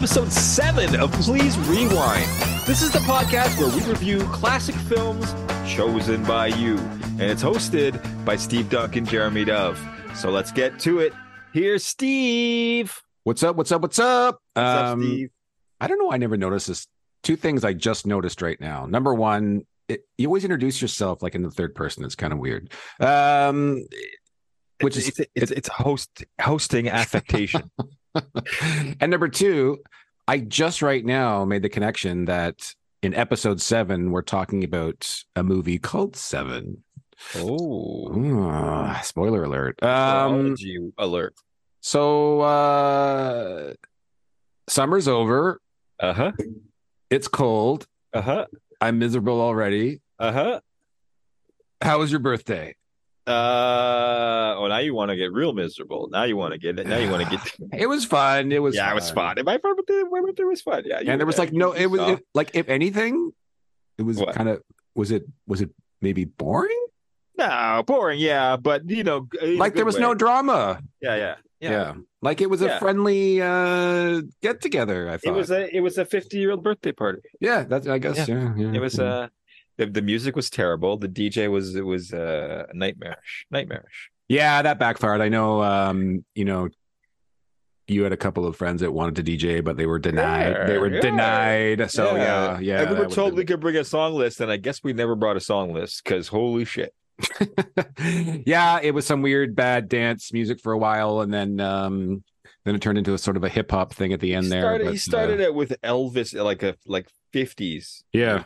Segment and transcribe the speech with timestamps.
[0.00, 2.24] episode seven of Please Rewind.
[2.66, 5.34] This is the podcast where we review classic films
[5.70, 9.78] chosen by you, and it's hosted by Steve Duncan, Jeremy Dove.
[10.14, 11.12] So let's get to it.
[11.52, 12.98] Here's Steve.
[13.24, 13.56] What's up?
[13.56, 13.82] What's up?
[13.82, 14.40] What's up?
[14.54, 15.28] What's up, Um, Steve?
[15.82, 16.10] I don't know.
[16.10, 16.86] I never noticed this.
[17.22, 18.86] Two things I just noticed right now.
[18.86, 22.06] Number one, it, you always introduce yourself like in the third person.
[22.06, 22.72] It's kind of weird.
[23.00, 23.84] Um,
[24.80, 27.70] which is it's, it's, it's host hosting affectation.
[29.00, 29.78] And number two,
[30.26, 35.42] I just right now made the connection that in episode seven we're talking about a
[35.42, 36.82] movie called Seven.
[37.36, 39.82] oh, Ooh, spoiler alert.
[39.82, 40.54] Um,
[40.98, 41.34] alert.
[41.80, 43.74] so uh,
[44.68, 45.60] summer's over.
[45.98, 46.32] Uh huh.
[47.10, 47.86] It's cold.
[48.12, 48.46] Uh huh.
[48.80, 50.00] I'm miserable already.
[50.18, 50.60] Uh huh.
[51.82, 52.74] How was your birthday?
[53.30, 56.08] Uh oh, now you want to get real miserable.
[56.10, 56.86] Now you want to get it.
[56.86, 57.42] Now you want to get.
[57.82, 58.52] It was fun.
[58.52, 59.36] It was yeah, it was fun.
[59.44, 60.82] My birthday, my birthday was fun.
[60.86, 61.72] Yeah, And there was like no.
[61.72, 63.32] It was it, like if anything,
[63.98, 64.62] it was kind of
[64.94, 65.70] was it was it
[66.00, 66.76] maybe boring?
[67.38, 68.20] no boring.
[68.20, 70.02] Yeah, but you know, Like there was way.
[70.02, 70.82] no drama.
[71.00, 71.94] Yeah, yeah, Yeah.
[72.20, 72.76] Like it was Yeah.
[72.76, 75.08] a friendly uh get together.
[75.08, 77.22] I thought It was a it was a fifty year old birthday party.
[77.40, 77.64] yeah.
[77.64, 78.28] That's I guess.
[78.28, 78.52] Yeah.
[78.56, 79.28] yeah, It was yeah.
[79.80, 80.96] Uh the, the music was terrible.
[80.96, 84.10] The DJ was it was uh nightmarish, nightmarish.
[84.28, 84.62] yeah.
[84.62, 85.20] That backfired.
[85.20, 85.62] I know.
[85.62, 86.24] Um.
[86.34, 86.68] You know.
[87.88, 90.68] You had a couple of friends that wanted to DJ, but they were denied.
[90.68, 91.00] they were yeah.
[91.00, 91.90] denied.
[91.90, 92.82] So yeah, yeah.
[92.82, 95.16] And we were told we could bring a song list, and I guess we never
[95.16, 96.94] brought a song list because holy shit.
[98.46, 102.22] yeah, it was some weird bad dance music for a while, and then um
[102.64, 104.50] then it turned into a sort of a hip hop thing at the end he
[104.50, 104.62] there.
[104.62, 108.04] started, but, he started uh, it with Elvis, like a like fifties.
[108.12, 108.44] yeah,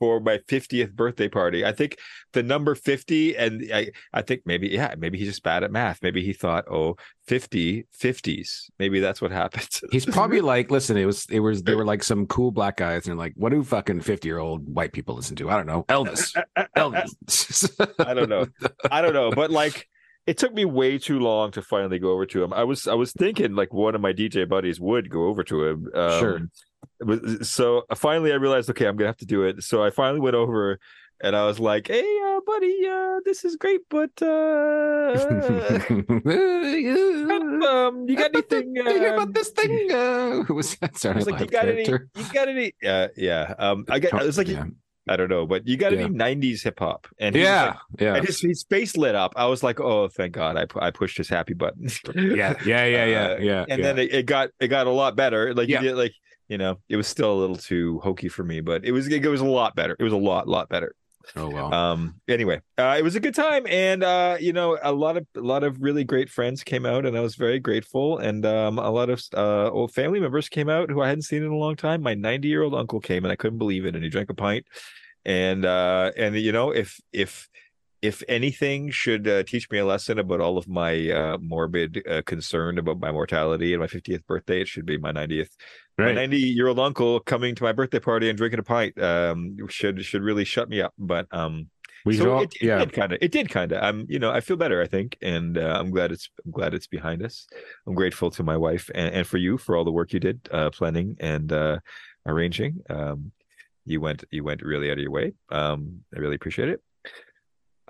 [0.00, 1.64] for my 50th birthday party.
[1.64, 1.98] I think
[2.32, 6.02] the number 50 and I I think maybe yeah, maybe he's just bad at math.
[6.02, 6.96] Maybe he thought, "Oh,
[7.28, 9.68] 50 50s." Maybe that's what happened.
[9.92, 13.06] he's probably like, listen, it was it was there were like some cool black guys,
[13.06, 15.50] and they're like, what do fucking fifty year old white people listen to?
[15.50, 16.34] I don't know, Elvis,
[16.76, 17.94] Elvis.
[18.06, 18.46] I don't know.
[18.90, 19.86] I don't know, but like
[20.26, 22.52] it took me way too long to finally go over to him.
[22.52, 25.64] I was I was thinking like one of my DJ buddies would go over to
[25.66, 25.88] him.
[25.94, 26.40] Um, Sure.
[27.00, 29.62] Was- So finally, I realized, okay, I'm gonna have to do it.
[29.62, 30.78] So I finally went over,
[31.22, 34.26] and I was like, "Hey, uh, buddy, uh, this is great, but uh,
[36.80, 38.74] um, you got anything?
[38.74, 39.90] You hear um, about this thing?
[40.00, 40.92] Uh, who was that?
[40.94, 41.84] I Sorry, was like, you got any?
[41.86, 41.98] You
[42.32, 42.72] got any?
[42.82, 43.54] Yeah, yeah.
[43.58, 44.22] Um, I got.
[44.24, 44.64] It's like yeah,
[45.08, 46.00] I don't know, but you got Yeah.
[46.04, 47.06] any '90s hip hop?
[47.18, 48.14] And he yeah, like- yeah.
[48.16, 49.32] and his, his face lit up.
[49.36, 50.56] I was like, "Oh, thank God!
[50.56, 53.64] I I pushed his happy button." yeah, yeah, yeah, yeah, Uh, yeah.
[53.68, 53.86] and yeah.
[53.86, 55.52] then it, it got it got a lot better.
[55.54, 55.80] Like Yeah.
[55.82, 56.12] you did, like
[56.50, 59.24] you know, it was still a little too hokey for me, but it was it
[59.24, 59.96] was a lot better.
[59.98, 60.96] It was a lot lot better.
[61.36, 61.72] oh well.
[61.72, 62.20] Um.
[62.28, 65.40] Anyway, uh, it was a good time, and uh, you know, a lot of a
[65.40, 68.18] lot of really great friends came out, and I was very grateful.
[68.18, 71.44] And um, a lot of uh old family members came out who I hadn't seen
[71.44, 72.02] in a long time.
[72.02, 73.94] My 90 year old uncle came, and I couldn't believe it.
[73.94, 74.66] And he drank a pint,
[75.24, 77.48] and uh, and you know, if if
[78.02, 82.22] if anything should uh, teach me a lesson about all of my uh, morbid uh,
[82.24, 85.50] concern about my mortality and my 50th birthday, it should be my 90th
[86.00, 89.56] my 90 year old uncle coming to my birthday party and drinking a pint um
[89.68, 91.68] should should really shut me up but um
[92.04, 92.78] We so all, it, it yeah.
[92.78, 95.16] did kind of it did kind of i'm you know i feel better i think
[95.22, 97.46] and uh, i'm glad it's i'm glad it's behind us.
[97.86, 100.48] I'm grateful to my wife and, and for you for all the work you did
[100.52, 101.78] uh planning and uh
[102.26, 102.80] arranging.
[102.88, 103.32] Um
[103.84, 105.32] you went you went really out of your way.
[105.50, 106.80] Um i really appreciate it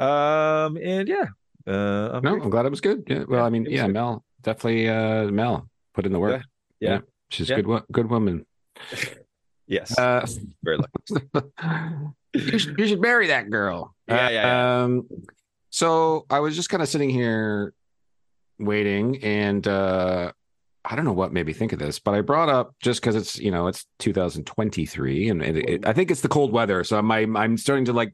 [0.00, 1.26] um and yeah
[1.66, 2.40] uh I'm No.
[2.42, 3.04] I'm glad it was good.
[3.06, 3.24] Yeah.
[3.28, 3.92] Well, Yeah, I mean, yeah, good.
[3.94, 4.88] Mel definitely.
[4.88, 6.42] Uh, Mel put in the work.
[6.80, 7.00] Yeah, yeah.
[7.28, 7.56] she's Yeah.
[7.58, 7.82] a good.
[7.92, 8.46] Good woman.
[9.66, 10.26] yes Uh,
[10.64, 11.46] very lucky
[12.34, 13.94] you should you should marry that girl.
[14.08, 14.82] Yeah, yeah, yeah.
[14.84, 15.08] Um,
[15.70, 17.72] so I was just kind of sitting here
[18.58, 20.32] waiting, and uh,
[20.84, 23.14] I don't know what made me think of this, but I brought up just because
[23.16, 26.98] it's you know it's 2023, and it, it, I think it's the cold weather, so
[26.98, 28.12] I'm I'm starting to like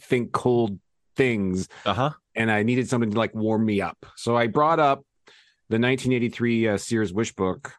[0.00, 0.78] think cold
[1.18, 4.06] things, uh-huh and I needed something to like warm me up.
[4.16, 5.04] So I brought up
[5.68, 7.74] the 1983 uh, Sears Wish book,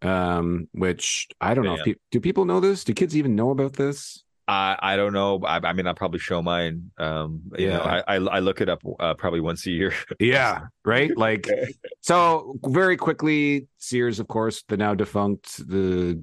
[0.00, 2.84] um, which I don't know if pe- do people know this?
[2.84, 4.22] Do kids even know about this?
[4.46, 5.40] I I don't know.
[5.44, 6.92] I, I mean, I'll probably show mine.
[6.98, 8.02] Um, you know, Yeah.
[8.06, 9.92] I, I I look it up uh, probably once a year.
[10.20, 11.14] Yeah, right.
[11.16, 11.48] Like
[12.00, 16.22] so, very quickly, Sears, of course, the now defunct the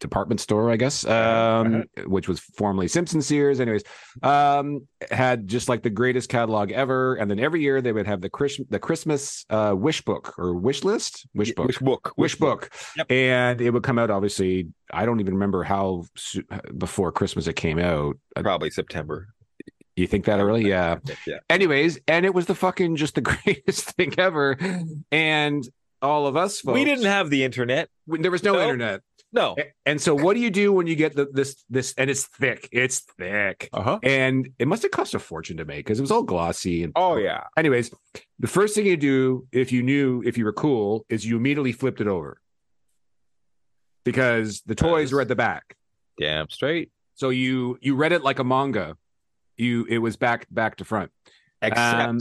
[0.00, 3.60] department store, I guess, um, which was formerly Simpson Sears.
[3.60, 3.82] Anyways,
[4.22, 8.20] um, had just like the greatest catalog ever, and then every year they would have
[8.20, 12.12] the Chris the Christmas uh, wish book or wish list, wish book, Which book?
[12.16, 13.10] wish book, Yep.
[13.10, 14.10] and it would come out.
[14.10, 16.04] Obviously, I don't even remember how
[16.76, 18.16] before Christmas it came out.
[18.36, 19.28] Uh, Probably September.
[19.96, 20.68] You think that early?
[20.68, 20.98] Yeah.
[21.26, 21.38] Yeah.
[21.48, 24.58] Anyways, and it was the fucking just the greatest thing ever.
[25.10, 25.66] And
[26.02, 27.88] all of us folks, we didn't have the internet.
[28.06, 28.60] there was no, No.
[28.60, 29.00] internet.
[29.36, 29.54] No.
[29.84, 32.68] And so what do you do when you get the, this this and it's thick.
[32.72, 33.68] It's thick.
[33.72, 33.98] Uh-huh.
[34.02, 36.92] And it must have cost a fortune to make because it was all glossy and
[36.96, 37.44] Oh yeah.
[37.56, 37.90] anyways,
[38.38, 41.72] the first thing you do if you knew if you were cool is you immediately
[41.72, 42.40] flipped it over.
[44.04, 45.76] Because the toys were at the back.
[46.18, 46.90] Damn straight.
[47.14, 48.96] So you you read it like a manga.
[49.56, 51.10] You it was back back to front.
[51.62, 52.18] Except Um,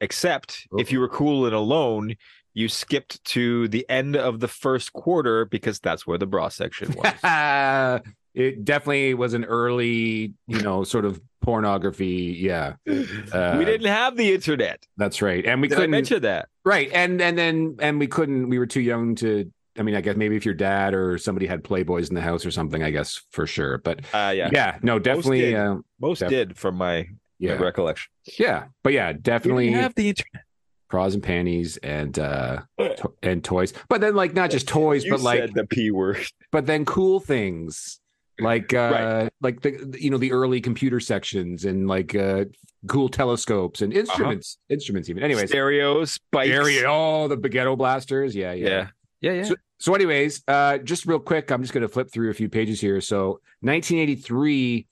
[0.00, 2.16] except if you were cool and alone,
[2.54, 6.94] you skipped to the end of the first quarter because that's where the bra section
[6.94, 8.02] was.
[8.34, 12.36] it definitely was an early, you know, sort of pornography.
[12.38, 14.84] Yeah, Uh, we didn't have the internet.
[14.96, 15.44] that's right.
[15.46, 16.48] And we Did couldn't mention that?
[16.64, 16.90] right.
[16.92, 18.48] And and then and we couldn't.
[18.48, 19.50] We were too young to.
[19.78, 22.44] I mean, I guess maybe if your dad or somebody had Playboys in the house
[22.44, 23.78] or something, I guess for sure.
[23.78, 24.50] But Uh yeah.
[24.52, 25.40] yeah, no, definitely.
[25.42, 25.54] did.
[25.54, 27.06] Uh, Most Def- did from my,
[27.40, 28.10] my recollection.
[28.38, 30.42] yeah, but yeah, definitely have the internet.
[30.90, 33.72] Bras and panties and uh to- and toys.
[33.88, 36.18] But then like not just toys, You but like said the p word.
[36.52, 38.00] but then cool things
[38.40, 38.90] like uh
[39.22, 39.32] Right.
[39.40, 42.44] like the you know the early computer sections and like uh
[42.86, 46.50] cool telescopes and instruments instruments even anyways Stereos, bikes.
[46.50, 48.86] area oh the Ghetto blasters yeah yeah Yeah.
[49.20, 49.42] Yeah, yeah.
[49.44, 52.48] So, so anyways uh just real quick i'm just going to flip through a few
[52.48, 54.86] pages here so 1983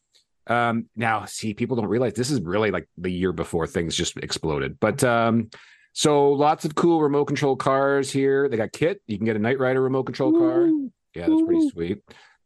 [0.49, 4.17] um now see people don't realize this is really like the year before things just
[4.19, 5.49] exploded but um
[5.99, 9.39] so lots of cool remote control cars here they got kit you can get a
[9.39, 10.67] Knight Rider remote control car
[11.15, 11.71] yeah, that's pretty Ooh.
[11.71, 11.99] sweet.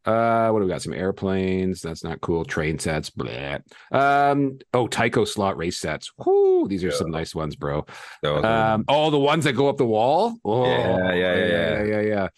[0.04, 0.80] Uh, what do we got?
[0.80, 1.82] Some airplanes.
[1.82, 2.44] That's not cool.
[2.44, 3.10] Train sets.
[3.10, 3.58] Blah.
[3.90, 4.58] Um.
[4.72, 6.10] Oh, Tyco slot race sets.
[6.24, 7.84] Whoo, these are some nice ones, bro.
[8.24, 8.84] So, Um.
[8.88, 10.36] Oh, the ones that go up the wall.
[10.44, 12.28] Oh, Yeah, yeah, yeah, yeah, yeah,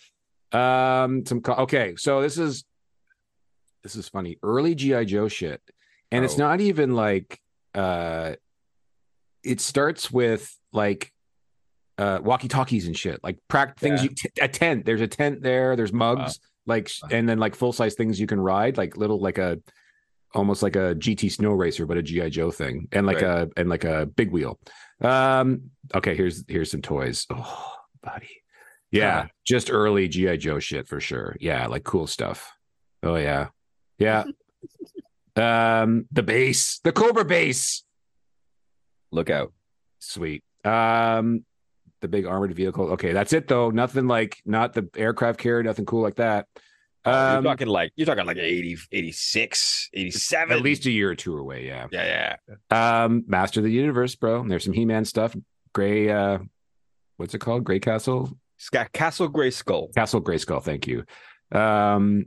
[0.55, 1.03] yeah.
[1.05, 1.25] Um.
[1.27, 1.41] Some.
[1.43, 2.65] co- Okay, so this is
[3.83, 4.39] this is funny.
[4.43, 5.61] Early GI Joe shit,
[6.11, 6.39] and it's Oh.
[6.49, 7.39] not even like
[7.75, 8.33] uh.
[9.45, 11.13] It starts with like
[11.99, 14.09] uh walkie talkies and shit like prac things Yeah.
[14.11, 14.85] you t- a tent.
[14.87, 18.27] There's a tent there there's mugs like sh- and then like full size things you
[18.27, 19.59] can ride like little like a
[20.35, 23.69] almost like a gt snow racer but a gi joe thing and like a and
[23.69, 24.59] like a big wheel.
[25.03, 27.27] Um okay here's here's some toys.
[27.31, 27.73] Oh
[28.03, 28.31] buddy.
[28.91, 29.29] Yeah Huh.
[29.47, 31.37] just early gi joe shit for sure.
[31.41, 32.51] Yeah like cool stuff.
[33.03, 33.49] Oh yeah.
[33.99, 34.25] Yeah.
[35.35, 37.85] Um the base the cobra base
[39.13, 39.53] look out.
[39.99, 40.43] Sweet.
[40.65, 41.45] Um,
[42.01, 42.93] the big armored vehicle.
[42.93, 43.71] Okay, that's it though.
[43.71, 45.63] Nothing like not the aircraft carrier.
[45.63, 46.47] Nothing cool like that.
[47.05, 50.57] Um, you're talking like you're talking like 80, 86, 87.
[50.57, 51.67] at least a year or two away.
[51.67, 51.87] Yeah.
[51.91, 52.37] Yeah,
[52.71, 53.05] yeah.
[53.05, 54.47] Um, Master of the Universe, bro.
[54.47, 55.35] There's some He-Man stuff.
[55.73, 56.11] Gray.
[56.11, 56.39] Uh,
[57.17, 57.65] what's it called?
[57.65, 58.37] Gray Castle.
[58.93, 59.93] Castle Grayskull.
[59.95, 60.63] Castle Grayskull.
[60.63, 61.05] Thank you.
[61.51, 62.27] Um,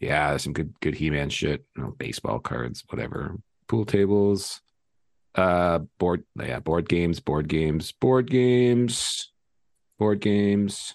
[0.00, 1.64] yeah, some good good He-Man shit.
[1.76, 3.36] You know, baseball cards, whatever.
[3.68, 4.60] Pool tables.
[5.36, 6.24] Uh, board.
[6.42, 7.20] Yeah, board games.
[7.20, 7.92] Board games.
[7.92, 9.30] Board games.
[9.98, 10.94] Board games.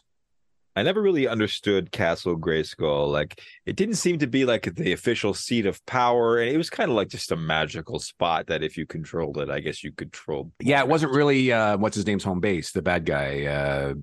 [0.76, 3.12] I never really understood Castle Grayskull.
[3.12, 6.70] Like it didn't seem to be like the official seat of power, and it was
[6.70, 9.92] kind of like just a magical spot that if you controlled it, I guess you
[9.92, 10.52] controlled.
[10.62, 13.94] Yeah, it wasn't really uh what's his name's home base, the bad guy, uh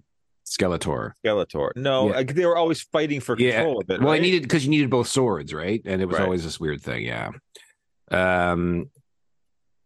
[0.46, 1.12] Skeletor.
[1.24, 1.70] Skeletor.
[1.76, 2.16] No, Yeah.
[2.16, 3.56] like, they were always fighting for Yeah.
[3.56, 4.00] control of it.
[4.00, 4.18] Well, right?
[4.18, 5.80] I needed because you needed both swords, right?
[5.84, 6.24] And it was Right.
[6.24, 7.30] always this weird thing, yeah.
[8.10, 8.90] Um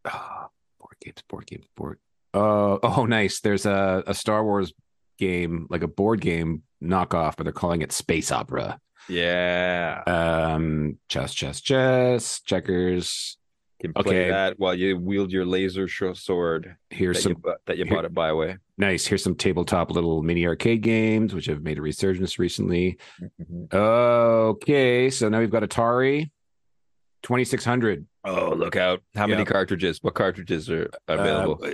[0.05, 0.42] ah,
[1.03, 1.99] games, board games, board.
[2.35, 3.41] Uh, oh, nice.
[3.41, 4.73] There's a, a Star Wars
[5.19, 8.79] game, like a board game knockoff, but they're calling it Space Opera.
[9.09, 13.37] Yeah, Um, chess, chess, chess, checkers.
[13.81, 14.31] can play okay.
[14.31, 18.05] that while you wield your laser sword Here's that, some you, that you here- bought
[18.05, 18.57] at Byway.
[18.79, 19.05] nice.
[19.05, 22.97] Here's some tabletop little mini arcade games, which have made a resurgence recently.
[23.41, 23.75] Mhm.
[23.75, 26.31] Okay, so now we've got Atari
[27.23, 28.07] 2600.
[28.25, 29.03] Oh, look out!
[29.15, 29.47] How many Yeah.
[29.47, 29.99] cartridges?
[30.03, 31.65] What cartridges are available?
[31.65, 31.71] Uh,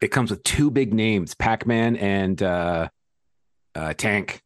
[0.00, 2.88] it comes with two big names, Pac-Man and uh,
[3.74, 4.42] uh, Tank.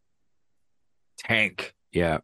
[1.18, 1.74] Tank.
[1.92, 2.18] Yeah.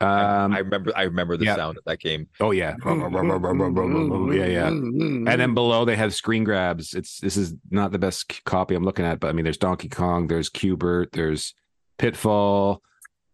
[0.00, 0.92] I- Um, I remember.
[0.94, 1.56] I remember the yeah.
[1.56, 2.28] sound of that game.
[2.40, 2.76] oh yeah.
[2.84, 4.66] yeah, yeah.
[4.68, 6.92] And then below they have screen grabs.
[6.94, 9.88] It's this is not the best copy I'm looking at, but I mean there's Donkey
[9.88, 11.54] Kong, there's Q*bert, there's
[11.98, 12.82] Pitfall.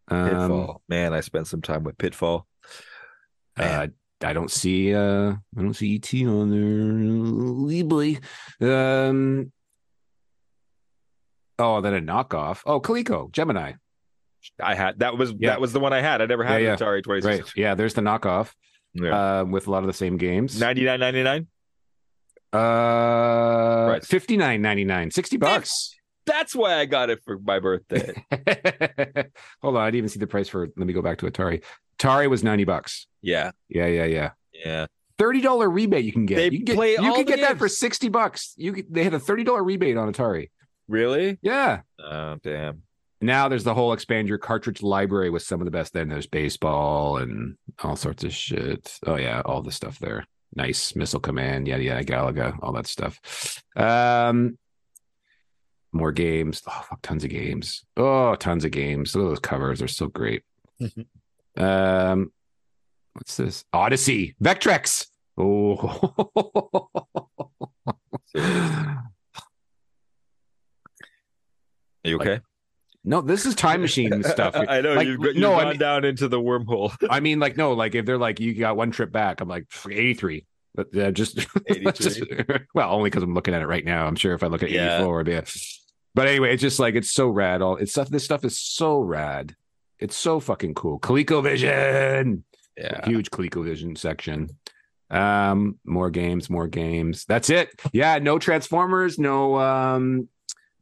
[0.08, 0.82] Um, Pitfall.
[0.88, 2.46] Man, I spent some time with Pitfall.
[3.56, 3.88] Uh,
[4.24, 8.20] I don't see uh I don't see ET on
[8.60, 8.70] there.
[8.72, 9.52] Um
[11.58, 12.62] Oh, then a knockoff.
[12.66, 13.72] Oh, Coleco, Gemini.
[14.60, 15.50] I had that was Yeah.
[15.50, 16.20] that was the one I had.
[16.22, 17.42] I never had Yeah, an Atari twenty Right.
[17.56, 18.52] Yeah, there's the knockoff.
[18.94, 19.40] Yeah.
[19.40, 20.58] Uh, with a lot of the same games.
[20.60, 21.46] Ninety nine ninety nine.
[22.52, 24.02] Uh Right.
[24.02, 25.94] 59.99, 60 bucks.
[26.26, 28.14] That's why I got it for my birthday.
[29.62, 31.64] Hold on, I didn't even see the price for let me go back to Atari.
[32.02, 33.06] Atari was 90 bucks.
[33.20, 34.30] yeah, Yeah, yeah, yeah.
[34.52, 34.86] yeah.
[35.18, 36.36] $30 rebate you can get.
[36.36, 38.54] They you can get, play you can the get that for 60 bucks.
[38.56, 40.50] You could- they had a $30 rebate on Atari.
[40.88, 41.38] Really?
[41.42, 41.82] Yeah.
[42.02, 42.82] Oh damn.
[43.20, 45.92] Now there's the whole expand your cartridge library with some of the best.
[45.92, 48.98] Then there's baseball and all sorts of shit.
[49.06, 50.26] Oh yeah, all the stuff there.
[50.56, 53.62] Nice missile command, yada yada, Galaga, all that stuff.
[53.76, 54.58] Um,
[55.92, 56.62] more games.
[56.66, 57.84] Oh fuck, tons of games.
[57.96, 59.14] Oh, tons of games.
[59.14, 60.42] Look at those covers; they're so great.
[61.56, 62.32] um,
[63.14, 63.64] what's this?
[63.72, 65.06] Odyssey, Vectrex.
[65.38, 66.88] Oh,
[72.04, 72.40] Are you okay?
[73.04, 74.54] no, this is time machine stuff.
[74.56, 76.94] I know Like, you've, you've no, I gone mean- down into the wormhole.
[77.10, 79.66] I mean, like, no, like if they're like, you got one trip back, I'm like,
[79.88, 80.46] 83.
[80.74, 81.92] But yeah, just, 83?
[81.92, 82.20] just-
[82.74, 84.06] well, only because I'm looking at it right now.
[84.06, 84.96] I'm sure if I look at Yeah.
[84.96, 85.44] 84, it'd be a,
[86.14, 87.62] but anyway, it's just like, it's so rad.
[87.62, 89.54] All it's stuff, this stuff is so rad.
[90.02, 90.98] It's so fucking cool.
[91.00, 92.42] ColecoVision,
[92.76, 93.06] Yeah.
[93.08, 94.50] huge ColecoVision section.
[95.10, 97.24] Um, more games, more games.
[97.26, 97.68] That's it.
[97.92, 100.28] Yeah, no Transformers, no um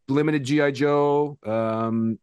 [0.09, 1.37] limited GI Joe.
[1.45, 2.19] Um,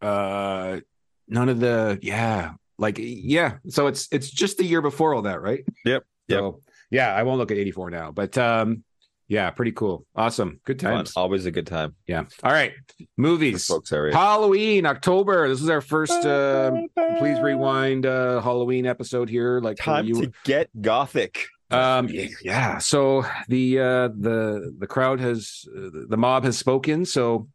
[0.00, 0.80] uh,
[1.28, 3.56] none of the yeah, like yeah.
[3.68, 5.64] So it's it's just the year before all that, right?
[5.84, 6.38] Yep, yep.
[6.38, 8.84] So, yeah, I won't look at 84 now, but um,
[9.30, 10.92] yeah, pretty cool, awesome, good Fun.
[10.96, 11.12] times.
[11.16, 11.94] Always a good time.
[12.06, 12.24] Yeah.
[12.42, 13.66] All right, for movies.
[13.66, 14.12] folks area.
[14.14, 15.48] Halloween, October.
[15.48, 16.26] This is our first.
[16.26, 16.72] Uh,
[17.18, 18.04] please rewind.
[18.06, 19.60] Uh, Halloween episode here.
[19.60, 21.46] Like Time you, to get gothic.
[21.70, 22.08] um,
[22.42, 22.78] yeah.
[22.78, 27.04] So the uh, the the crowd has uh, the mob has spoken.
[27.04, 27.48] So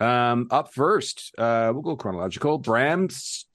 [0.00, 2.58] um, up first, uh, we'll go chronological.
[2.58, 3.46] Bram's.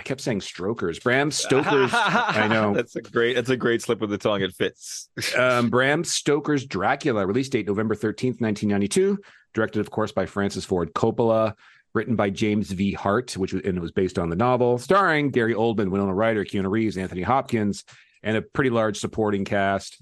[0.00, 0.98] I kept saying Strokers.
[0.98, 1.90] Bram Stoker's.
[1.92, 2.72] I know.
[2.72, 3.36] That's a great.
[3.36, 4.40] That's a great slip of the tongue.
[4.40, 5.10] It fits.
[5.36, 9.18] Um, Bram Stoker's Dracula, release date November 13th, 1992.
[9.52, 11.52] Directed, of course, by Francis Ford Coppola.
[11.92, 12.92] Written by James V.
[12.92, 14.78] Hart, which was, and it was based on the novel.
[14.78, 17.84] Starring Gary Oldman, Winona Ryder, Keanu Reeves, Anthony Hopkins,
[18.22, 20.00] and a pretty large supporting cast.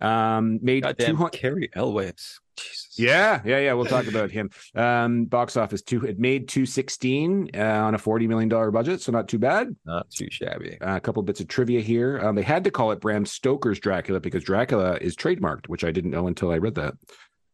[0.00, 2.40] Um, made Goddamn, 200 Cary Elwes.
[2.56, 2.98] Jesus.
[2.98, 3.72] yeah, yeah, yeah.
[3.74, 4.50] We'll talk about him.
[4.74, 6.04] Um, box office two.
[6.04, 9.74] It made two sixteen uh, on a forty million dollar budget, so not too bad.
[9.84, 10.78] Not too shabby.
[10.80, 12.18] Uh, a couple bits of trivia here.
[12.20, 15.90] Um, they had to call it Bram Stoker's Dracula because Dracula is trademarked, which I
[15.90, 16.94] didn't know until I read that.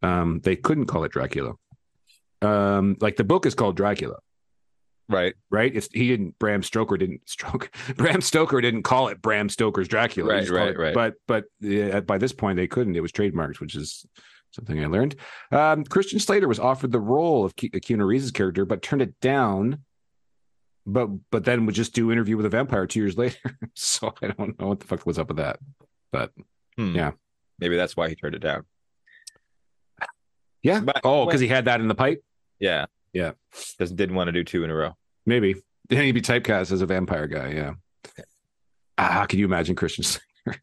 [0.03, 1.53] Um, they couldn't call it Dracula.
[2.41, 4.17] Um, like the book is called Dracula,
[5.09, 5.35] Right.
[5.51, 5.75] right?
[5.75, 6.39] It's he didn't.
[6.41, 7.71] Bram Stoker didn't stroke.
[7.97, 10.35] Bram Stoker didn't call it Bram Stoker's Dracula.
[10.35, 10.95] Right, right, it- right.
[10.95, 11.45] But but
[11.95, 12.97] uh, by this point they couldn't.
[12.97, 14.05] It was trademarked, which is
[14.53, 15.17] something I learned.
[15.51, 19.19] Um, Christian Slater was offered the role of Ke- Keanu Reeves' character, but turned it
[19.21, 19.85] down.
[20.87, 23.57] But but then would just do interview with a vampire two years later.
[23.75, 25.59] so I don't know what the fuck was up with that.
[26.11, 26.33] But
[26.77, 26.95] Hmm.
[26.97, 27.13] Yeah.
[27.59, 28.65] Maybe that's why he turned it down.
[30.63, 30.81] yeah.
[30.81, 32.25] But- oh, because he had that in the pipe.
[32.59, 32.87] Yeah.
[33.13, 33.33] Yeah.
[33.79, 34.97] Doesn't didn't want to do two in a row.
[35.27, 35.57] Maybe
[35.89, 37.53] then he'd be typecast as a vampire guy.
[37.53, 37.75] Yeah.
[38.99, 40.61] Ah, can you imagine Christian Slater?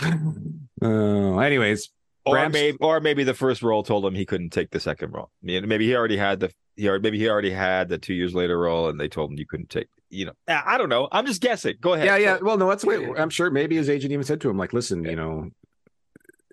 [0.80, 1.90] Oh, anyways,
[2.28, 5.12] Or Bram- maybe, or maybe the first role told him he couldn't take the second
[5.12, 5.30] role.
[5.42, 8.58] Maybe he already had the he already, maybe he already had the two years later
[8.58, 9.88] role, and they told him you couldn't take.
[10.10, 11.08] You know, I don't know.
[11.12, 11.74] I'm just guessing.
[11.80, 12.06] Go ahead.
[12.06, 12.38] yeah, yeah.
[12.40, 13.12] Well, no, that's the way.
[13.18, 15.50] I'm sure maybe his agent even said to him, like, listen, you know.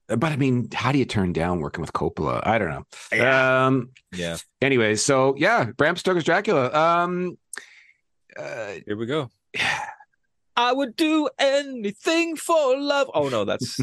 [0.08, 2.46] But I mean, how do you turn down working with Coppola?
[2.46, 2.86] I don't know.
[3.12, 3.66] Yeah.
[3.66, 3.92] Um.
[4.14, 4.38] yeah.
[4.62, 6.72] Anyways, so yeah, Bram Stoker's Dracula.
[6.74, 7.38] Um.
[8.38, 9.30] Uh, Here we go.
[10.58, 13.10] I would do anything for love.
[13.14, 13.78] Oh no, that's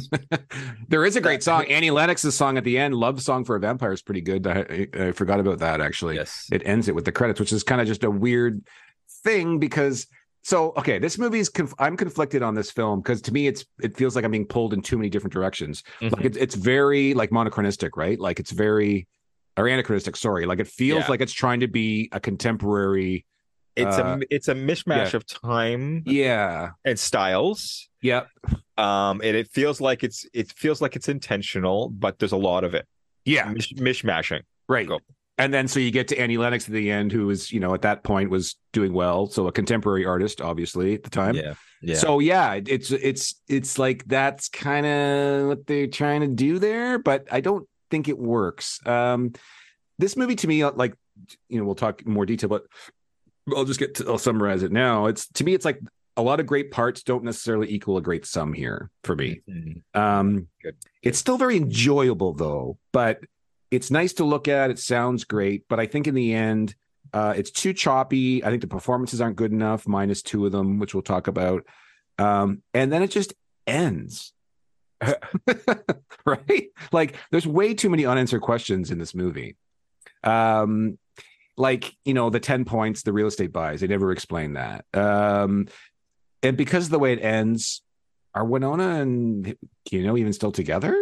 [0.89, 1.65] there is a great song.
[1.69, 4.47] Annie Lennox's song at the end, "Love Song for a Vampire," is pretty good.
[4.47, 6.15] I, I, forgot about that actually.
[6.15, 6.49] yes.
[6.51, 8.65] It ends it with the credits, which is kind of just a weird
[9.25, 10.07] thing because.
[10.45, 11.49] So okay, this movie's.
[11.49, 14.47] Conf- I'm conflicted on this film because to me, it's it feels like I'm being
[14.47, 15.85] pulled in too many different directions.
[16.01, 16.17] Mhm.
[16.17, 18.19] Like it's it's very like monochronistic, right?
[18.19, 19.07] Like it's very
[19.57, 20.17] or anachronistic.
[20.17, 21.11] Sorry, like it feels Yeah.
[21.11, 23.25] like it's trying to be a contemporary.
[23.77, 25.17] It's Uh, a it's a mishmash yeah.
[25.17, 26.71] of time Yeah.
[26.85, 27.89] and styles.
[28.03, 28.29] Yep.
[28.77, 32.65] Um, and it feels like it's it feels like it's intentional, but there's a lot
[32.65, 32.87] of it.
[33.25, 33.51] Yeah.
[33.51, 34.43] Mish- mishmashing.
[34.69, 34.87] Right.
[34.89, 35.01] Go.
[35.39, 37.73] And then so you get to Annie Lennox at the end, who was, you know,
[37.75, 39.27] at that point was doing well.
[39.27, 41.35] So a contemporary artist, obviously, at the time.
[41.35, 41.55] Yeah.
[41.81, 41.97] Yeah.
[41.97, 46.99] So yeah, it's it's it's like that's kind of what they're trying to do there,
[46.99, 48.85] but I don't think it works.
[48.87, 49.33] Um
[49.99, 50.95] this movie to me, like
[51.49, 52.65] you know, we'll talk in more detail, but
[53.55, 55.07] I'll just get to I'll summarize it now.
[55.07, 55.81] It's to me, it's like
[56.17, 59.41] a lot of great parts don't necessarily equal a great sum here for me.
[59.49, 59.83] Mhm.
[59.95, 60.77] Um, Good.
[61.03, 63.21] It's still very enjoyable though, but
[63.71, 64.71] it's nice to look at.
[64.71, 66.75] It sounds great, but I think in the end,
[67.15, 68.45] uh, it's too choppy.
[68.45, 71.67] I think the performances aren't good enough, minus two of them, which we'll talk about.
[72.19, 73.35] Um, and then it just
[73.67, 74.33] ends.
[76.27, 76.69] right?
[76.93, 79.57] Like there's way too many unanswered questions in this movie.
[80.23, 80.99] Um,
[81.57, 84.85] like, you know, the 10 points, the real estate buys, they never explain that.
[84.95, 85.69] Um,
[86.43, 87.83] and because of the way it ends,
[88.35, 89.57] are Winona and
[89.91, 90.97] you know even still together?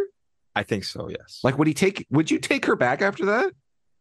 [0.55, 1.09] I think so.
[1.09, 1.41] Yes.
[1.43, 2.07] Like, would he take?
[2.11, 3.53] Would you take her back after that?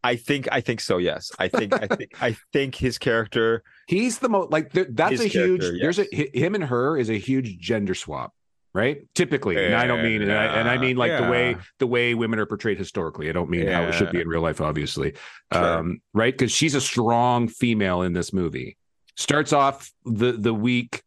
[0.02, 0.96] I think I think so.
[0.96, 1.30] Yes.
[1.38, 3.62] I think I think I think his character.
[3.86, 5.60] He's the most like th- that's a huge.
[5.60, 8.32] character, There's a him and her is a huge gender swap,
[8.72, 9.02] right?
[9.14, 12.14] Typically, and I don't mean and I, and I mean like the way the way
[12.14, 13.28] women are portrayed historically.
[13.28, 15.14] I don't mean how it should be in real life, obviously,
[15.52, 15.78] Sure.
[15.78, 16.32] um, right?
[16.32, 18.76] Because she's a strong female in this movie.
[19.16, 21.02] Starts off the the week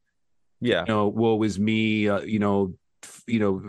[0.61, 0.81] Yeah.
[0.87, 2.73] you know, woe is me, uh, you know,
[3.27, 3.61] you know,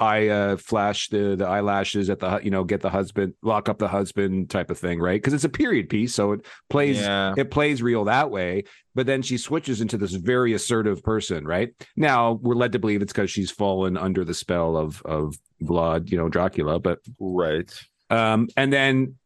[0.00, 3.78] I uh, flash the the eyelashes at the you know get the husband lock up
[3.78, 5.20] the husband type of thing, right?
[5.20, 7.34] Because it's a period piece, so it plays Yeah.
[7.36, 8.64] it plays real that way.
[8.94, 11.70] But then she switches into this very assertive person, right?
[11.96, 16.10] Now we're led to believe it's because she's fallen under the spell of of Vlad,
[16.10, 16.78] you know, Dracula.
[16.80, 17.70] But Right.
[18.10, 19.16] um, and then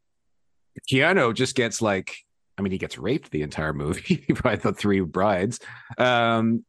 [0.91, 2.17] Keanu just gets like,
[2.57, 5.61] I mean, he gets raped the entire movie by the three brides,
[5.99, 6.65] um,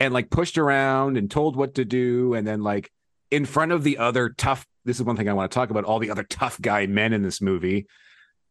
[0.00, 2.90] and like pushed around and told what to do, and then like
[3.30, 4.66] in front of the other tough.
[4.84, 5.84] This is one thing I want to talk about.
[5.84, 7.86] All the other tough guy men in this movie,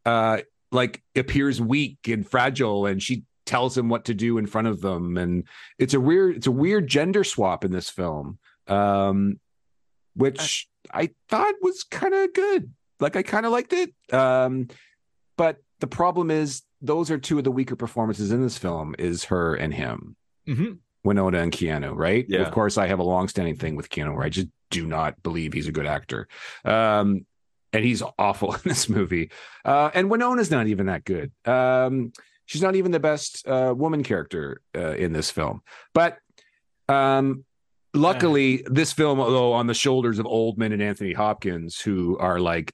[0.04, 0.38] uh,
[0.70, 4.80] like appears weak and fragile, and she tells him what to do in front of
[4.80, 5.44] them, and
[5.78, 9.40] it's a weird, it's a weird gender swap in this film, um,
[10.14, 12.72] which I thought was kind of good.
[13.00, 13.94] Like I kind of liked it.
[14.12, 14.68] Um,
[15.36, 19.24] but the problem is those are two of the weaker performances in this film is
[19.24, 20.16] her and him.
[20.46, 20.72] hmm
[21.06, 22.26] Winona and Keanu, right?
[22.28, 22.40] Yeah.
[22.42, 25.52] Of course, I have a long-standing thing with Keanu where I just do not believe
[25.52, 26.28] he's a good actor.
[26.64, 27.24] Um,
[27.72, 29.30] and he's awful in this movie.
[29.64, 31.32] Uh, and Winona's not even that good.
[31.44, 32.12] Um,
[32.46, 35.62] she's not even the best uh, woman character uh, in this film.
[35.94, 36.18] But
[36.88, 37.44] um,
[37.94, 42.72] luckily, this film, although on the shoulders of Oldman and Anthony Hopkins, who are like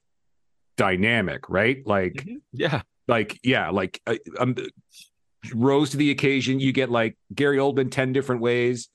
[0.77, 1.87] dynamic, right?
[1.87, 2.83] Like Yeah.
[3.09, 4.55] like yeah like uh, um,
[5.53, 8.89] rose to the occasion you get like gary oldman 10 different ways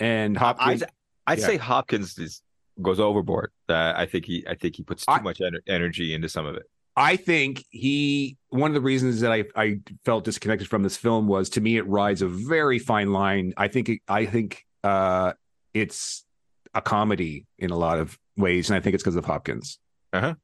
[0.00, 0.88] and hopkins I'd,
[1.26, 1.46] I'd Yeah.
[1.46, 2.42] say Hopkins is,
[2.80, 3.52] goes overboard.
[3.68, 6.46] Uh, I think he I think he puts too I- much ener- energy into some
[6.46, 6.64] of it.
[6.96, 11.28] I think he one of the reasons that I, I felt disconnected from this film
[11.28, 15.32] was to me it rides a very fine line i think it, i think uh
[15.72, 16.24] it's
[16.74, 19.78] a comedy in a lot of ways and i think it's because of hopkins
[20.12, 20.34] Uh-huh.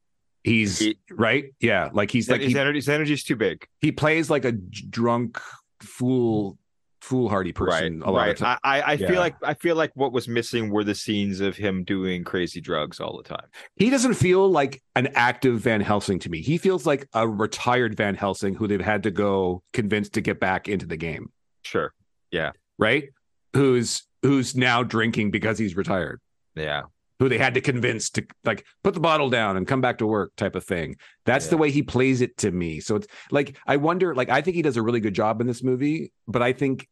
[0.44, 3.66] He's He- right yeah like he's like his, he, energy, his energy's too big.
[3.80, 5.40] he plays like a drunk
[5.80, 6.58] fool
[7.00, 8.08] foolhardy person right.
[8.08, 8.30] a lot right.
[8.30, 9.08] of times I, I, I Yeah.
[9.08, 12.60] feel like I feel like what was missing were the scenes of him doing crazy
[12.60, 13.46] drugs all the time.
[13.76, 16.40] he doesn't feel like an active Van Helsing to me.
[16.42, 20.40] He feels like a retired Van Helsing who they've had to go convince to get
[20.40, 21.30] back into the game,
[21.62, 21.94] Sure.
[22.32, 22.50] Yeah.
[22.78, 23.10] Right?
[23.54, 26.20] Who's who's now drinking because he's retired.
[26.56, 26.82] Yeah.
[27.18, 30.06] Who they had to convince to like put the bottle down and come back to
[30.06, 30.96] work type of thing.
[31.24, 32.78] That's the way he plays it to me.
[32.78, 35.46] So it's like I wonder like I think he does a really good job in
[35.48, 36.86] this movie, but I think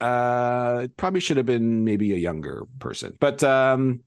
[0.00, 3.16] uh it probably should have been maybe a younger person.
[3.20, 4.00] But um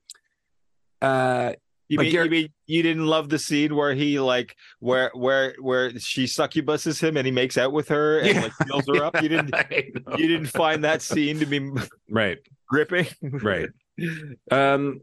[1.01, 1.53] uh
[1.87, 5.55] You Like mean, you mean you didn't love the scene where he like where where
[5.61, 8.41] where she succubuses him and he makes out with her and Yeah.
[8.41, 9.21] like fills her up?
[9.21, 9.53] You didn't
[10.17, 11.61] you didn't find that scene to be
[12.09, 12.39] right.
[12.67, 13.07] gripping?
[13.21, 13.69] Right.
[14.51, 14.99] Um,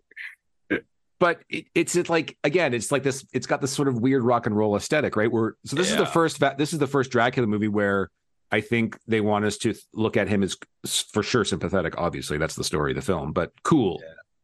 [1.22, 3.24] but it, it's it like again, it's like this.
[3.32, 5.30] It's got this sort of weird rock and roll aesthetic, right?
[5.30, 8.10] Where so this is the first va- this is the first Dracula movie where
[8.50, 10.56] I think they want us to th- look at him as
[11.12, 11.94] for sure sympathetic.
[11.96, 14.02] Obviously, that's the story of the film, but cool,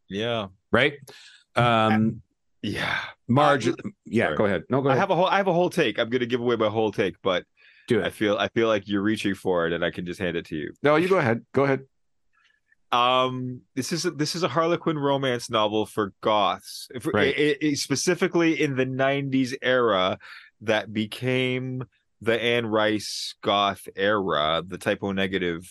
[0.08, 0.46] Yeah.
[0.72, 0.94] right?
[1.56, 2.22] Um,
[2.62, 2.96] Yeah.
[3.28, 3.74] Marge, Uh,
[4.06, 4.36] yeah, sorry.
[4.36, 4.62] go ahead.
[4.70, 5.98] No, go I have a whole I have a whole take.
[5.98, 7.44] I'm gonna give away my whole take, but
[7.88, 8.06] Do it.
[8.06, 10.46] I feel I feel like you're reaching for it and I can just hand it
[10.46, 10.72] to you.
[10.82, 11.44] No, you go ahead.
[11.52, 11.80] Go ahead.
[12.90, 17.34] Um, this is a, this is a Harlequin romance novel for goths, If- Right.
[17.36, 20.18] i- i- specifically in the '90s era
[20.62, 21.84] that became
[22.20, 25.62] the Anne Rice goth era, the Type O Negative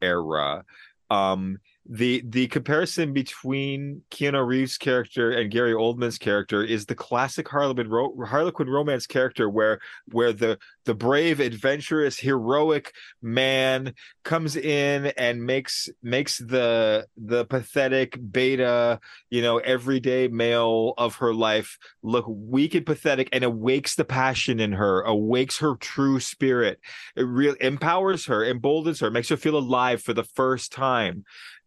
[0.00, 0.64] era.
[1.10, 7.48] Um, the the comparison between Keanu Reeves' character and Gary Oldman's character is the classic
[7.48, 9.80] Harlequin ro- Harlequin romance character where
[10.12, 18.16] where the the brave, adventurous, heroic man comes in and makes makes the the pathetic
[18.30, 24.04] beta, you know, everyday male of her life look weak and pathetic and awakes the
[24.04, 26.78] passion in her, awakes her true spirit.
[27.16, 31.24] It really empowers her, emboldens her, makes her feel alive for the first time.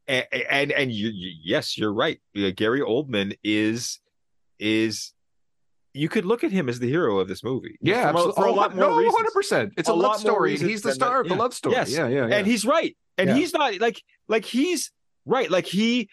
[0.07, 1.11] And and, and you,
[1.43, 2.19] yes, you're right.
[2.37, 3.99] Uh, Gary Oldman is
[4.59, 5.13] is
[5.93, 7.77] you could look at him as the hero of this movie.
[7.81, 9.73] Yeah, for, a- for a lot more no, hundred percent.
[9.77, 10.57] It's a, A love story.
[10.57, 11.41] He's the star that- of the yeah.
[11.41, 11.75] love story.
[11.75, 11.91] Yes.
[11.91, 12.35] Yeah, yeah, yeah.
[12.35, 13.35] and he's right and Yeah.
[13.35, 14.91] he's not like like he's
[15.25, 16.09] right like he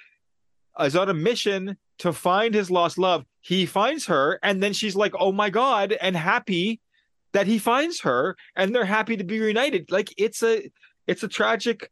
[0.81, 4.97] is on a mission to find his lost love he finds her and then she's
[4.97, 6.81] like oh my god and happy
[7.33, 10.71] that he finds her and they're happy to be reunited like it's a
[11.07, 11.91] it's a tragic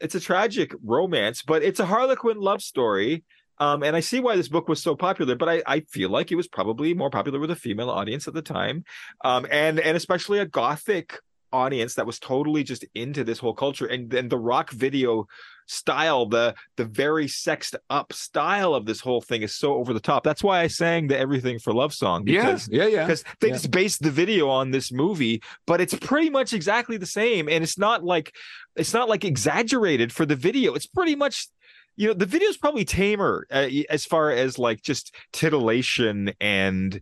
[0.00, 3.24] it's a tragic romance but it's a harlequin love story.
[3.60, 6.30] Um, and I see why this book was so popular, but I, I feel like
[6.30, 8.84] it was probably more popular with a female audience at the time,
[9.24, 11.18] um, and and especially a gothic
[11.52, 13.86] audience that was totally just into this whole culture.
[13.86, 15.26] And then the rock video
[15.68, 20.00] style the the very sexed up style of this whole thing is so over the
[20.00, 23.04] top that's why i sang the everything for love song because yeah, yeah, yeah.
[23.04, 23.54] because they Yeah.
[23.54, 27.62] just based the video on this movie but it's pretty much exactly the same and
[27.62, 28.34] it's not like
[28.76, 31.48] it's not like exaggerated for the video it's pretty much
[31.96, 37.00] you know the video's probably tamer uh, as far as like just titillation and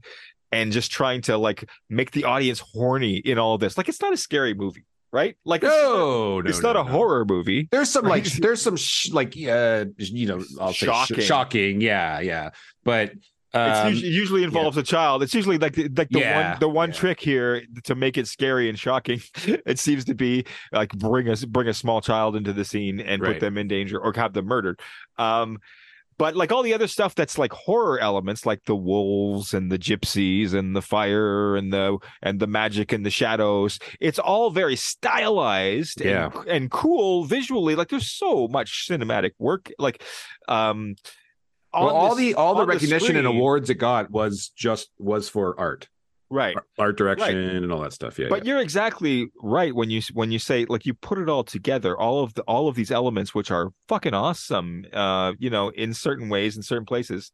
[0.52, 4.12] and just trying to like make the audience horny in all this like it's not
[4.12, 6.90] a scary movie right like it's, No, no, it's no, not a no.
[6.90, 10.88] horror movie There's some like there's some sh- like uh you know I'll say sh-
[10.88, 11.20] Shocking.
[11.20, 12.50] shocking yeah yeah
[12.84, 13.12] but
[13.54, 15.22] It's um, usually, usually involves a child.
[15.22, 16.94] It's usually like the, like the Yeah, one the one yeah.
[16.96, 19.20] trick here to make it scary and shocking.
[19.64, 23.22] It seems to be like bring us bring a small child into the scene and
[23.22, 23.32] Right.
[23.34, 24.78] put them in danger or have them murdered.
[25.16, 25.58] Um,
[26.18, 29.78] but like all the other stuff that's like horror elements, like the wolves and the
[29.78, 34.76] gypsies and the fire and the and the magic and the shadows, it's all very
[34.76, 36.30] stylized Yeah.
[36.34, 37.74] and, and cool visually.
[37.74, 39.70] Like there's so much cinematic work.
[39.78, 40.02] Like
[40.48, 40.96] um
[41.74, 45.28] well, all this- the all the on recognition and awards it got was just was
[45.28, 45.88] for art
[46.30, 46.56] right.
[46.78, 48.18] Art direction and all that stuff.
[48.18, 48.52] Yeah, but yeah.
[48.52, 52.22] you're exactly right when you when you say like you put it all together all
[52.22, 56.28] of the all of these elements which are fucking awesome uh you know in certain
[56.28, 57.32] ways in certain places.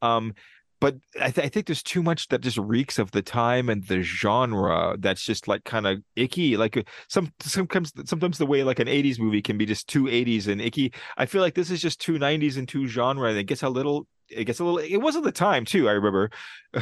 [0.00, 0.34] Um
[0.82, 3.86] but I, th- I think there's too much that just reeks of the time and
[3.86, 6.56] the genre that's just like kind of icky.
[6.56, 10.06] Like uh, some sometimes sometimes the way like an 80s movie can be just too
[10.06, 10.92] 80s and icky.
[11.16, 13.68] I feel like this is just too 90s and too genre and it gets a
[13.68, 16.30] little it gets a little it was at the time too i remember.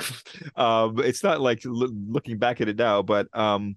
[0.57, 3.77] Um it's not like lo- looking back at it now but um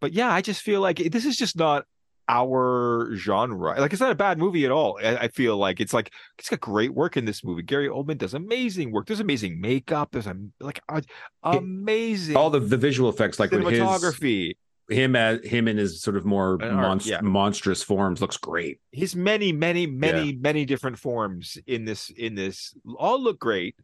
[0.00, 1.84] but yeah i just feel like this is just not
[2.28, 3.78] our genre.
[3.78, 5.80] Like it's not a bad movie at all i, I feel like.
[5.80, 7.62] It's like it's got great work in this movie.
[7.62, 9.06] Gary oldman does amazing work.
[9.06, 10.10] There's amazing makeup.
[10.12, 11.02] There's a like a,
[11.42, 14.56] amazing all the the visual effects like with his cinematography
[14.90, 17.20] him as him in his sort of more art, monst- yeah.
[17.22, 18.80] monstrous forms looks great.
[18.92, 22.74] His many many many many different forms in this in this.
[22.98, 23.76] All look great.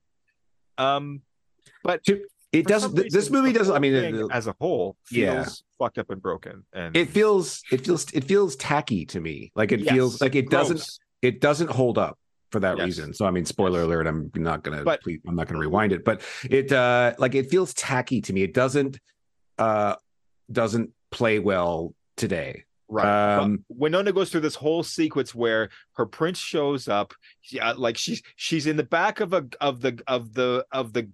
[0.78, 1.22] Um
[1.84, 2.00] but
[2.52, 2.96] it doesn't.
[2.96, 5.84] th- this movie doesn't i mean it, as a whole feels Yeah.
[5.86, 9.52] fucked up and broken and it feels it feels it feels tacky to me.
[9.54, 10.82] Like it Yes, feels like it doesn't
[11.22, 12.18] it doesn't hold up
[12.50, 12.84] for that Yes.
[12.86, 13.14] reason.
[13.14, 16.04] So i mean spoiler alert i'm not gonna But- please, i'm not gonna rewind it
[16.04, 18.42] but it uh like it feels tacky to me.
[18.42, 18.98] It doesn't
[19.58, 19.94] uh
[20.52, 23.36] doesn't play well today Right.
[23.38, 27.14] Um, But Winona goes through this whole sequence where her prince shows up,
[27.50, 31.08] yeah, like she's she's in the back of a of the of the of the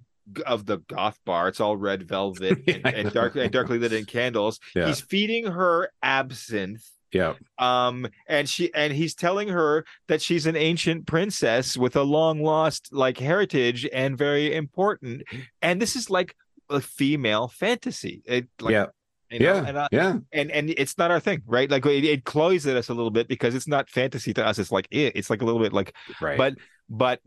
[0.46, 1.48] of the goth bar.
[1.48, 4.58] It's all red velvet and, and dark and darkly lit in candles.
[4.74, 4.86] Yeah.
[4.86, 6.88] He's feeding her absinthe.
[7.12, 12.02] yeah Um, and she and he's telling her that she's an ancient princess with a
[12.02, 15.24] long lost like heritage and very important.
[15.60, 16.34] And this is like
[16.70, 18.22] a female fantasy.
[18.24, 18.86] It like yeah
[19.30, 21.70] you know, yeah and I, yeah and and it's not our thing, right?
[21.70, 24.58] Like it, it cloys at us a little bit because it's not fantasy to us.
[24.58, 25.14] It's like it.
[25.16, 26.54] It's like a little bit like, right but
[26.88, 27.20] but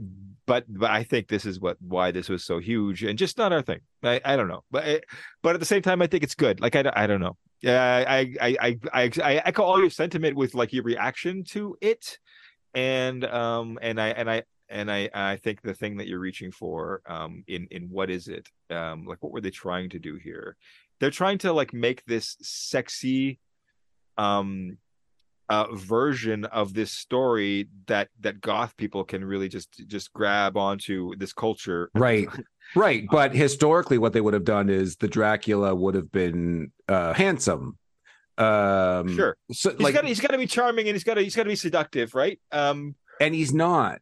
[0.46, 3.52] but but I think this is what why this was so huge and just not
[3.52, 3.82] our thing.
[4.04, 5.04] I, I don't know, but
[5.44, 6.62] but at the same time, I think it's good.
[6.62, 7.36] Like I, don't- I don't know.
[7.62, 11.76] Yeah, I I I I I echo all your sentiment with like your reaction to
[11.82, 12.18] it,
[12.74, 16.52] and um and I and I and I I think the thing that you're reaching
[16.52, 20.16] for um in in what is it um like what were they trying to do
[20.16, 20.56] here?
[21.00, 23.40] They're trying to like make this sexy
[24.18, 24.78] um
[25.48, 31.16] uh version of this story that that goth people can really just just grab onto
[31.16, 31.90] this culture.
[31.94, 32.28] Right.
[32.76, 33.08] Right.
[33.10, 37.80] But historically what they would have done is the dracula would have been uh handsome.
[38.38, 39.38] Um sure.
[39.52, 41.44] so he's like got he's got to be charming and he's got to he's got
[41.44, 42.40] to be seductive right?
[42.52, 44.02] Um and he's not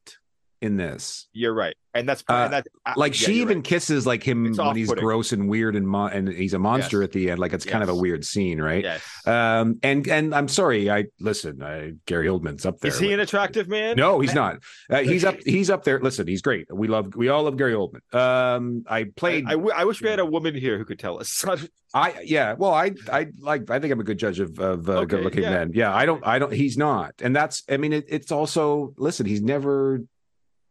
[0.61, 1.27] in this.
[1.33, 1.75] You're right.
[1.93, 3.63] And that's Uh, and that like yeah, she even right.
[3.65, 7.05] kisses like him It's when he's gross and weird and and he's a monster Yes.
[7.07, 7.39] at the end.
[7.39, 8.83] Like it's kind of a weird scene right?
[8.83, 9.01] Yes.
[9.25, 13.19] Um and and i'm sorry i listen I, gary oldman's up there is he an
[13.19, 13.95] attractive man?
[13.95, 14.57] No he's not.
[14.91, 15.99] Uh, he's up he's up there.
[15.99, 16.67] Listen he's great.
[16.71, 18.01] We love we all love gary oldman.
[18.13, 20.99] Um i I, played I, w- I wish we had a woman here who could
[20.99, 21.43] tell us.
[21.93, 24.93] I yeah, well, I I like I think I'm a good judge of of uh,
[24.93, 25.51] Okay, good looking yeah.
[25.51, 25.71] men.
[25.73, 29.25] Yeah, I don't I don't he's not, and that's I mean it, it's also listen
[29.25, 30.01] he's never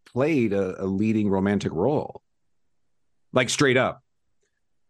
[0.06, 2.22] played a, a leading romantic role,
[3.32, 4.02] like straight up,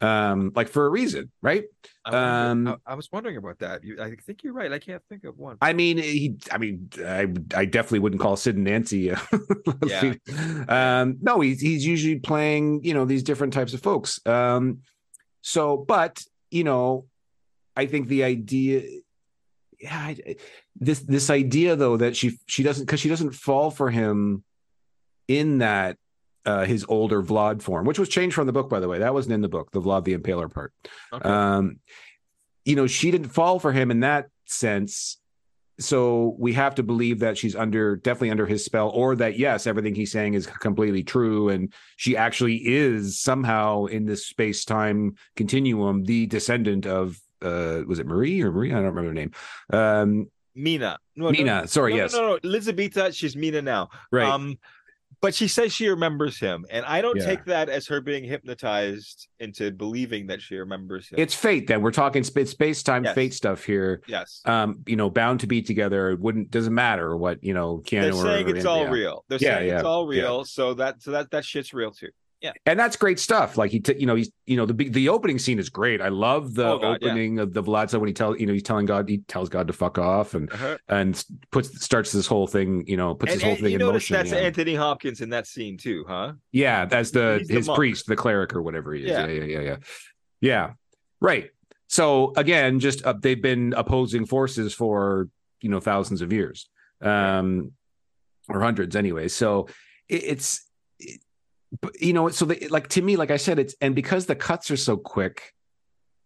[0.01, 1.65] um, like for a reason, right?
[2.05, 2.11] I,
[2.51, 5.25] Um, I, I was wondering about that you, I think you're right I can't think
[5.25, 9.09] of one I mean he I mean I I definitely wouldn't call Sid and Nancy.
[9.11, 9.19] a-
[9.87, 10.15] Yeah.
[10.69, 14.25] um, no, he's he's usually playing you know these different types of folks.
[14.27, 14.83] Um,
[15.41, 17.07] so but you know
[17.77, 18.83] i think the idea
[19.81, 20.37] yeah I-
[20.77, 24.43] this this idea though that she she doesn't because she doesn't fall for him
[25.29, 25.99] in that
[26.45, 29.01] uh, his older Vlad form, which was changed from the book, by the way.
[29.01, 30.73] That wasn't in the book, the Vlad the Impaler part.
[31.13, 31.29] Okay.
[31.29, 31.81] Um,
[32.65, 35.19] you know, she didn't fall for him in that sense.
[35.79, 39.67] So we have to believe that she's under definitely under his spell, or that yes,
[39.67, 45.17] everything he's saying is completely true, and she actually is somehow in this space time
[45.35, 48.71] continuum the descendant of uh was it Marie or Marie?
[48.71, 49.33] I don't remember her name.
[49.71, 50.99] Um Mina.
[51.15, 52.13] No, Mina, no, sorry, no, yes.
[52.15, 52.39] No, no, no.
[52.43, 53.91] Elizabeth, she's Mina now.
[54.11, 54.27] Right.
[54.27, 54.59] Um,
[55.21, 57.25] but she says she remembers him, and I don't Yeah.
[57.27, 61.19] take that as her being hypnotized into believing that she remembers him.
[61.19, 61.83] it's fate then.
[61.83, 63.15] We're talking sp- space time Yes.
[63.15, 64.03] fate stuff here.
[64.07, 64.41] yes.
[64.45, 66.11] Um, you know, bound to be together.
[66.11, 68.91] It wouldn't doesn't matter what, you know, Keanu They're or- saying or it's all yeah.
[68.91, 69.25] real.
[69.29, 70.45] They're Yeah, saying it's all real.
[70.45, 72.09] So that so that that shit's real too.
[72.67, 73.57] And that's great stuff.
[73.57, 76.01] Like he, t- you know, he's, you know, the the opening scene is great.
[76.01, 77.09] I love the Oh, God, yeah.
[77.09, 77.91] opening of the Vlad.
[77.91, 80.35] So when he tells, you know, he's telling God, he tells God to fuck off,
[80.35, 80.79] and Uh-huh.
[80.89, 83.87] and puts starts this whole thing, you know, puts And, this whole thing you in
[83.93, 84.15] motion.
[84.15, 84.39] that's yeah.
[84.39, 86.35] Anthony Hopkins in that scene too, huh?
[86.53, 89.11] yeah, that's the He's his priest, the cleric, or whatever he is.
[89.11, 89.27] Yeah.
[89.27, 89.77] Yeah, yeah, yeah, yeah,
[90.41, 90.71] yeah.
[91.21, 91.51] Right.
[91.89, 95.29] So again, just uh, they've been opposing forces for
[95.63, 96.69] you know thousands of years,
[97.01, 97.73] um,
[98.49, 99.29] or hundreds anyway.
[99.29, 99.69] So
[100.09, 100.63] it, it's, it-
[101.81, 104.37] but, you know, so they, like to me, like I said, it's and because the
[104.37, 105.53] cuts are so quick.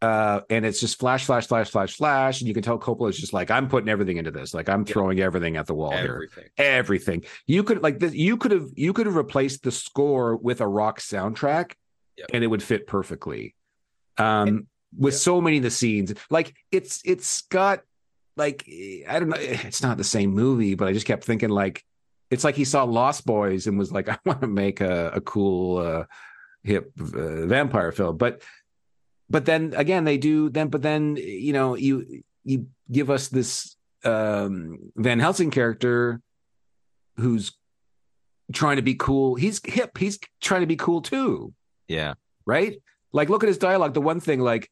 [0.03, 3.18] Uh, and it's just flash, flash, flash, flash, flash, and you can tell Coppola is
[3.18, 4.55] just like, I'm putting everything into this.
[4.55, 4.94] Like I'm Yeah.
[4.94, 6.44] throwing everything at the wall here Everything.
[6.57, 7.24] everything.
[7.46, 8.14] You could like this.
[8.14, 11.72] You could have you could have replaced the score with a rock soundtrack,
[12.16, 12.31] Yep.
[12.33, 13.55] and it would fit perfectly.
[14.16, 15.18] Um, And- with yeah.
[15.18, 17.83] so many of the scenes, like it's it's got
[18.38, 18.64] like
[19.07, 21.85] I don't know, it's not the same movie, but I just kept thinking like
[22.31, 25.21] it's like he saw Lost Boys and was like, I want to make a a
[25.21, 26.05] cool uh,
[26.62, 28.43] hip uh, vampire film, but
[29.29, 33.77] but then again they do then but then you know you you give us this
[34.05, 36.21] um Van Helsing character
[37.16, 37.53] who's
[38.53, 39.35] trying to be cool.
[39.37, 39.97] He's hip.
[39.99, 41.53] He's trying to be cool too,
[41.87, 42.14] Yeah.
[42.47, 42.81] right?
[43.12, 43.95] Like, look at his dialogue.
[43.95, 44.71] The one thing, like,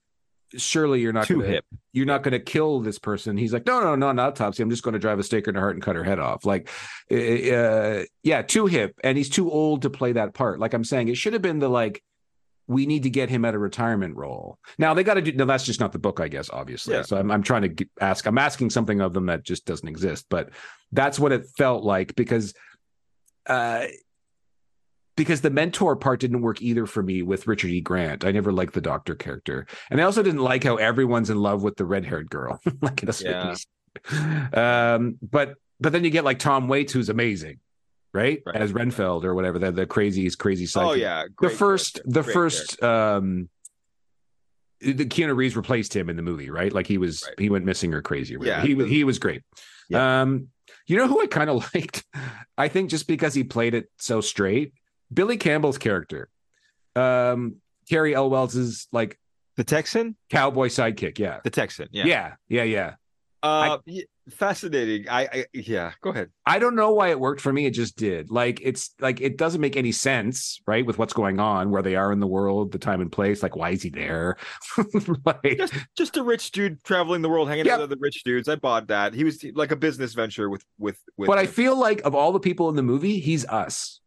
[0.57, 1.65] surely you're not Too gonna, hip.
[1.93, 3.37] You're not going to kill this person.
[3.37, 4.63] He's like, no, no, no, not autopsy.
[4.63, 6.45] I'm just going to drive a stake in her heart and cut her head off.
[6.45, 6.69] Like,
[7.11, 10.59] uh, yeah, too hip, and he's too old to play that part.
[10.59, 12.03] Like I'm saying, it should have been the like.
[12.71, 14.59] We need to get him at a retirement role.
[14.79, 15.33] Now they got to do.
[15.33, 16.51] No, that's just not the book, I guess.
[16.51, 17.03] Obviously, Yeah.
[17.03, 18.27] so I'm, I'm trying to get, ask.
[18.27, 20.27] I'm asking something of them that just doesn't exist.
[20.29, 20.51] But
[20.93, 22.53] that's what it felt like because
[23.47, 23.87] uh
[25.19, 27.83] because the mentor part didn't work either for me with Richard E.
[27.83, 28.25] Grant.
[28.25, 29.67] I never liked the doctor character.
[29.91, 32.59] And I also didn't like how everyone's in love with the red-haired girl.
[32.81, 33.29] like it doesn't
[34.13, 34.95] Yeah.
[34.95, 37.59] Um but but then you get like Tom Waits who's amazing,
[38.15, 38.41] right?
[38.47, 38.57] Right.
[38.57, 40.89] As Renfield or whatever, the, the crazy crazy psychic.
[40.89, 41.25] Oh yeah.
[41.41, 42.11] The first character.
[42.13, 43.49] the Great first um
[44.81, 46.73] the Keanu Reeves replaced him in the movie, right?
[46.73, 47.41] Like he was Right.
[47.41, 48.37] he went missing or crazy.
[48.37, 48.45] Or.
[48.45, 49.43] Yeah, he the- he was great.
[49.93, 50.49] Um,
[50.87, 52.05] you know who I kind of liked?
[52.57, 54.73] I think just because he played it so straight,
[55.13, 56.29] Billy Campbell's character,
[56.97, 57.57] um,
[57.89, 59.19] Cary Elwes's like
[59.57, 60.17] The Texan?
[60.31, 61.19] cowboy sidekick.
[61.19, 61.89] Yeah, The Texan.
[61.93, 62.05] Yeah.
[62.07, 62.95] yeah, yeah, yeah.
[63.41, 65.09] Uh, y- fascinating.
[65.09, 65.93] I, I yeah.
[66.03, 66.31] Go ahead.
[66.45, 67.67] I don't know why it worked for me.
[67.67, 68.33] It just did.
[68.33, 70.85] Like it's like it doesn't make any sense, right?
[70.85, 73.41] With what's going on, where they are in the world, the time and place.
[73.41, 74.37] Like, why is he there?
[75.25, 77.75] like, Just just a rich dude traveling the world, hanging Yep.
[77.75, 78.49] out with other rich dudes.
[78.49, 79.15] I bought that.
[79.15, 81.29] He was like a business venture with with with.
[81.29, 83.98] but I feel like of all the people in the movie, he's us.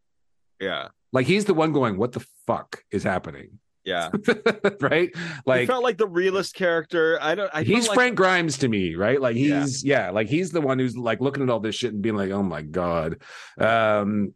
[0.62, 4.12] Yeah Like he's the one going, "What the fuck is happening?" yeah.
[4.80, 5.10] right?
[5.46, 7.18] Like he felt like the realist character.
[7.20, 7.50] I don't.
[7.54, 9.20] I he's like, Frank Grimes to me, right?
[9.20, 9.62] Like Yeah.
[9.62, 10.12] he's yeah.
[10.12, 12.44] like he's the one who's like looking at all this shit and being like, "Oh
[12.44, 13.22] my god,"
[13.60, 14.34] um,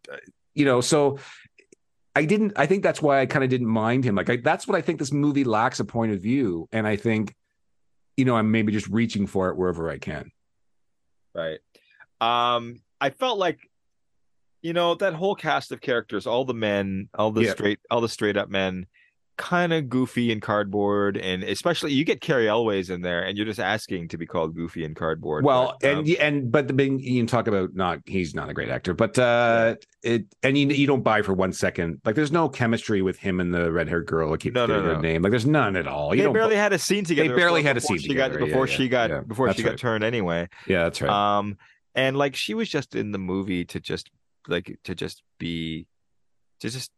[0.55, 0.81] you know.
[0.81, 1.19] So
[2.15, 2.53] I didn't.
[2.55, 4.15] I think that's why I kind of didn't mind him.
[4.15, 6.95] Like I, that's what I think this movie lacks a point of view, and I
[6.95, 7.35] think,
[8.17, 10.31] you know, I'm maybe just reaching for it wherever I can.
[11.33, 11.59] right.
[12.19, 13.59] Um, I felt like,
[14.65, 17.51] you know, that whole cast of characters, all the men, all the Yeah.
[17.51, 18.87] straight, all the straight up men,
[19.37, 23.45] kind of goofy and cardboard, and especially you get Cary Elwes in there, and you're
[23.45, 25.45] just asking to be called goofy and cardboard.
[25.45, 28.33] Well, but, and um, and and but the big you can talk about not he's
[28.33, 32.01] not a great actor, but uh it and you you don't buy for one second
[32.03, 34.33] like there's no chemistry with him and the red haired girl.
[34.33, 34.99] I keep No, no, no.
[34.99, 35.21] name.
[35.21, 36.15] Like there's none at all.
[36.15, 37.29] You they don't barely had a scene together.
[37.29, 38.39] They barely had a scene she together.
[38.39, 39.19] Yeah, before yeah, she got yeah.
[39.19, 40.49] before That's she got turned anyway.
[40.65, 41.37] yeah, that's right.
[41.37, 41.57] Um,
[41.93, 44.09] and like she was just in the movie to just
[44.47, 45.87] like to just be,
[46.61, 46.91] to just,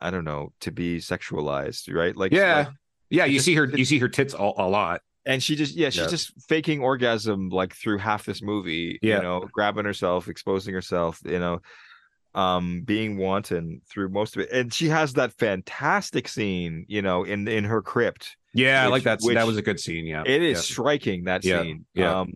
[0.00, 2.14] I don't know, to be sexualized, right?
[2.16, 2.68] Like yeah, like-
[3.10, 3.24] yeah.
[3.24, 5.00] You just- see her, you see her tits all, a lot.
[5.24, 6.08] and she just yeah she's Yeah.
[6.08, 8.98] just faking orgasm like through half this movie.
[9.02, 9.16] Yeah.
[9.16, 11.60] you know, grabbing herself, exposing herself, you know.
[12.34, 17.24] Um, being wanton through most of it, and she has that fantastic scene, you know,
[17.24, 19.20] in in her crypt, Yeah, I like that.
[19.22, 20.04] which- that was a good scene.
[20.06, 20.60] Yeah, It is Yeah.
[20.74, 21.86] striking that scene.
[21.94, 22.20] yeah.
[22.20, 22.34] Um,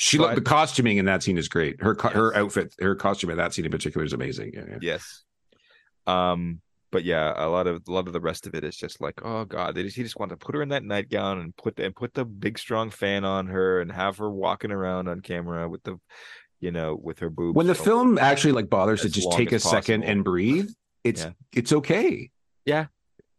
[0.00, 1.82] She But- looked the costuming in that scene is great.
[1.82, 4.52] Her co- her outfit, her costume in that scene in particular is amazing.
[4.54, 4.78] Yeah, yeah.
[4.80, 5.24] Yes.
[6.06, 6.60] Um,
[6.92, 9.20] but yeah, a lot of a lot of the rest of it is just like,
[9.24, 11.74] oh god, they just he just wanted to put her in that nightgown and put
[11.74, 15.20] the, and put the big strong fan on her and have her walking around on
[15.20, 15.98] camera with the,
[16.60, 17.56] you know, with her boobs.
[17.56, 20.70] When the film actually like bothers to just take a as second and breathe,
[21.02, 21.30] it's Yeah.
[21.52, 22.30] it's okay.
[22.64, 22.86] Yeah.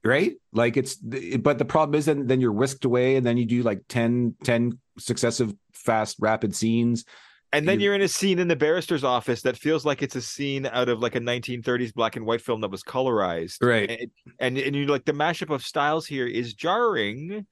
[0.04, 0.34] Right?
[0.54, 3.64] Like it's but the problem is then then you're whisked away and then you do
[3.64, 7.06] like 10 10 successive fast rapid scenes.
[7.52, 10.16] And then You- you're in a scene in the barrister's office that feels like it's
[10.16, 13.58] a scene out of like a 1930s black and white film that was colorized.
[13.62, 13.90] Right.
[13.90, 17.46] And and, and you're like the mashup of styles here is jarring,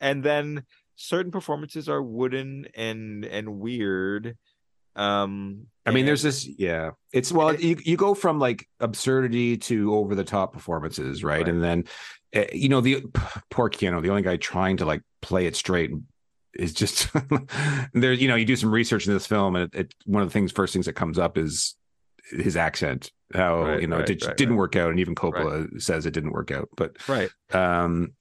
[0.00, 0.64] and then
[0.96, 4.36] certain performances are wooden and and weird.
[4.96, 6.90] Um, I mean, there's this, yeah.
[7.12, 11.38] It's well, you you go from like absurdity to over the top performances, right?
[11.38, 11.48] Right.
[11.48, 11.84] And then,
[12.34, 13.02] uh, you know, the
[13.50, 15.90] poor Keanu, the only guy trying to like play it straight
[16.54, 17.08] is just
[17.94, 18.12] there.
[18.12, 20.32] You know, you do some research in this film, and it, it one of the
[20.32, 21.74] things, first things that comes up is
[22.30, 23.10] his accent.
[23.34, 24.58] How Right, you know right, it didn't right.
[24.58, 26.68] work out, and even Coppola says it didn't work out.
[26.76, 27.30] But right.
[27.52, 28.12] um,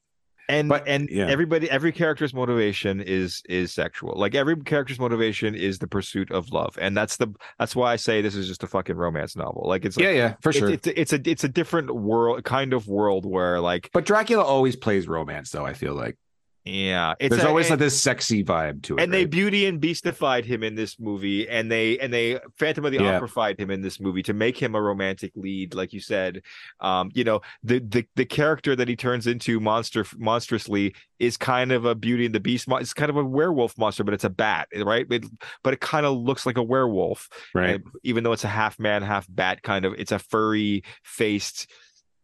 [0.51, 1.27] and But, and yeah.
[1.27, 6.51] everybody every character's motivation is is sexual like every character's motivation is the pursuit of
[6.51, 9.63] love and that's the that's why i say this is just a fucking romance novel
[9.65, 10.69] like it's like, yeah, yeah, for sure.
[10.69, 14.75] it's, it's a it's a different world kind of world where like but Dracula always
[14.75, 15.65] plays romance, though.
[15.65, 16.17] I feel like
[16.63, 19.01] yeah it's there's a- always and, like this sexy vibe to it.
[19.01, 22.91] and they beauty and beastified him in this movie and they and they phantom of
[22.91, 23.15] the Yeah.
[23.15, 26.43] opera-fied him in this movie to make him a romantic lead like you said
[26.79, 31.71] um you know the the the character that he turns into monster monstrously is kind
[31.71, 34.29] of a beauty and the beast it's kind of a werewolf monster but it's a
[34.29, 35.25] bat right it,
[35.63, 37.75] but it kind of looks like a werewolf right.
[37.75, 41.67] and even though it's a half man half bat kind of it's a furry faced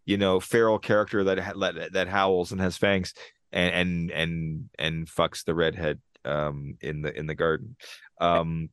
[0.06, 3.14] you know feral character that ha- that, that howls and has fangs
[3.52, 7.76] and and and and fucks the redhead um in the in the garden
[8.20, 8.70] um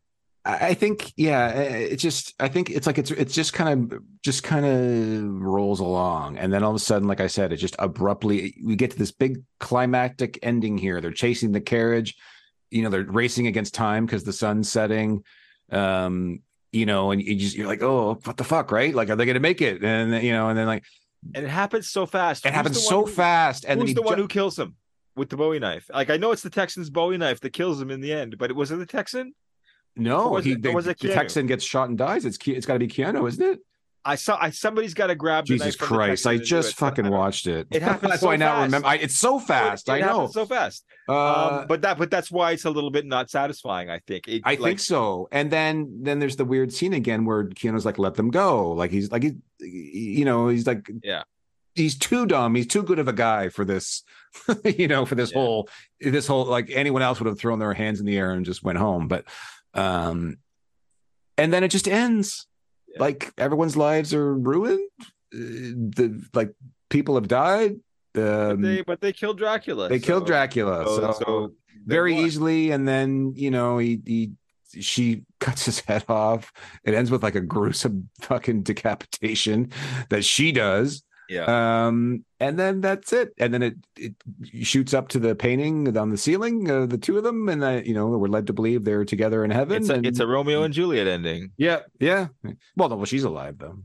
[0.47, 4.43] I think, yeah, it just, I think it's like it's it's just kind of just
[4.43, 7.77] kind of rolls along, and then all of a sudden, like I said, it just
[7.79, 11.01] abruptly we get to this big climactic ending here.
[11.01, 12.15] They're chasing the carriage,
[12.71, 15.25] you know, they're racing against time because the sun's setting,
[15.71, 18.95] um, you know, and you just you're like, oh, what the fuck, right?
[18.95, 19.83] Like, are they going to make it?
[19.83, 20.85] And you know, and then like
[21.35, 23.95] and it happens so fast it Who's happens so who- fast, and then who's he
[23.95, 24.77] the one who kills him
[25.17, 27.91] with the bowie knife like i know it's the texan's bowie knife that kills him
[27.91, 29.33] in the end but it was it the texan
[29.97, 32.25] no, was he it- or the, was it the Texan gets shot and dies.
[32.25, 33.61] It's it's got to be Keanu, isn't it?
[34.05, 36.27] I saw i somebody's got to grab the Jesus knife from the Christ!
[36.27, 37.67] I just it, fucking don't- watched it.
[37.71, 38.87] It happens That's so why I now remember.
[38.89, 39.89] I, it's so fast.
[39.89, 40.27] it I know.
[40.29, 43.91] so fast Uh, um, but that but that's why it's a little bit not satisfying
[43.91, 45.29] i think it, I like, think so.
[45.33, 48.91] And then then there's the weird scene again where Keanu's like, "Let them go." Like
[48.91, 51.23] he's like he, you know, he's like, Yeah.
[51.75, 52.55] he's too dumb.
[52.55, 54.03] He's too good of a guy for this,
[54.65, 55.39] you know, for this Yeah.
[55.39, 55.69] whole
[56.01, 58.63] this whole like anyone else would have thrown their hands in the air and just
[58.63, 59.09] went home.
[59.09, 59.25] But
[59.75, 60.39] um,
[61.39, 62.47] and then it just ends.
[62.95, 63.01] Yeah.
[63.01, 64.89] Like everyone's lives are ruined.
[65.35, 65.39] Uh,
[65.97, 66.55] The like
[66.91, 67.77] people have died.
[68.15, 70.85] but Um, they but they killed dracula they killed Dracula.
[70.87, 71.53] so, so so
[71.87, 72.25] very won.
[72.25, 74.33] easily and then you know he he
[74.81, 76.53] she cuts his head off
[76.85, 79.71] it ends with like a gruesome fucking decapitation
[80.11, 81.87] that she does yeah.
[81.87, 83.33] Um and then that's it.
[83.39, 84.15] And then it it
[84.63, 87.49] shoots up to the painting on the ceiling uh, the two of them.
[87.49, 90.07] And uh, you know we're led to believe they're together in heaven it's a, and-
[90.07, 91.51] it's a romeo and juliet ending.
[91.57, 92.29] Yeah yeah.
[92.77, 93.79] Well no, well she's alive though.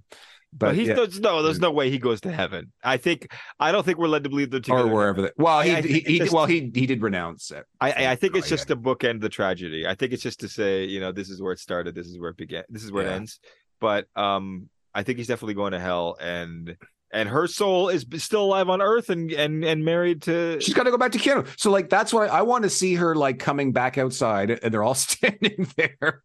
[0.51, 2.71] But, but he's yeah, there's no there's no way he goes to heaven.
[2.83, 5.61] I think i don't think we're led to believe they're together or wherever they, well
[5.61, 7.65] he, I- I he, he it's- well he he did renounce it.
[7.79, 9.85] I, I I think it's just to bookend the tragedy.
[9.85, 12.17] I think it's just to say, you know, this is where it started, this is
[12.19, 13.39] where it began, this is where it ends.
[13.79, 16.75] But um, I think he's definitely going to hell, and
[17.11, 20.59] and her soul is still alive on Earth and and and married to.
[20.61, 21.47] She's got to go back to Keanu.
[21.57, 24.83] So like that's why I want to see her like coming back outside, and they're
[24.83, 26.21] all standing there,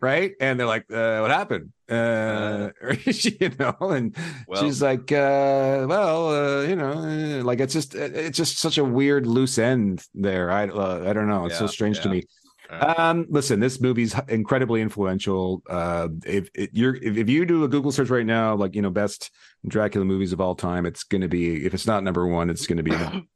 [0.00, 0.32] right?
[0.40, 2.70] And they're like, uh, "What happened?" Uh,
[3.04, 4.16] you know, and
[4.46, 8.78] Well- she's like, uh, "Well, uh, you know, uh, like it's just it's just such
[8.78, 10.50] a weird loose end there.
[10.50, 11.46] I uh, I don't know.
[11.46, 12.22] It's so Yeah, strange to me."
[12.70, 15.62] Uh, Um, listen, this movie's incredibly influential.
[15.68, 18.80] Uh, if, if you're if, if you do a Google search right now, like you
[18.80, 19.30] know, best
[19.68, 22.66] Dracula movies of all time, it's going to be if it's not number one, it's
[22.66, 22.90] going to be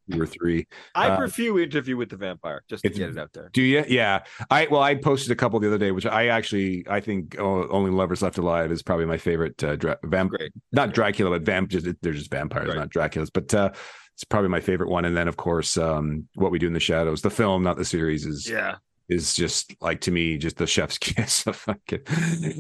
[0.09, 0.67] number three.
[0.95, 3.51] I uh, prefer Interview with the Vampire just to get it out there.
[3.53, 3.85] Do you?
[3.87, 4.25] Yeah.
[4.51, 7.69] I well, I posted a couple the other day, which I actually I think oh,
[7.69, 10.33] only Lovers Left Alive is probably my favorite uh, dra- vamp.
[10.33, 10.53] Great.
[10.73, 11.71] Not Dracula, but vamp.
[11.71, 12.77] Just they're just vampires, Right.
[12.77, 13.31] not Draculas.
[13.33, 13.71] But uh,
[14.15, 15.05] it's probably my favorite one.
[15.05, 17.85] And then of course, um, What We Do in the Shadows, the film, not the
[17.85, 18.77] series, is Yeah.
[19.09, 21.47] Is just like to me just the chef's kiss.
[21.47, 22.01] of fucking-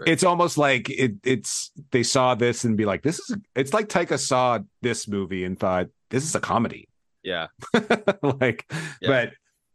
[0.06, 1.14] it's almost like it.
[1.24, 3.36] It's they saw this and be like, this is.
[3.54, 6.88] It's like Taika saw this movie and thought this is a comedy.
[7.22, 7.48] Yeah.
[8.22, 8.64] like
[9.00, 9.30] Yeah.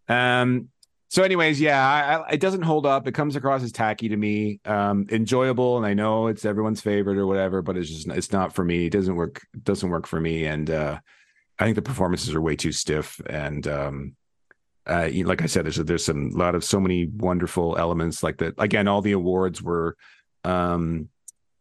[0.08, 0.70] but um
[1.10, 4.16] so anyways yeah I, I, it doesn't hold up it comes across as tacky to
[4.18, 8.32] me um enjoyable and i know it's everyone's favorite or whatever but it's just it's
[8.32, 10.98] not for me it doesn't work it doesn't work for me and uh
[11.60, 14.16] i think the performances are way too stiff and um
[14.88, 18.54] uh like i said there's there's some lot of so many wonderful elements like that
[18.58, 19.96] again all the awards were
[20.44, 21.08] um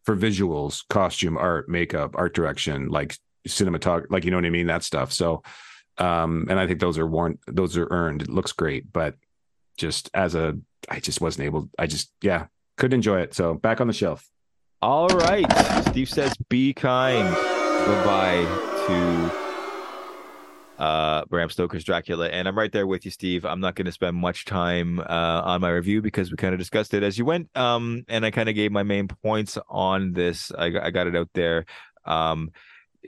[0.03, 3.15] for visuals costume art makeup art direction like
[3.47, 4.67] cinematography like you know what i mean?
[4.67, 5.11] That stuff.
[5.11, 5.43] So
[5.97, 8.21] um and i think those are warrant those are earned.
[8.21, 9.15] It looks great but
[9.77, 10.57] just as a
[10.89, 12.47] I just wasn't able I just yeah
[12.77, 13.33] couldn't enjoy it.
[13.33, 14.27] So back on the shelf.
[14.81, 15.45] All right.
[15.89, 17.27] Steve says be kind.
[17.85, 18.43] Goodbye
[18.87, 19.50] to
[20.81, 22.27] uh Bram Stoker's Dracula.
[22.29, 23.45] And I'm right there with you Steve.
[23.45, 26.59] I'm not going to spend much time uh on my review because we kind of
[26.59, 30.13] discussed it as you went um and I kind of gave my main points on
[30.13, 30.51] this.
[30.57, 31.65] I, I got it out there.
[32.05, 32.49] Um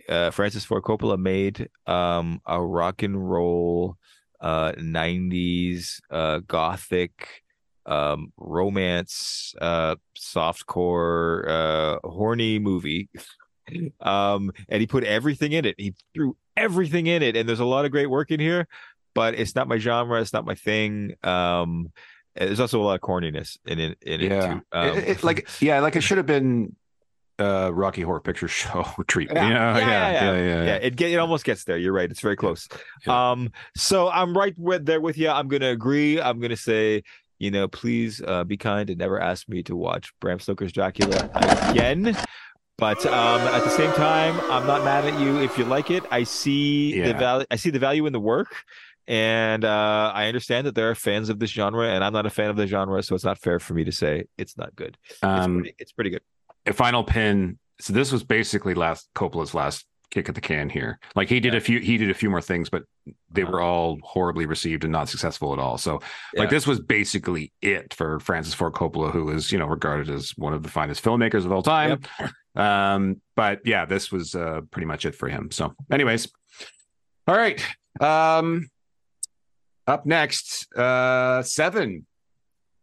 [0.08, 3.98] uh Francis Ford Coppola made um a rock and roll
[4.40, 7.42] uh 90s uh gothic
[7.88, 13.10] um romance uh softcore uh horny movie.
[14.02, 15.76] Um and he put everything in it.
[15.78, 18.68] He threw everything in it and there's a lot of great work in here
[19.14, 21.92] but it's not my genre it's not my thing um
[22.36, 24.28] there's also a lot of corniness in it in yeah.
[24.28, 26.76] it too um, it, it, like yeah like it should have been
[27.40, 29.40] uh Rocky Horror Picture Show treatment.
[29.40, 29.48] Yeah.
[29.48, 29.80] You know?
[29.80, 31.78] Yeah, yeah, yeah, yeah, yeah, yeah, it get, it almost gets there.
[31.78, 32.10] You're right.
[32.10, 32.68] It's very close.
[33.06, 33.32] Yeah.
[33.32, 35.30] Um, so I'm right with there with you.
[35.30, 36.22] I'm gonna agree.
[36.22, 37.04] I'm gonna say,
[37.40, 41.30] you know, please uh, be kind and never ask me to watch Bram Stoker's Dracula
[41.70, 42.16] again.
[42.78, 46.04] But um, at the same time, I'm not mad at you if you like it.
[46.12, 47.46] I see the value.
[47.52, 48.48] I see the value in the work,
[49.08, 52.30] and uh, I understand that there are fans of this genre, and I'm not a
[52.32, 54.98] fan of the genre, so it's not fair for me to say it's not good.
[55.10, 56.22] It's, Um, pretty, it's pretty good.
[56.66, 57.60] a final pin.
[57.80, 61.00] So this was basically last Coppola's last kick at the can here.
[61.16, 62.84] Like he did a few, he did a few more things, but
[63.32, 65.78] they were all horribly received and not successful at all.
[65.78, 66.02] So
[66.34, 66.42] Yeah.
[66.42, 70.32] like this was basically it for Francis Ford Coppola, who is you know regarded as
[70.38, 72.02] one of the finest filmmakers of all time.
[72.56, 75.50] Um, but yeah, this was uh, pretty much it for him.
[75.52, 76.32] So, anyways,
[77.28, 77.60] all right.
[78.00, 78.70] Um,
[79.88, 82.06] up next, uh, seven.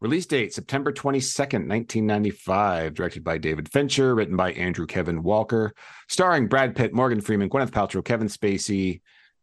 [0.00, 2.94] Release date September 22nd, 1995.
[2.94, 5.74] Directed by David Fincher, written by Andrew Kevin Walker,
[6.08, 9.02] starring Brad Pitt, Morgan Freeman, Gwyneth Paltrow, Kevin Spacey,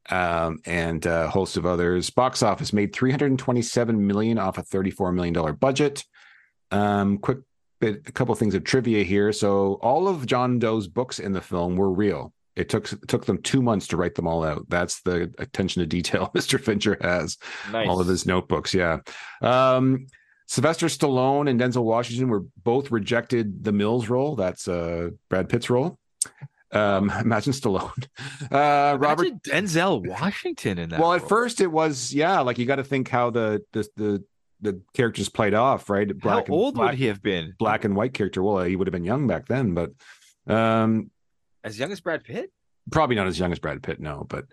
[0.09, 2.09] um, and a host of others.
[2.09, 6.03] Box office made 327 million off a 34 million dollar budget.
[6.71, 7.37] Um, quick
[7.79, 9.31] bit, a couple things of trivia here.
[9.31, 12.33] So all of John Doe's books in the film were real.
[12.55, 14.65] It took it took them two months to write them all out.
[14.69, 16.59] That's the attention to detail Mr.
[16.59, 17.37] Fincher has
[17.71, 17.87] Nice.
[17.87, 18.73] all of his notebooks.
[18.73, 18.97] Yeah.
[19.43, 20.07] Um,
[20.47, 24.35] Sylvester Stallone and Denzel Washington were both rejected the Mills role.
[24.35, 25.99] That's uh, Brad Pitt's role.
[26.71, 28.07] Um, imagine Stallone.
[28.51, 29.27] Uh, Robert.
[29.27, 30.99] Imagine Denzel Washington in that.
[30.99, 34.23] Well, at first it was yeah, like you got to think how the the the
[34.61, 36.09] the characters played off, right?
[36.23, 37.53] how and, old black, would he have been?
[37.59, 38.41] black and white character.
[38.41, 39.91] Well, he would have been young back then, but
[40.47, 41.11] um,
[41.63, 42.51] As young as Brad Pitt?
[42.89, 44.45] probably not as young as Brad Pitt, no, but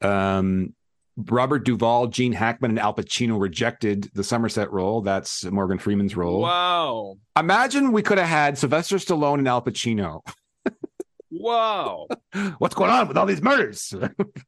[0.00, 0.74] um,
[1.28, 5.00] Robert Duvall, Gene Hackman, and Al Pacino rejected the Somerset role.
[5.00, 6.40] That's Morgan Freeman's role.
[6.40, 7.16] Wow.
[7.38, 10.20] Imagine we could have had Sylvester Stallone and Al Pacino.
[11.30, 12.08] Wow.
[12.58, 13.94] What's going on with all these murders?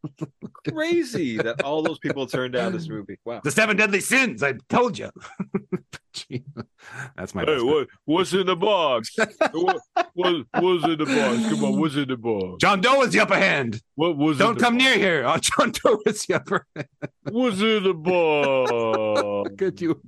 [0.68, 3.18] Crazy that all those people turned down this movie.
[3.24, 3.40] Wow.
[3.44, 4.42] the seven deadly sins.
[4.42, 5.10] I told you.
[7.16, 7.44] That's my.
[7.44, 7.86] best bet.
[8.04, 9.16] what's in the box?
[9.52, 9.80] what,
[10.14, 11.48] what, what's in the box?
[11.48, 12.60] Come on, what's in the box?
[12.60, 13.80] John Doe is the upper hand.
[13.94, 15.24] What was Don't come near here.
[15.26, 16.88] Oh, John Doe is the upper hand.
[17.30, 19.54] What's in the box?
[19.56, 20.00] Could you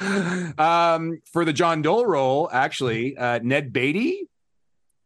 [0.00, 0.54] imagine?
[0.58, 4.29] Um, for the John Doe role, actually, uh, Ned Beatty,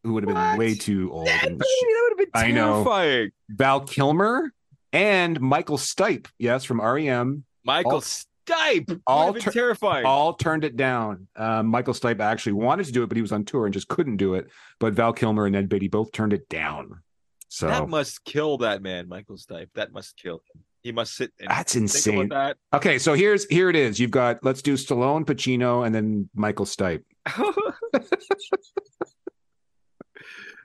[0.05, 3.21] who would have been way too old, that and would have been terrifying.
[3.21, 3.29] I know.
[3.49, 4.53] Val Kilmer,
[4.93, 9.01] and Michael Stipe, yes, from REM, Michael All- Stipe.
[9.07, 10.05] all tur- terrifying.
[10.05, 11.27] all turned it down.
[11.35, 13.89] Um, Michael Stipe actually wanted to do it, but he was on tour and just
[13.89, 14.49] couldn't do it.
[14.79, 17.01] But Val Kilmer and Ned Beatty both turned it down.
[17.49, 19.69] So That must kill that man, Michael Stipe.
[19.75, 20.63] That must kill him.
[20.83, 22.27] He must sit and that's insane.
[22.27, 23.99] about Okay, so here's here it is.
[23.99, 27.05] You've got let's do Stallone, Pacino, and then Michael Stipe.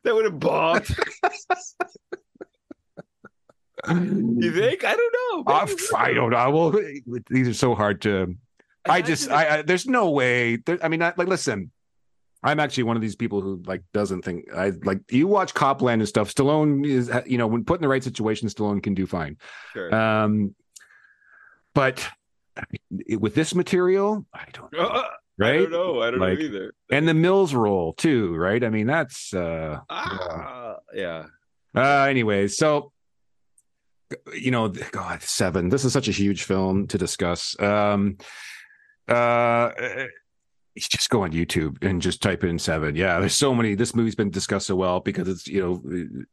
[0.03, 0.15] that.
[0.15, 0.87] would have bombed.
[3.89, 4.83] you think?
[4.83, 5.15] I don't
[5.47, 5.51] know.
[5.53, 6.49] Uh, Maybe I don't know.
[6.49, 8.35] Well, these are so hard to.
[8.87, 10.57] I just, I, I there's no way.
[10.57, 11.71] There, I mean, I, like, listen,
[12.43, 14.99] I'm actually one of these people who like doesn't think I like.
[15.11, 16.33] You watch Cop Land and stuff.
[16.33, 19.37] Stallone is, you know, when put in the right situation, Stallone can do fine.
[19.73, 19.93] sure.
[19.93, 20.55] Um,
[21.73, 22.05] but
[23.07, 25.03] it- with this material, I don't know,
[25.41, 26.01] Uh, I don't know.
[26.01, 26.73] I don't Like- know either.
[26.91, 28.63] And the Mills role too, right?
[28.63, 31.25] I mean, that's uh, Ah, yeah.
[31.75, 32.57] uh anyways.
[32.57, 32.91] So
[34.33, 35.69] you know, God, seven.
[35.69, 37.59] This is such a huge film to discuss.
[37.59, 38.17] Um,
[39.07, 39.69] uh,
[40.77, 42.95] just go on YouTube and just type in seven.
[42.95, 43.75] Yeah, there's so many.
[43.75, 46.23] This movie's been discussed so well because it's you know,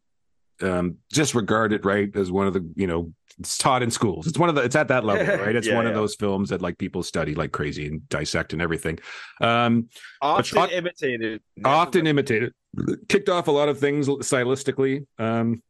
[0.63, 4.27] um, just regarded right as one of the you know it's taught in schools.
[4.27, 5.55] It's one of the it's at that level, right?
[5.55, 8.63] It's Yeah, one of those films that like people study like crazy and dissect and
[8.63, 8.99] everything.
[9.41, 9.89] Um,
[10.23, 11.43] Often imitated.
[11.57, 12.53] never often imitated,
[13.09, 15.07] kicked off a lot of things stylistically.
[15.19, 15.63] Um,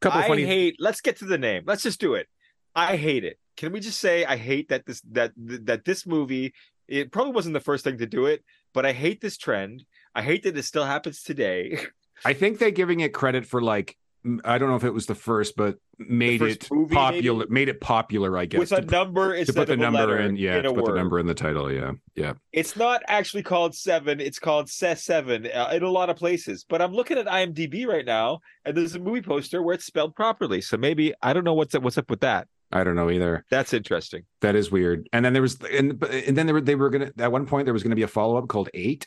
[0.00, 0.44] couple I funny.
[0.44, 0.76] hate.
[0.78, 1.62] Let's get to the name.
[1.66, 2.26] Let's just do it.
[2.74, 3.38] I hate it.
[3.56, 6.52] Can we just say I hate that this that that this movie?
[6.88, 8.44] It probably wasn't the first thing to do it,
[8.74, 9.84] but I hate this trend.
[10.14, 11.78] I hate that it still happens today.
[12.24, 13.96] I think they're giving it credit for like
[14.44, 17.40] I don't know if it was the first, but made first it popular.
[17.40, 17.52] maybe?
[17.52, 18.60] Made it popular, I guess.
[18.60, 21.18] With a to, number to put the number in, yeah, in to put the number
[21.18, 22.34] in the title, yeah, yeah.
[22.52, 24.20] It's not actually called Seven.
[24.20, 26.64] It's called Ses Seven uh, in a lot of places.
[26.68, 30.14] But I'm looking at IMDb right now, and there's a movie poster where it's spelled
[30.14, 30.60] properly.
[30.60, 32.46] So maybe I don't know what's up, what's up with that.
[32.72, 33.44] I don't know either.
[33.50, 34.22] That's interesting.
[34.40, 35.08] That is weird.
[35.12, 37.66] And then there was, and, and then they were, they were gonna at one point
[37.66, 39.06] there was gonna be a follow up called Eight.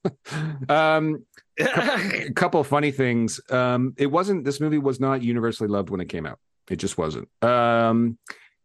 [0.68, 1.24] um,
[1.60, 3.40] a couple of funny things.
[3.50, 4.44] Um, it wasn't.
[4.44, 6.38] This movie was not universally loved when it came out.
[6.70, 7.28] It just wasn't.
[7.42, 8.18] Um,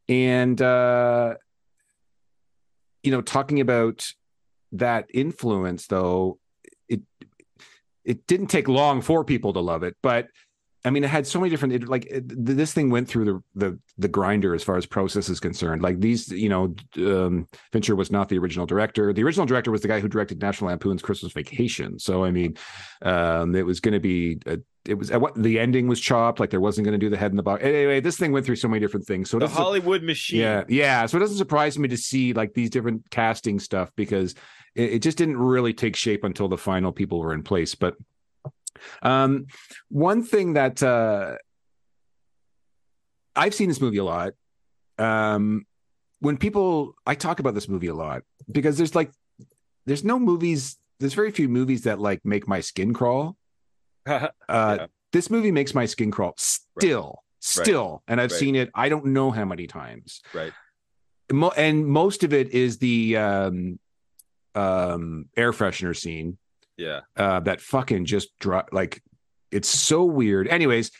[0.09, 1.35] and uh,
[3.03, 4.11] you know, talking about
[4.73, 6.39] that influence, though,
[6.89, 7.01] it
[8.03, 10.27] it didn't take long for people to love it, but.
[10.84, 11.75] I mean, it had so many different.
[11.75, 15.29] It, like it, this thing went through the the the grinder as far as process
[15.29, 15.84] is concerned.
[15.84, 19.13] Like these, you know, um, Fincher was not the original director.
[19.13, 21.99] The original director was the guy who directed National Lampoon's Christmas Vacation.
[21.99, 22.57] So I mean,
[23.03, 24.39] um, it was going to be.
[24.47, 26.39] A, it was what the ending was chopped.
[26.39, 27.63] Like there wasn't going to do the head in the box.
[27.63, 29.29] Anyway, this thing went through so many different things.
[29.29, 30.39] So the Hollywood machine.
[30.39, 31.05] yeah, yeah.
[31.05, 34.34] So it doesn't surprise me to see like these different casting stuff because
[34.73, 37.75] it, it just didn't really take shape until the final people were in place.
[37.75, 37.95] But
[39.01, 39.47] um,
[39.89, 41.36] one thing that uh,
[43.36, 44.34] I've seen this movie a lot.
[44.97, 45.65] Um,
[46.19, 49.11] when people, I talk about this movie a lot because there's like,
[49.86, 50.78] there's no movies.
[50.99, 53.38] There's very few movies that like make my skin crawl.
[54.07, 54.86] Uh, Yeah.
[55.13, 58.39] This movie makes my skin crawl still, still, and I've Right.
[58.39, 58.69] seen it.
[58.74, 60.22] I don't know how many times.
[60.34, 60.53] right.
[61.32, 63.80] Mo- and most of it is the um,
[64.55, 66.38] um, air freshener scene
[66.82, 66.99] Yeah.
[67.15, 69.01] uh, that fucking just dro- like
[69.51, 70.47] it's so weird.
[70.47, 70.91] Anyways,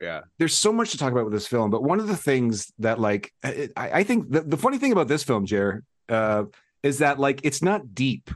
[0.00, 0.20] Yeah.
[0.38, 2.98] there's so much to talk about with this film, but one of the things that
[3.00, 3.68] like I,
[4.00, 6.44] I think the, the funny thing about this film, Jer, uh,
[6.82, 8.30] is that like it's not deep.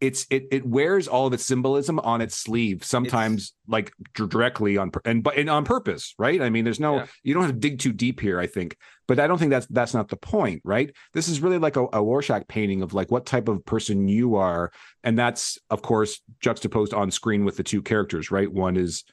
[0.00, 4.76] It's it it wears all of its symbolism on its sleeve, sometimes like d- directly
[4.78, 6.40] on and but and on purpose, right?
[6.40, 7.06] I mean, there's no Yeah.
[7.22, 8.76] you don't have to dig too deep here, I think,
[9.06, 10.90] but I don't think that's that's not the point, right?
[11.12, 14.36] This is really like a, a Rorschach painting of like what type of person you
[14.36, 14.72] are,
[15.04, 18.50] and that's of course juxtaposed on screen with the two characters, right?
[18.50, 19.04] One is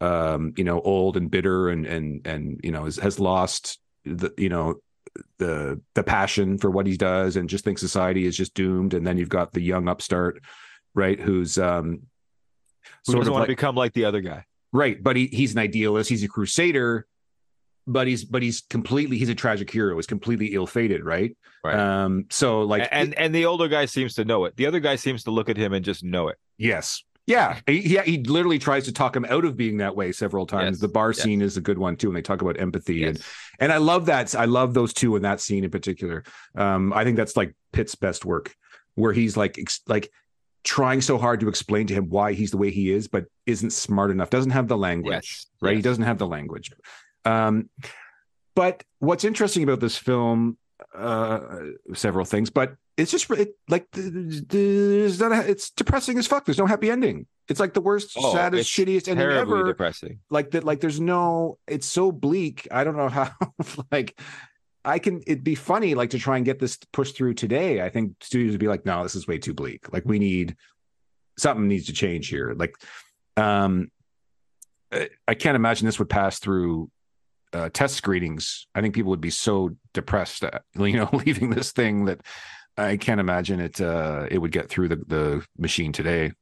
[0.00, 4.32] um you know old and bitter and and and you know has, has lost the
[4.38, 4.76] you know
[5.38, 9.06] the the passion for what he does and just thinks society is just doomed and
[9.06, 10.42] then you've got the young upstart
[10.94, 12.02] right who's um
[13.06, 14.44] Who sort doesn't of want like to become like the other guy?
[14.72, 17.06] right but he he's an idealist he's a crusader
[17.86, 21.76] but he's but he's completely he's a tragic hero he's completely ill-fated right, Right.
[21.76, 24.56] um so like and and the older guy seems to know it.
[24.56, 26.36] The other guy seems to look at him and just know it.
[26.58, 27.02] Yes.
[27.26, 27.58] Yeah.
[27.66, 30.76] He, he he literally tries to talk him out of being that way several times.
[30.76, 30.80] Yes.
[30.80, 31.22] The bar Yes.
[31.22, 33.26] scene is a good one too, and they talk about empathy and Yes.
[33.58, 34.34] and I love that.
[34.34, 36.22] I love those two in that scene in particular.
[36.56, 38.54] Um, I think that's like Pitt's best work,
[38.94, 40.10] where he's like ex- like
[40.62, 43.70] trying so hard to explain to him why he's the way he is, but isn't
[43.72, 44.30] smart enough.
[44.30, 45.76] Doesn't have the language, right?
[45.76, 46.70] He doesn't have the language.
[47.24, 47.70] Um,
[48.54, 50.58] but what's interesting about this film,
[50.94, 51.40] uh,
[51.94, 56.26] several things, but it's just it, like th- th- there's not a, it's depressing as
[56.26, 56.44] fuck.
[56.44, 57.26] There's no happy ending.
[57.48, 60.20] It's like the worst, Oh, saddest, shittiest ending ever depressing.
[60.30, 63.30] like that like there's no it's so bleak i don't know how
[63.92, 64.18] like
[64.84, 67.88] i can it'd be funny like to try and get this pushed through today i
[67.88, 70.56] think studios would be like no this is way too bleak like we need
[71.38, 72.74] something needs to change here like
[73.36, 73.92] um
[74.92, 76.90] I- i can't imagine this would pass through
[77.52, 81.70] uh, test screenings i think people would be so depressed at, you know leaving this
[81.70, 82.22] thing that
[82.76, 86.32] i can't imagine it uh it would get through the the machine today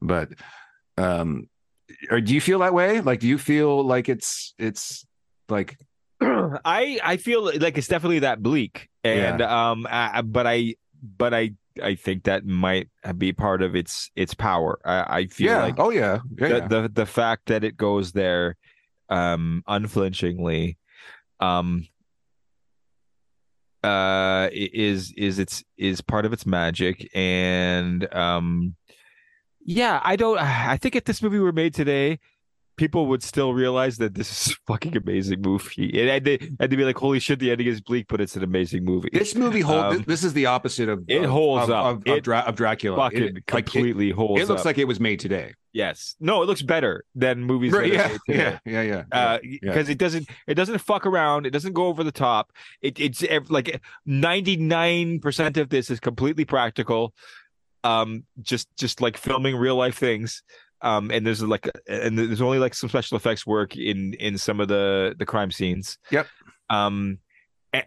[0.00, 0.28] but
[0.98, 1.48] um
[2.10, 5.06] or do you feel that way like do you feel like it's it's
[5.48, 5.78] like
[6.64, 11.52] I I feel like it's definitely that bleak, and um, I, but I but I
[11.82, 12.88] I think that might
[13.18, 14.78] be part of its its power.
[14.84, 16.68] I, I feel yeah like oh yeah yeah, the, yeah.
[16.68, 18.56] the the fact that it goes there,
[19.08, 20.78] um, unflinchingly,
[21.40, 21.86] um,
[23.84, 28.74] uh, is is its is part of its magic, and um,
[29.64, 30.38] yeah, I don't.
[30.38, 32.18] I think if this movie were made today,
[32.76, 35.90] people would still realize that this is a fucking amazing movie.
[36.00, 38.36] And, and, they, and they'd be like, holy shit, the ending is bleak, but it's
[38.36, 39.10] an amazing movie.
[39.12, 39.98] This movie holds.
[39.98, 42.96] Um, this is the opposite of it holds of, up of, it, Dra- of Dracula.
[42.96, 44.42] Fucking it, completely like, holds.
[44.42, 44.66] It looks up.
[44.66, 45.54] like it was made today.
[45.72, 46.14] Yes.
[46.20, 47.72] No, it looks better than movies.
[47.72, 51.46] Right, yeah, yeah, yeah, yeah, uh, Because it doesn't, it doesn't fuck around.
[51.46, 52.52] It doesn't go over the top.
[52.80, 57.12] It, it's like ninety nine percent of this is completely practical.
[57.82, 60.42] Um, just, just like filming real life things.
[60.84, 64.60] Um, and there's like, and there's only like some special effects work in in some
[64.60, 65.98] of the the crime scenes.
[66.10, 66.28] Yep.
[66.68, 67.18] Um,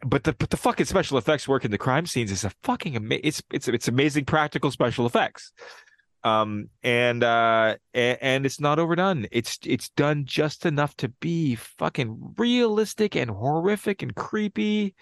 [0.06, 2.96] but the but the fucking special effects work in the crime scenes is a fucking
[2.96, 5.54] ama- it's it's it's amazing practical special effects
[6.24, 11.56] um and uh and, and, it's not overdone it's it's done just enough to be
[11.56, 14.96] fucking realistic and horrific and creepy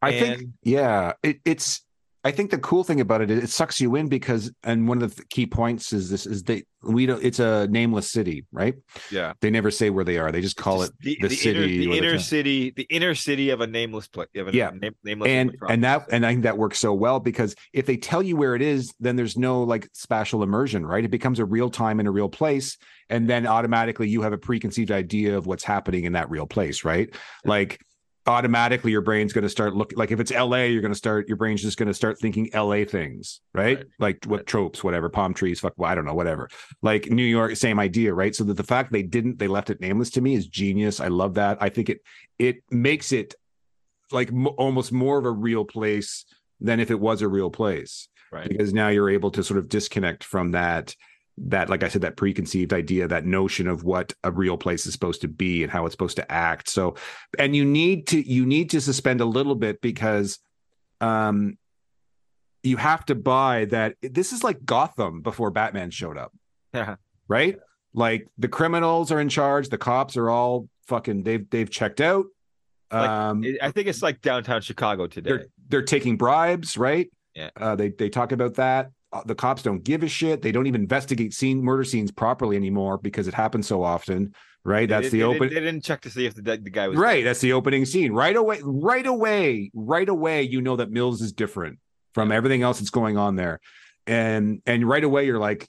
[0.00, 0.38] i and...
[0.38, 1.82] think yeah it, it's
[2.24, 5.02] I think the cool thing about it is it sucks you in because, and one
[5.02, 7.22] of the key points is this is they we don't.
[7.22, 8.74] It's a nameless city, right?
[9.10, 9.32] Yeah.
[9.40, 10.30] They never say where they are.
[10.30, 12.86] They just call just it the, the, the, city, inner, the inner the city, the
[12.90, 14.28] inner city of a nameless place.
[14.34, 14.70] yeah.
[14.70, 17.96] Name, nameless and and that and I think that works so well because if they
[17.96, 21.04] tell you where it is, then there's no like spatial immersion, right?
[21.04, 22.78] It becomes a real time in a real place,
[23.10, 26.84] and then automatically you have a preconceived idea of what's happening in that real place,
[26.84, 27.12] right?
[27.44, 27.80] Like
[28.26, 31.26] automatically your brain's going to start looking like if it's LA, you're going to start
[31.28, 33.78] your brain's just going to start thinking LA things, right?
[33.78, 33.86] right.
[33.98, 34.46] Like what right.
[34.46, 36.48] tropes, whatever, palm trees, fuck, well, I don't know, whatever.
[36.82, 38.34] Like New York, same idea, right?
[38.34, 41.00] So that the fact they didn't, they left it nameless to me is genius.
[41.00, 41.58] I love that.
[41.60, 42.00] I think it
[42.38, 43.34] it makes it
[44.12, 46.24] like m- almost more of a real place
[46.60, 48.48] than if it was a real place, right?
[48.48, 50.94] Because now you're able to sort of disconnect from that
[51.38, 54.92] that like i said that preconceived idea that notion of what a real place is
[54.92, 56.68] supposed to be and how it's supposed to act.
[56.68, 56.96] So
[57.38, 60.38] and you need to you need to suspend a little bit because
[61.00, 61.56] um
[62.62, 66.32] you have to buy that this is like gotham before batman showed up.
[66.74, 66.96] Yeah.
[67.28, 67.58] Right?
[67.94, 72.26] Like the criminals are in charge the cops are all fucking they've they've checked out.
[72.92, 75.30] Like, um i think it's like downtown chicago today.
[75.30, 77.10] They're, they're taking bribes right?
[77.34, 77.48] Yeah.
[77.56, 78.90] Uh, they they talk about that
[79.26, 80.42] the cops don't give a shit.
[80.42, 84.34] They don't even investigate scene murder scenes properly anymore because it happens so often.
[84.64, 84.88] Right.
[84.88, 85.48] That's they, the they open.
[85.48, 87.16] They didn't check to see if the, the guy was right.
[87.16, 87.26] Dead.
[87.26, 88.12] That's the opening scene.
[88.12, 88.60] Right away.
[88.62, 89.70] Right away.
[89.74, 90.42] Right away.
[90.42, 91.78] You know that Mills is different
[92.14, 92.36] from yeah.
[92.36, 93.60] everything else that's going on there,
[94.06, 95.68] and and right away you're like,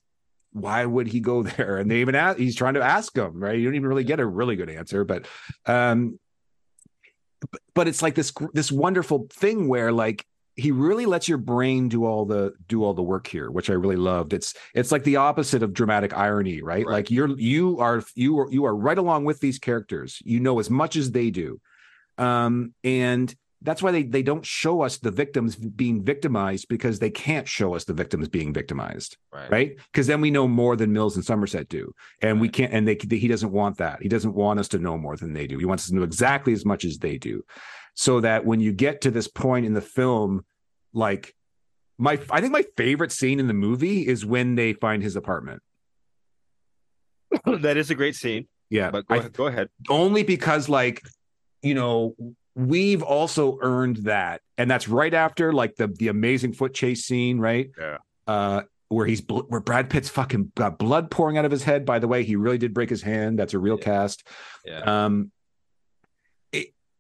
[0.51, 1.77] why would he go there?
[1.77, 2.37] And they even ask.
[2.37, 3.39] He's trying to ask him.
[3.39, 3.57] Right.
[3.57, 5.27] You don't even really get a really good answer, but
[5.65, 6.19] um,
[7.73, 10.23] but it's like this this wonderful thing where like
[10.55, 13.73] he really lets your brain do all the do all the work here which i
[13.73, 14.33] really loved.
[14.33, 16.93] It's it's like the opposite of dramatic irony right, right.
[16.93, 20.21] like you're you are you are you are right along with these characters.
[20.23, 21.59] You know as much as they do.
[22.17, 23.33] Um and
[23.63, 27.73] that's why they they don't show us the victims being victimized because they can't show
[27.73, 29.17] us the victims being victimized
[29.49, 29.77] right.
[29.91, 31.93] because then we know more than mills and somerset do.
[32.21, 32.41] And right.
[32.41, 34.01] we can't and they he doesn't want that.
[34.01, 35.57] He doesn't want us to know more than they do.
[35.57, 37.43] He wants us to know exactly as much as they do
[37.93, 40.45] so that when you get to this point in the film
[40.93, 41.35] like
[41.97, 45.61] my i think my favorite scene in the movie is when they find his apartment
[47.45, 51.01] that is a great scene yeah but go, I, ahead, go ahead only because like
[51.61, 52.15] you know
[52.55, 57.39] we've also earned that and that's right after like the the amazing foot chase scene
[57.39, 58.61] right yeah uh
[58.93, 61.85] where he's where Brad Pitt's fucking got blood pouring out of his head.
[61.85, 63.37] By the way, he really did break his hand.
[63.39, 63.85] That's a real yeah.
[63.85, 64.27] cast.
[64.65, 65.05] Yeah.
[65.05, 65.31] Um,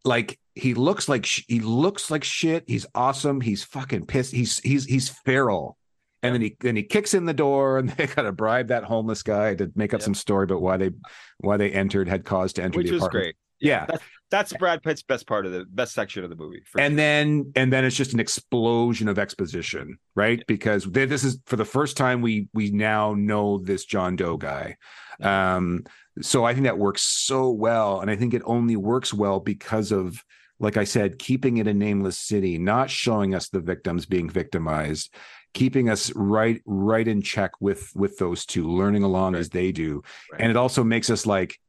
[0.03, 2.63] like he looks like sh- he looks like shit.
[2.67, 3.41] He's awesome.
[3.41, 4.33] He's fucking pissed.
[4.33, 5.77] He's he's he's feral.
[6.21, 9.23] And then he then he kicks in the door, and they gotta bribe that homeless
[9.23, 10.91] guy to make up some story about why they
[11.39, 13.23] why they entered had cause to enter Which the was apartment.
[13.23, 13.35] great.
[13.59, 14.03] Yeah, that's,
[14.33, 16.63] that's Brad Pitt's best part of the best section of the movie.
[16.75, 16.97] and sure.
[16.97, 20.39] then and then it's just an explosion of exposition, right?
[20.39, 20.45] Yeah.
[20.47, 24.77] Because this is for the first time we we now know this John Doe guy.
[25.21, 25.85] Um,
[26.19, 29.91] so I think that works so well, and I think it only works well because
[29.91, 30.23] of
[30.59, 35.13] like I said, keeping it a nameless city, not showing us the victims being victimized,
[35.53, 39.39] keeping us right right in check with with those two, learning along right.
[39.39, 40.41] as they do, right.
[40.41, 41.59] and it also makes us like.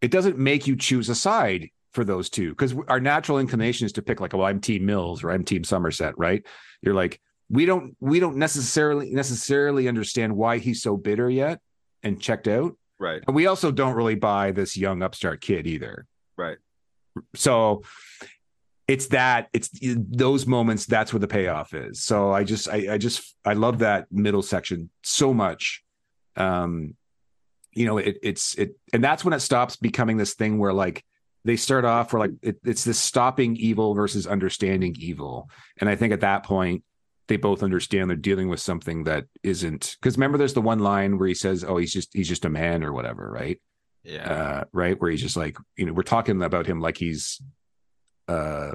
[0.00, 3.92] It doesn't make you choose a side for those two because our natural inclination is
[3.92, 6.44] to pick like, well, I'm Team Mills or I'm Team Somerset, right?
[6.82, 11.60] You're like, we don't we don't necessarily necessarily understand why he's so bitter yet
[12.02, 13.22] and checked out, right?
[13.26, 16.58] And we also don't really buy this young upstart kid either, right?
[17.34, 17.82] so
[18.88, 22.98] it's that it's those moments that's where the payoff is so i just I, I
[22.98, 25.82] just i love that middle section so much
[26.36, 26.94] um
[27.76, 31.04] you know it, it's it and that's when it stops becoming this thing where like
[31.44, 35.48] they start off where like it, it's this stopping evil versus understanding evil
[35.78, 36.82] and i think at that point
[37.28, 41.18] they both understand they're dealing with something that isn't because remember there's the one line
[41.18, 43.60] where he says oh he's just he's just a man or whatever right
[44.04, 44.32] Yeah.
[44.32, 45.00] uh, right?
[45.00, 47.42] Where he's just like, you know, we're talking about him like he's
[48.28, 48.72] uh,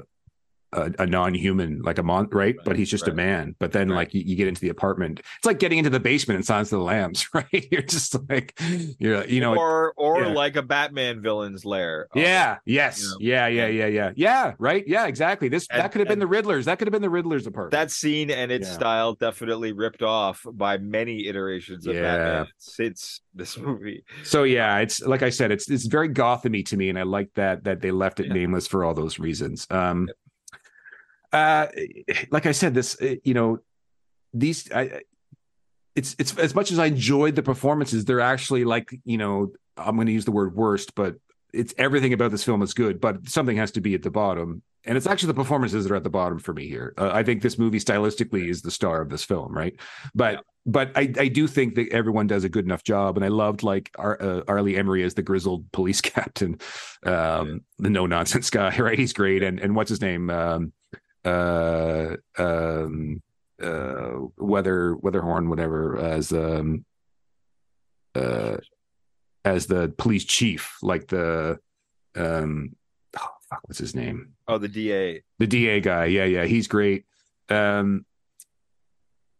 [0.72, 2.56] a, a non-human, like a mon, right?
[2.64, 3.54] But he's just a man.
[3.58, 3.96] But then, Right.
[3.96, 5.20] like, you, you get into the apartment.
[5.38, 7.68] It's like getting into the basement in Silence of the Lambs, right?
[7.70, 8.58] You're just like,
[8.98, 10.32] you're, you know, or or yeah.
[10.32, 12.08] like a Batman villain's lair.
[12.14, 15.48] yeah, yes, you yeah, yeah, yeah, yeah, yeah, right, yeah, exactly.
[15.48, 16.64] This And- that could have been the Riddlers.
[16.64, 17.72] That could have been the Riddlers apartment.
[17.72, 18.74] that scene and its Yeah.
[18.74, 22.02] style definitely ripped off by many iterations of Yeah.
[22.02, 24.04] Batman since this movie.
[24.24, 27.30] So yeah, it's like I said, it's it's very Gothamy to me, and I like
[27.34, 29.66] that that they left it nameless for all those reasons.
[29.70, 30.08] Um,
[31.32, 31.66] uh,
[32.30, 33.58] like I said, this uh, you know,
[34.34, 35.02] these I,
[35.94, 39.94] it's it's as much as I enjoyed the performances, they're actually like you know, I'm
[39.96, 41.16] going to use the word worst, but
[41.52, 44.62] it's everything about this film is good, but something has to be at the bottom.
[44.84, 46.92] And it's actually the performances that are at the bottom for me here.
[46.98, 49.76] Uh, I think this movie stylistically is the star of this film, right?
[50.12, 50.40] But Yeah.
[50.66, 53.62] but I, I do think that everyone does a good enough job, and I loved
[53.62, 54.60] like Ar, uh, R.
[54.62, 56.58] Lee Ermey as the grizzled police captain,
[57.04, 58.98] um, the no nonsense guy, right?
[58.98, 60.30] He's great, and and what's his name?
[60.30, 60.72] Um,
[61.24, 63.22] uh, um,
[63.62, 66.84] uh, Weather Weatherhorn, whatever, as um,
[68.14, 68.56] uh,
[69.44, 71.58] as the police chief, like the
[72.14, 72.76] um,
[73.18, 74.34] oh, fuck, what's his name?
[74.48, 75.22] Oh, the DA.
[75.38, 76.06] the DA guy.
[76.06, 77.04] Yeah, yeah, he's great.
[77.48, 78.04] Um,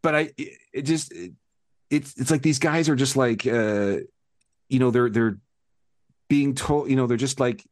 [0.03, 1.33] but I, it, it just, it,
[1.91, 3.99] it's it's like these guys are just like, uh,
[4.69, 5.39] you know, they're they're
[6.29, 7.65] being told, you know, they're just like,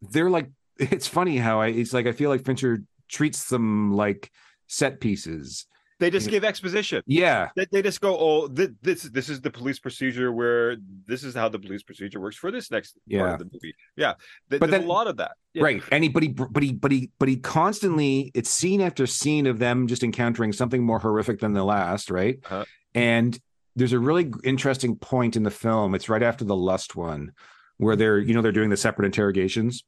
[0.00, 4.30] they're like, it's funny how I, it's like I feel like Fincher treats them like
[4.66, 5.66] set pieces.
[6.00, 7.02] They just give exposition.
[7.06, 10.76] Yeah, They, they just go, oh, th- this this is the police procedure where
[11.06, 13.32] this is how the police procedure works for this next part Yeah.
[13.34, 13.74] of the movie.
[13.96, 14.14] Yeah,
[14.50, 15.32] Th- But there's then- a lot of that.
[15.54, 15.62] Yeah.
[15.62, 15.82] right.
[15.92, 19.46] And he, but he, but he, but he, but he constantly, it's scene after scene
[19.46, 22.38] of them just encountering something more horrific than the last, right?
[22.44, 22.64] Uh-huh.
[22.94, 23.38] And
[23.76, 25.94] there's a really interesting point in the film.
[25.94, 27.32] It's right after the lust one,
[27.76, 29.84] where they're, you know, they're doing the separate interrogations.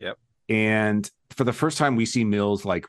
[0.00, 0.18] Yep.
[0.48, 2.86] And for the first time, we see Mills like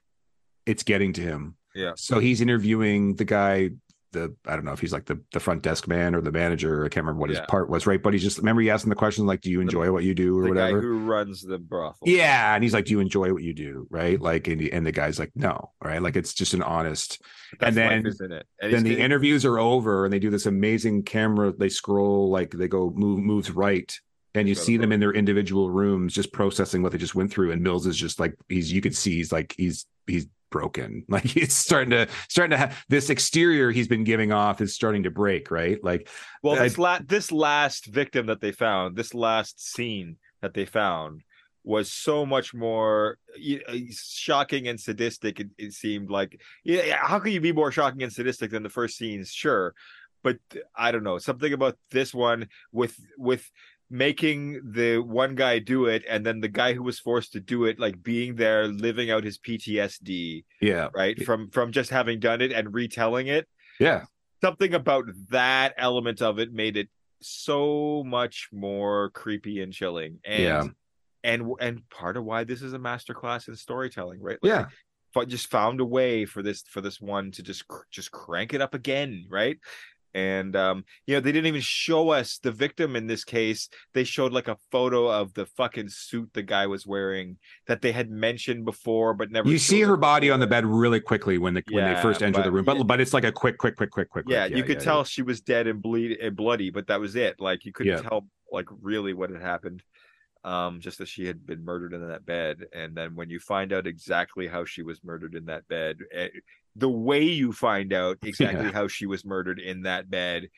[0.66, 1.56] it's getting to him.
[1.74, 1.92] Yeah.
[1.96, 3.72] So he's interviewing the guy.
[4.12, 6.86] The I don't know if he's like the the front desk man or the manager.
[6.86, 8.02] I can't remember what his part was, right?
[8.02, 10.14] But he's just remember he asked him the question like, "Do you enjoy what you
[10.16, 10.80] do?" or The whatever.
[10.80, 11.98] guy who runs the brothel.
[12.08, 14.18] Yeah, and he's like, "Do you enjoy what you do?" Right?
[14.22, 16.02] Like, and the, and the guy's like, "No." Right?
[16.02, 17.22] Like, it's just an honest.
[17.60, 18.46] That's and life, then- isn't it?
[18.62, 21.52] And then the getting- interviews are over, and they do this amazing camera.
[21.52, 23.94] They scroll like they go move moves right,
[24.36, 27.52] and you see them in their individual rooms, just processing what they just went through.
[27.52, 31.04] And Mills is just like he's you could see he's like he's he's broken.
[31.10, 35.04] Like he's starting to starting to have this exterior he's been giving off is starting
[35.04, 35.52] to break.
[35.52, 35.84] Right?
[35.84, 36.10] Like
[36.44, 40.66] Well, I- this la- this last victim that they found, this last scene that they
[40.66, 41.22] found,
[41.64, 45.40] was so much more uh, shocking and sadistic.
[45.40, 48.62] It, it seemed like, yeah, yeah, how can you be more shocking and sadistic than
[48.64, 49.32] the first scenes?
[49.32, 49.74] Sure,
[50.24, 50.38] but
[50.76, 53.50] I don't know something about this one with with
[53.90, 57.66] making the one guy do it and then the guy who was forced to do
[57.66, 61.24] it like being there living out his PTSD yeah, right?
[61.24, 63.48] From from just having done it and retelling it.
[63.80, 64.06] Yeah,
[64.42, 66.90] something about that element of it made it
[67.22, 70.64] so much more creepy and chilling and Yeah.
[71.24, 74.38] and and part of why this is a masterclass in storytelling right?
[74.42, 74.66] Like, yeah.
[75.14, 78.54] but just found a way for this for this one to just cr- just crank
[78.54, 79.58] it up again right
[80.16, 84.06] and um you know they didn't even show us the victim in this case they
[84.06, 87.38] showed like a photo of the fucking suit the guy was wearing
[87.68, 91.02] that they had mentioned before but never You see her body on the bed really
[91.02, 92.84] quickly when they when they first enter the room, but yeah.
[92.84, 94.26] but it's like a quick, quick, quick, quick, quick.
[94.28, 94.58] yeah, quick.
[94.58, 97.40] you could yeah, tell she was dead and bleed and bloody, but that was it.
[97.40, 98.10] Like you couldn't Yeah.
[98.10, 99.84] tell like really what had happened.
[100.44, 103.74] Um, just that she had been murdered in that bed, and then when you find
[103.74, 106.28] out exactly how she was murdered in that bed, eh,
[106.76, 108.72] the way you find out exactly Yeah.
[108.72, 110.50] how she was murdered in that bed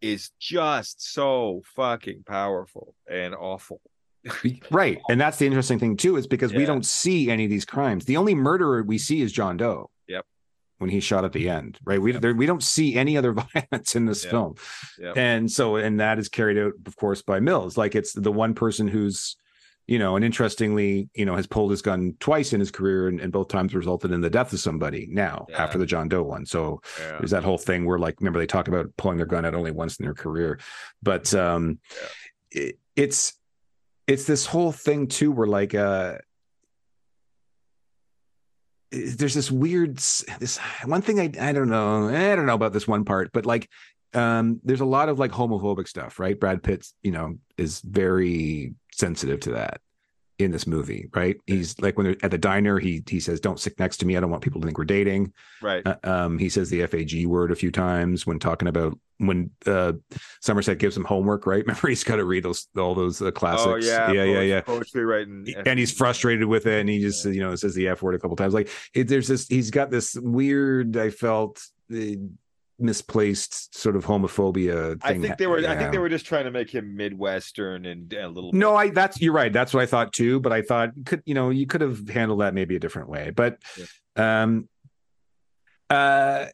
[0.00, 3.80] is just so fucking powerful and awful.
[4.70, 4.98] Right.
[5.08, 8.04] And that's the interesting thing too, is because we don't see any of these crimes.
[8.04, 9.90] The only murderer we see is John Doe.
[10.08, 10.26] Yep.
[10.78, 11.56] When he's shot at the mm-hmm.
[11.56, 12.00] end, right?
[12.00, 14.30] We there, we don't see any other violence in this Yep.
[14.30, 14.54] film,
[14.98, 15.16] Yep.
[15.16, 17.76] and so and that is carried out, of course, by Mills.
[17.76, 19.36] Like it's the one person who's,
[19.90, 23.18] you know, and interestingly, you know, has pulled his gun twice in his career, and,
[23.20, 25.08] and both times resulted in the death of somebody.
[25.10, 25.64] Now Yeah.
[25.64, 27.18] after the John Doe one, so Yeah.
[27.18, 29.72] there's that whole thing where like remember they talk about pulling their gun out only
[29.72, 30.60] once in their career
[31.02, 31.80] but um
[32.52, 33.32] it, it's
[34.06, 36.18] it's this whole thing too where like uh
[38.92, 39.96] there's this weird
[40.38, 43.44] this one thing I I don't know I don't know about this one part but
[43.46, 43.68] like
[44.14, 48.74] um there's a lot of like homophobic stuff right Brad Pitt you know is very
[48.92, 49.80] sensitive to that
[50.38, 53.60] in this movie right he's like when they're at the diner he he says don't
[53.60, 55.86] sit next to me I don't want people to think we're dating Right.
[55.86, 59.92] uh, um, he says the FAG word a few times when talking about when uh,
[60.40, 61.62] Somerset gives him homework, right?
[61.66, 63.66] Remember, he's got to read those all those uh, classics.
[63.66, 64.60] Oh yeah, yeah, yeah, yeah.
[64.62, 67.32] Poetry writing, and he's frustrated with it, and he just yeah.
[67.32, 68.54] you know says the f word a couple times.
[68.54, 70.96] Like it, there's this, he's got this weird.
[70.96, 71.62] I felt.
[72.80, 75.72] Misplaced sort of homophobia I think they were yeah.
[75.72, 78.90] I think they were just trying to make him midwestern and a little No, I
[78.90, 79.52] that's you're right.
[79.52, 82.40] That's what I thought too, but I thought could you know, you could have handled
[82.40, 83.30] that maybe a different way.
[83.30, 84.42] But yeah.
[84.42, 84.68] um
[85.90, 86.46] uh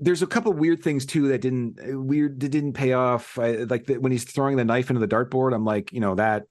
[0.00, 3.38] there's a couple weird things too that didn't weird that didn't pay off.
[3.38, 6.16] I, like the, when he's throwing the knife into the dartboard, I'm like, you know
[6.16, 6.44] that,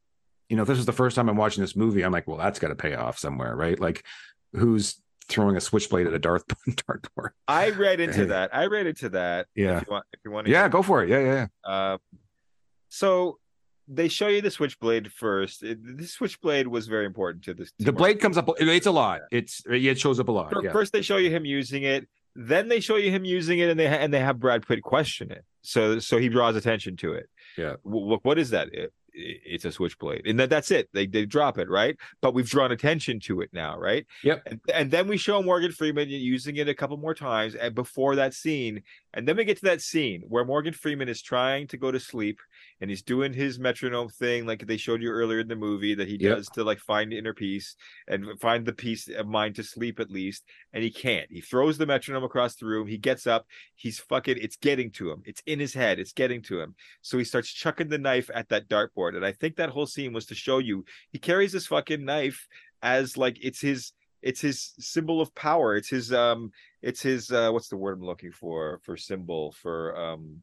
[0.49, 2.37] you know, if this is the first time I'm watching this movie, I'm like, well,
[2.37, 3.79] that's got to pay off somewhere, right?
[3.79, 4.05] Like,
[4.53, 7.29] who's throwing a switchblade at a dart dartboard?
[7.47, 8.55] I read into that.
[8.55, 9.47] I read into that.
[9.55, 9.77] Yeah.
[9.77, 11.09] If you want, if you want yeah, go for it.
[11.09, 11.47] Yeah, yeah.
[11.65, 11.71] yeah.
[11.71, 11.97] Uh,
[12.89, 13.39] so
[13.87, 15.63] they show you the switchblade first.
[15.63, 17.71] It, this switchblade was very important to this.
[17.79, 18.49] The blade comes up.
[18.59, 19.21] It's a lot.
[19.31, 20.51] It's it shows up a lot.
[20.51, 20.71] First, yeah.
[20.71, 22.07] first they show you him using it.
[22.35, 24.81] Then they show you him using it, and they ha- and they have Brad Pitt
[24.81, 25.43] question it.
[25.61, 27.29] So so he draws attention to it.
[27.57, 27.75] Yeah.
[27.83, 28.69] W- what is that?
[29.13, 30.89] It, it's a switchblade, and that that's it.
[30.93, 34.05] They they drop it right, but we've drawn attention to it now, right?
[34.23, 34.43] Yep.
[34.45, 38.15] And, and then we show Morgan Freeman using it a couple more times, and before
[38.15, 38.81] that scene,
[39.13, 41.99] and then we get to that scene where Morgan Freeman is trying to go to
[41.99, 42.39] sleep,
[42.83, 46.09] and he's doing his metronome thing like they showed you earlier in the movie that
[46.09, 46.35] he yep.
[46.35, 47.77] does to like find inner peace
[48.09, 51.31] and find the peace of mind to sleep at least and he can't.
[51.31, 52.85] He throws the metronome across the room.
[52.85, 53.47] He gets up.
[53.75, 55.23] He's fucking it's getting to him.
[55.23, 55.97] It's in his head.
[55.97, 56.75] It's getting to him.
[57.01, 60.11] So he starts chucking the knife at that dartboard and i think that whole scene
[60.11, 62.49] was to show you he carries this fucking knife
[62.81, 65.75] as like it's his it's his symbol of power.
[65.75, 69.97] It's his um it's his uh what's the word i'm looking for for symbol for
[69.97, 70.41] um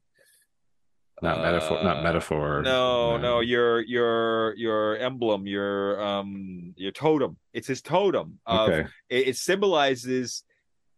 [1.22, 3.40] not metaphor uh, not metaphor no, no no.
[3.40, 7.36] your your your emblem your um your totem.
[7.52, 8.88] It's his totem of, okay.
[9.08, 10.44] it, it symbolizes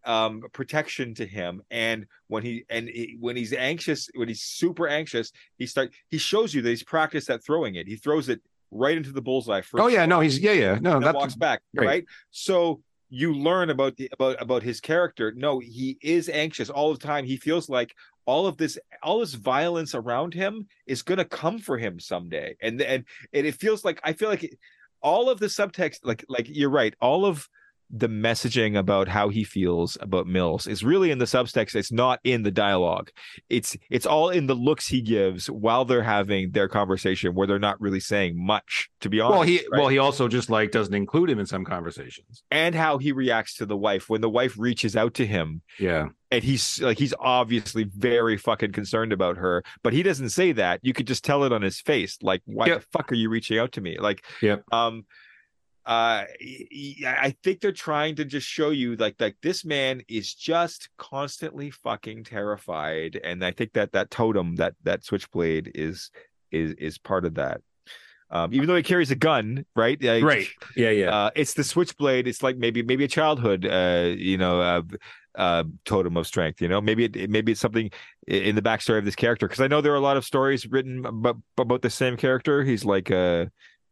[0.05, 1.62] um protection to him.
[1.70, 6.18] And when he and he, when he's anxious when he's super anxious he start he
[6.18, 7.87] shows you that he's practiced at throwing it.
[7.87, 10.99] He throws it right into the bullseye first oh yeah no he's yeah yeah no
[10.99, 11.87] that walks back great.
[11.87, 12.05] right?
[12.31, 12.83] So
[13.14, 15.35] you learn about the about about his character.
[15.37, 17.27] No he is anxious all the time.
[17.27, 17.95] He feels like
[18.27, 22.57] all of this all this violence around him is going to come for him someday
[22.61, 24.59] and and and it feels like i feel like it,
[25.03, 27.49] all of the subtext like like you're right all of
[27.93, 31.75] the messaging about how he feels about Mills is really in the subtext.
[31.75, 33.11] It's not in the dialogue.
[33.51, 37.59] It's it's all in the looks he gives while they're having their conversation, where they're
[37.59, 38.89] not really saying much.
[39.03, 39.81] To be honest, well, he right?
[39.81, 43.57] well he also just like doesn't include him in some conversations, and how he reacts
[43.59, 45.61] to the wife when the wife reaches out to him.
[45.79, 50.53] Yeah, and he's like he's obviously very fucking concerned about her, but he doesn't say
[50.53, 50.80] that.
[50.83, 52.18] You could just tell it on his face.
[52.22, 52.80] Like, why yep.
[52.80, 53.99] the fuck are you reaching out to me?
[53.99, 55.05] Like, yeah, um
[55.85, 56.22] uh
[57.05, 61.70] i think they're trying to just show you like like this man is just constantly
[61.72, 66.12] fucking terrified and i think that that totem that that switchblade is
[66.53, 67.61] is is part of that
[68.30, 71.64] um even though he carries a gun right like, right yeah yeah uh, it's the
[71.64, 74.83] switchblade it's like maybe maybe a childhood uh you know uh,
[75.37, 76.80] uh totem of strength you know?
[76.80, 77.91] Maybe it, maybe it's something
[78.26, 80.66] in the backstory of this character because i know there are a lot of stories
[80.66, 82.62] written about, about the same character.
[82.62, 83.47] He's like uh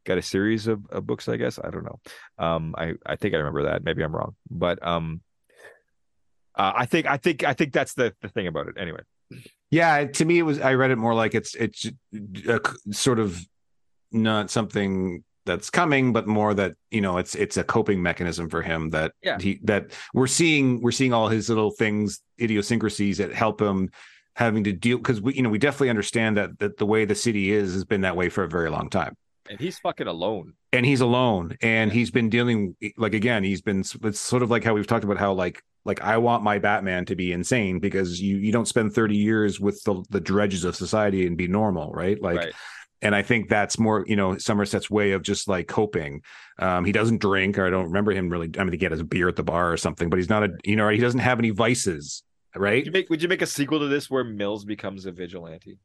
[0.05, 1.59] got a series of, of books i guess?
[1.63, 2.01] I don't know.
[2.39, 3.85] Um i i think i remember that.
[3.85, 4.37] Maybe i'm wrong.
[4.51, 5.21] But um
[6.57, 8.77] uh, i think i think i think that's the the thing about it.
[8.79, 9.01] Anyway.
[9.71, 11.87] Yeah to me it was i read it more like it's it's
[12.49, 12.61] a,
[12.91, 13.41] sort of
[14.13, 18.63] not something that's coming but more that you know it's it's a coping mechanism for
[18.63, 19.39] him that yeah.
[19.39, 23.91] he that we're seeing we're seeing all his little things idiosyncrasies that help him
[24.37, 27.15] having to deal because we you know we definitely understand that that the way the
[27.15, 29.17] city is has been that way for a very long time
[29.49, 31.95] and he's fucking alone and he's alone and yeah.
[31.95, 35.19] he's been dealing like again he's been it's sort of like how we've talked about
[35.19, 38.93] how like like i want my batman to be insane because you you don't spend
[38.93, 42.53] 30 years with the, the dredges of society and be normal right like right.
[43.03, 46.23] And i think that's more you know somerset's way of just like coping
[46.59, 49.03] um he doesn't drink or i don't remember him really i mean he get his
[49.03, 51.39] beer at the bar or something but he's not a you know he doesn't have
[51.39, 52.23] any vices
[52.57, 55.13] right would you make, would you make a sequel to this where mills becomes a
[55.13, 55.79] vigilante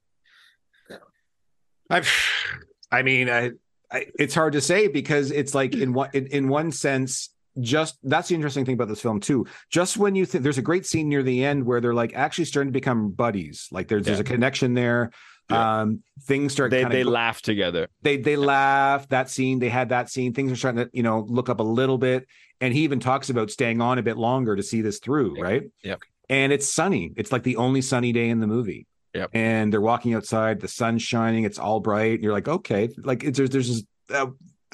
[1.89, 2.09] I've
[2.91, 3.51] I mean, I,
[3.91, 7.97] I, it's hard to say because it's like in one in, in one sense, just
[8.03, 9.45] that's the interesting thing about this film too.
[9.70, 12.45] Just when you think there's a great scene near the end where they're like actually
[12.45, 14.11] starting to become buddies, like there's yeah.
[14.13, 15.11] there's a connection there.
[15.50, 15.82] Yeah.
[15.82, 16.72] Um, things start.
[16.72, 17.88] They they go, laugh together.
[18.02, 19.08] They they laugh.
[19.10, 20.34] That scene they had that scene.
[20.34, 22.28] Things are starting to you know look up a little bit,
[22.62, 25.64] and he even talks about staying on a bit longer to see this through, right?
[25.84, 25.96] Yeah.
[26.30, 27.14] And it's sunny.
[27.16, 28.88] It's like the only sunny day in the movie.
[29.14, 29.30] Yep.
[29.34, 32.16] And they're walking outside, the sun's shining, it's all bright.
[32.16, 34.32] And you're like, okay, like it's, there's there's a, a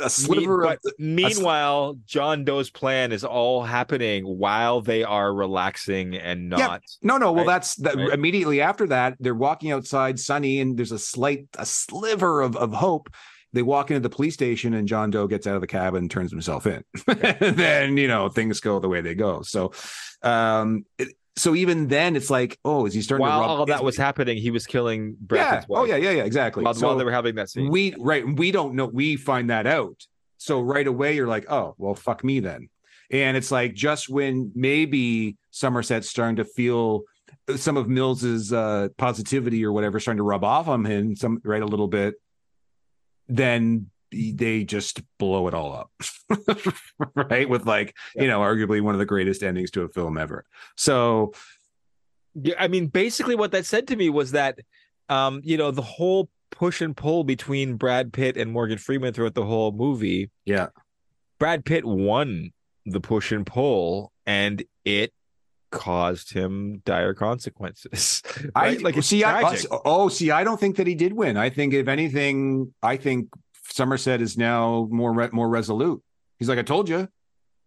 [0.09, 6.57] sliver of meanwhile, John Doe's plan is all happening while they are relaxing and Yeah,
[6.57, 6.81] not.
[7.01, 7.31] No, no.
[7.31, 8.09] Well, that's that, Right.
[8.13, 9.15] immediately after that.
[9.19, 13.09] They're walking outside, sunny, and there's a slight, a sliver of, of hope.
[13.53, 16.09] They walk into the police station, and John Doe gets out of the cab and
[16.09, 16.83] turns himself in.
[17.05, 19.41] then you know things go the way they go.
[19.41, 19.73] So,
[20.23, 23.59] um, it- so even then, it's like, oh, is he starting While to rub?
[23.59, 25.55] all that was happening, he was killing yeah.
[25.55, 26.23] Wife Oh yeah, yeah, yeah.
[26.23, 26.63] Exactly.
[26.63, 27.69] while, So while they were having that scene.
[27.69, 28.85] we right, we don't know.
[28.85, 30.05] We find that out.
[30.37, 32.69] So right away, you're like, oh, well, fuck me then.
[33.11, 37.03] And it's like just when maybe Somerset's starting to feel
[37.55, 41.61] some of Mills's uh, positivity or whatever starting to rub off on him, some right
[41.61, 42.15] a little bit,
[43.27, 45.91] then they just blow it all up,
[47.15, 47.47] right?
[47.47, 50.45] With like you know, arguably one of the greatest endings to a film ever.
[50.75, 51.33] So
[52.33, 54.59] Yeah, I mean, basically, what that said to me was that,
[55.09, 59.35] um, you know, the whole push and pull between Brad Pitt and Morgan Freeman throughout
[59.35, 60.29] the whole movie.
[60.45, 60.67] yeah,
[61.39, 62.51] Brad Pitt won
[62.85, 65.13] the push and pull, and it
[65.71, 68.21] caused him dire consequences.
[68.55, 69.23] I like see.
[69.23, 71.37] I, oh, see, I don't think that he did win.
[71.37, 73.29] I think if anything, I think
[73.71, 76.01] Somerset is now more re- more resolute.
[76.37, 77.07] He's like, I told you.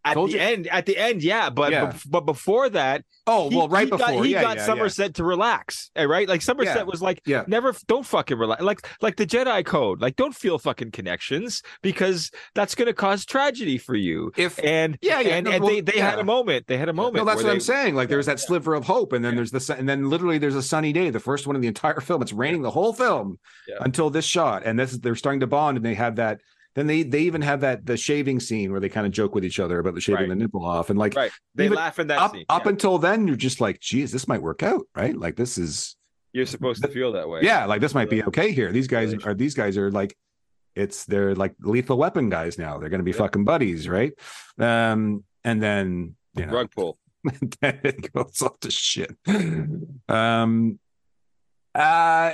[0.05, 0.41] At told the you.
[0.41, 1.87] end, at the end, yeah, but Yeah.
[1.93, 4.67] bef- but before that, Oh he- well, right he got- before he yeah, got yeah,
[4.67, 6.29] Somerset to relax, eh, right?
[6.29, 7.45] Like Somerset was like, Yeah.
[7.47, 12.31] never, don't fucking relax, like like the Jedi Code, like don't feel fucking connections because
[12.55, 14.31] that's going to cause tragedy for you.
[14.37, 16.89] If And Yeah, yeah, and, no, and well, they they had a moment, they had
[16.89, 17.17] a moment.
[17.17, 17.95] no, that's what they- I'm saying.
[17.95, 20.55] Like there's that sliver of hope, and then there's the sun- and then literally there's
[20.57, 22.21] a sunny day, the first one in the entire film.
[22.21, 23.39] It's raining the whole film
[23.81, 26.41] until this shot, and this they're starting to bond, and they have that.
[26.75, 29.45] Then they they even have that the shaving scene where they kind of joke with
[29.45, 30.29] each other about the shaving Right.
[30.31, 31.31] the nipple off, and like Right.
[31.55, 32.45] They laugh in that up scene.
[32.49, 35.17] up until then, you're just like, geez, this might work out, right?
[35.17, 35.97] Like this is
[36.33, 37.41] You're supposed to feel that way.
[37.43, 38.73] yeah, like this might be okay here.
[38.73, 40.17] These guys are these guys are like
[40.75, 42.79] it's they're like lethal weapon guys now.
[42.79, 43.19] They're gonna be Yeah.
[43.19, 44.13] fucking buddies, right?
[44.59, 46.99] Um, and then you know Rug pull.
[47.61, 49.15] then it goes off to shit.
[50.09, 50.79] Um
[51.75, 52.33] uh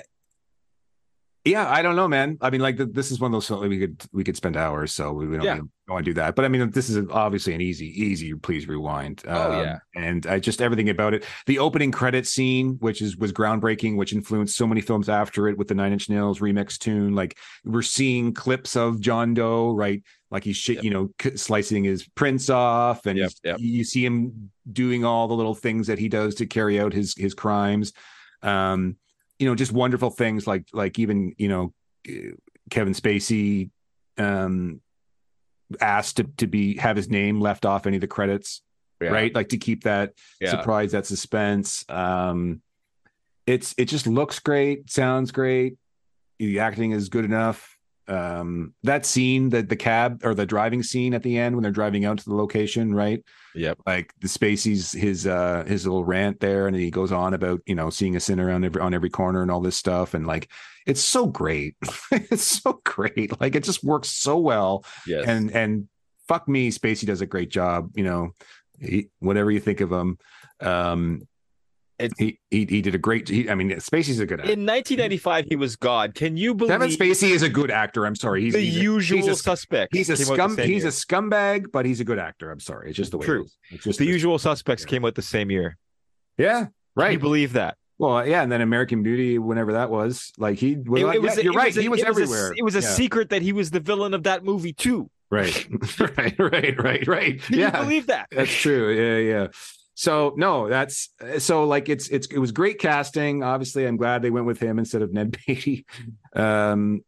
[1.45, 2.37] yeah, I don't know, man.
[2.41, 4.93] I mean, like th- this is one of those we could we could spend hours,
[4.93, 5.55] so we, we don't, Yeah.
[5.57, 6.37] don't want to do that.
[6.37, 8.35] But I mean, this is obviously an easy, easy.
[8.35, 9.23] Please rewind.
[9.27, 9.79] Oh, Um, yeah.
[9.95, 11.25] and I just everything about it.
[11.47, 15.57] The opening credit scene, which is was groundbreaking, which influenced so many films after it
[15.57, 17.15] with the Nine Inch Nails remix tune.
[17.15, 20.03] Like we're seeing clips of John Doe, right?
[20.31, 20.85] Like he's shit, Yep.
[20.85, 23.57] you know, slicing his prints off, and Yep, yep.
[23.59, 27.15] you see him doing all the little things that he does to carry out his
[27.17, 27.93] his crimes.
[28.43, 28.97] Um,
[29.41, 31.73] you know, just wonderful things like like even you know
[32.71, 33.71] Kevin Spacey
[34.19, 34.81] um
[35.81, 38.63] asked to to be have his name left off any of the credits,
[39.01, 39.09] Yeah.
[39.09, 39.35] right?
[39.35, 40.51] Like to keep that Yeah.
[40.51, 41.85] surprise, that suspense.
[41.89, 42.61] Um
[43.47, 45.77] it's it just looks great, sounds great.
[46.39, 47.77] The acting is good enough.
[48.11, 51.71] Um that scene, that the cab or the driving scene at the end when they're
[51.73, 53.23] driving out to the location, right?
[53.55, 53.79] Yep.
[53.87, 57.75] like the Spacey's his uh his little rant there, and he goes on about you
[57.75, 60.49] know seeing a sinner on every on every corner and all this stuff, and like
[60.87, 61.77] it's so great,
[62.11, 65.25] it's so great, like it just works so well, Yes.
[65.27, 65.89] and and
[66.29, 68.31] fuck me, Spacey does a great job, you know,
[68.81, 70.17] he, whatever you think of him,
[70.61, 71.27] um,
[72.05, 74.53] It's- he he he did a great, he, I mean, Spacey's a good actor.
[74.53, 76.15] in 1995, he was God.
[76.15, 78.07] Can you believe Kevin Spacey is a good actor.
[78.07, 79.95] I'm sorry, he's the he's a- usual he's a, suspect?
[79.95, 82.51] he's a came out the scum he's a scumbag, but he's a good actor.
[82.51, 83.43] I'm sorry, it's just the way True.
[83.43, 83.57] it is.
[83.71, 85.77] It's just the usual suspects came out the same year.
[86.39, 87.13] yeah, Can right.
[87.13, 87.77] you believe that?
[87.99, 91.03] Well, yeah, and then American Beauty, whenever that was, like he was.
[91.03, 91.77] It- like- it was yeah, a- you're it right.
[91.77, 92.55] a- he was it a- everywhere.
[92.57, 92.89] it was a Yeah.
[92.89, 95.11] secret that he was the villain of that movie too.
[95.31, 95.65] Right,
[96.19, 97.41] right, right, right, right.
[97.43, 98.27] Can yeah, you believe that?
[98.33, 98.91] that's true.
[98.93, 99.47] Yeah, yeah.
[100.01, 103.43] So no, that's so like it's it's it was great casting.
[103.43, 105.85] Obviously, I'm glad they went with him instead of Ned Beatty.
[106.35, 107.05] Um,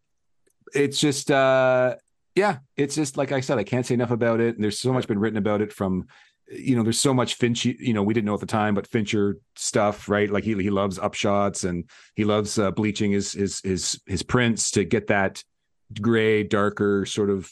[0.74, 1.96] it's just uh,
[2.34, 4.56] yeah, it's just like I said, I can't say enough about it.
[4.56, 6.04] And there's so much been written about it from
[6.50, 8.86] you know, there's so much Finch, you know, we didn't know at the time, but
[8.86, 10.30] Fincher stuff, right?
[10.30, 14.70] Like he he loves upshots and he loves uh, bleaching his his his his prints
[14.72, 15.42] to get that
[15.98, 17.50] gray, darker sort of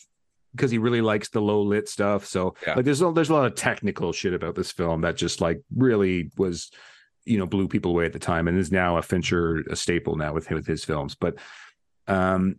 [0.55, 2.27] because he really likes the low lit stuff.
[2.27, 2.75] So Yeah.
[2.75, 5.61] like there's a, there's a lot of technical shit about this film that just like
[5.77, 6.71] really was
[7.27, 10.17] you know blew people away at the time and is now a Fincher a staple
[10.17, 11.15] now with him with his films.
[11.15, 11.37] But
[12.07, 12.57] um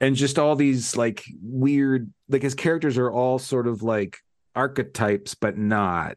[0.00, 4.18] and just all these like weird like his characters are all sort of like
[4.56, 6.16] archetypes but not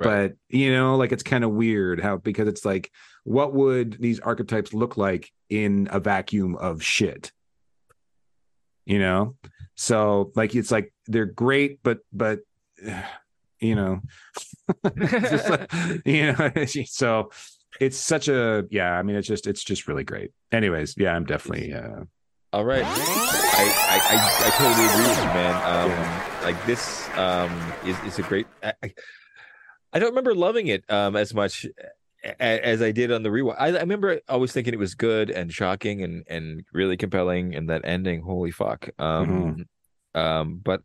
[0.00, 0.32] Right.
[0.50, 2.90] but you know like it's kind of weird how because it's like
[3.24, 7.30] what would these archetypes look like in a vacuum of shit
[8.84, 9.36] you know
[9.82, 12.38] so like it's like they're great but but
[13.60, 14.00] you know
[14.84, 15.72] like-
[16.04, 16.50] you know
[16.86, 17.30] so
[17.80, 21.24] it's such a yeah i mean it's just it's just really great anyways yeah i'm
[21.24, 22.04] definitely uh
[22.54, 24.16] All right, I I, I,
[24.46, 25.56] I totally agree with you, man.
[25.64, 26.40] Um, yeah.
[26.44, 27.48] like this um
[27.88, 28.46] is is a great.
[28.62, 28.74] I,
[29.94, 31.64] I don't remember loving it um as much
[32.38, 33.56] as I did on the rewatch.
[33.58, 37.68] I, I, remember always thinking it was good and shocking and and really compelling, and
[37.70, 38.90] that ending, holy fuck.
[38.98, 39.62] Um, mm-hmm.
[40.14, 40.82] Um, but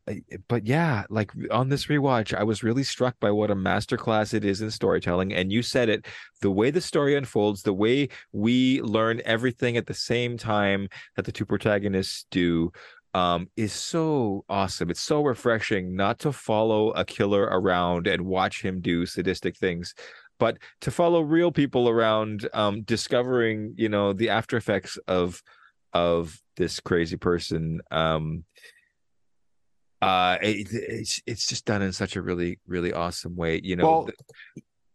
[0.48, 4.46] but yeah, like on this rewatch, I was really struck by what a masterclass it
[4.46, 5.34] is in storytelling.
[5.34, 6.06] And you said it,
[6.42, 11.26] the way the story unfolds, the way we learn everything at the same time that
[11.26, 12.72] the two protagonists do.
[13.14, 14.92] Um, is so awesome.
[14.92, 19.96] It's so refreshing not to follow a killer around and watch him do sadistic things
[20.40, 25.42] but to follow real people around um, discovering you know the after effects of
[25.94, 28.44] of this crazy person um
[30.02, 33.84] uh it, it's it's just done in such a really really awesome way you know
[33.84, 34.14] well, the,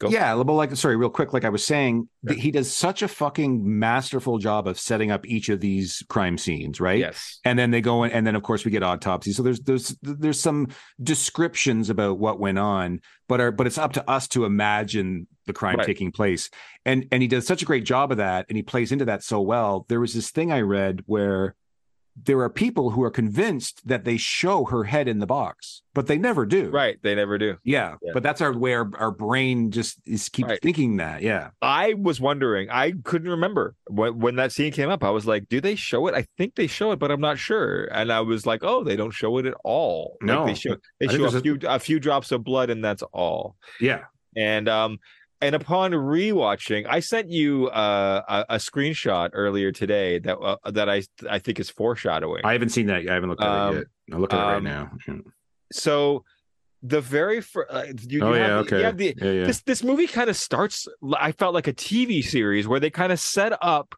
[0.03, 0.09] Go.
[0.09, 2.32] Yeah, well, like sorry, real quick, like I was saying, yeah.
[2.32, 6.80] he does such a fucking masterful job of setting up each of these crime scenes,
[6.80, 6.98] right?
[6.98, 7.38] Yes.
[7.44, 9.36] And then they go in, and then of course we get autopsies.
[9.36, 10.66] So there's there's there's some
[11.00, 15.53] descriptions about what went on, but are but it's up to us to imagine the
[15.53, 15.86] crime right.
[15.86, 16.50] taking place.
[16.84, 19.22] And and he does such a great job of that, and he plays into that
[19.22, 19.86] so well.
[19.88, 21.55] There was this thing I read where
[22.17, 26.07] there are people who are convinced that they show her head in the box, but
[26.07, 26.71] they never do.
[26.71, 26.99] Right.
[27.03, 27.57] They never do.
[27.65, 27.97] Yeah.
[28.03, 28.13] yeah.
[28.13, 30.63] But that's our way our, our brain just is keeps right.
[30.63, 31.23] thinking that.
[31.23, 31.51] Yeah.
[31.63, 35.03] I was wondering, I couldn't remember when, when that scene came up.
[35.03, 36.15] I was like, do they show it?
[36.15, 37.85] I think they show it, but I'm not sure.
[37.85, 40.19] And I was like, oh, they don't show it at all.
[40.21, 40.45] No.
[40.45, 41.75] Like they show they show a few a...
[41.77, 43.57] a few drops of blood and that's all.
[43.81, 44.05] Yeah.
[44.37, 44.99] And um
[45.43, 50.88] and upon rewatching, I sent you uh, a, a, screenshot earlier today that uh, that
[50.88, 52.43] I I think is foreshadowing.
[52.45, 53.09] I haven't seen that.
[53.09, 54.14] I haven't looked at um, it yet.
[54.14, 55.22] I'll look at um, it right um, now.
[55.72, 56.24] So
[56.82, 58.78] the very first, uh, you, oh you yeah, have, okay.
[58.78, 59.45] You have the, yeah, yeah.
[59.45, 60.86] This this movie kind of starts.
[61.18, 63.97] I felt like a TV series where they kind of set up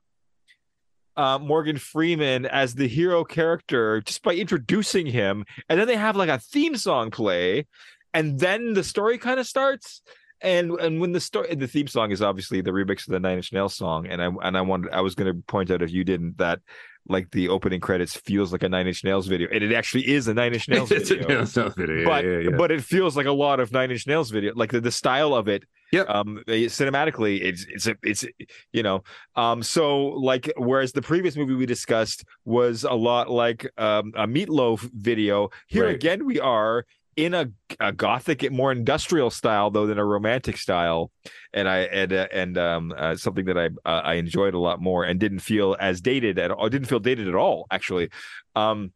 [1.18, 6.16] uh, Morgan Freeman as the hero character just by introducing him, and then they have
[6.16, 7.66] like a theme song play,
[8.14, 10.01] and then the story kind of starts
[10.41, 13.37] and and when the story the theme song is obviously the remix of the Nine
[13.37, 15.91] Inch Nails song, and I and I wanted I was going to point out if
[15.91, 16.61] you didn't that
[17.09, 20.28] like the opening credits feels like a Nine Inch Nails video, and it actually is
[20.28, 21.28] a Nine Inch Nails video.
[21.28, 22.05] Nails video.
[22.05, 22.57] but yeah, yeah.
[22.57, 25.35] but it feels like a lot of Nine Inch Nails video, like the, the style
[25.35, 25.64] of it.
[25.93, 26.03] Yeah.
[26.03, 28.24] Um, cinematically, it's it's a, it's
[28.72, 29.03] you know,
[29.37, 34.26] um, so like whereas the previous movie we discussed was a lot like um a
[34.26, 35.51] Meatloaf video.
[35.68, 35.95] Here right.
[35.95, 36.85] again, we are
[37.17, 37.51] in a,
[37.81, 41.11] a gothic more industrial style though than a romantic style.
[41.53, 44.81] And i and uh, and um uh, something that i uh, i enjoyed a lot
[44.81, 48.11] more and didn't feel as dated at all didn't feel dated at all actually.
[48.55, 48.93] Um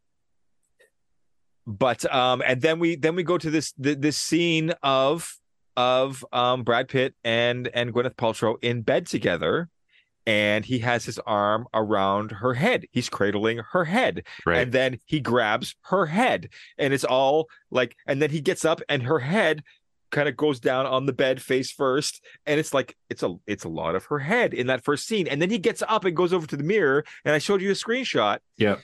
[1.67, 5.37] but um and then we then we go to this this scene of
[5.77, 9.69] of um brad pitt and and gwyneth paltrow in bed together
[10.29, 12.85] and he has his arm around her head.
[12.93, 14.25] He's cradling her head.
[14.45, 14.59] Right.
[14.59, 16.51] And then he grabs her head.
[16.77, 19.63] And it's all like, and then he gets up and her head
[20.11, 23.65] kind of goes down on the bed face first and it's like it's a it's
[23.65, 26.17] a lot of her head in that first scene and then he gets up and
[26.17, 28.77] goes over to the mirror and i showed you a screenshot yeah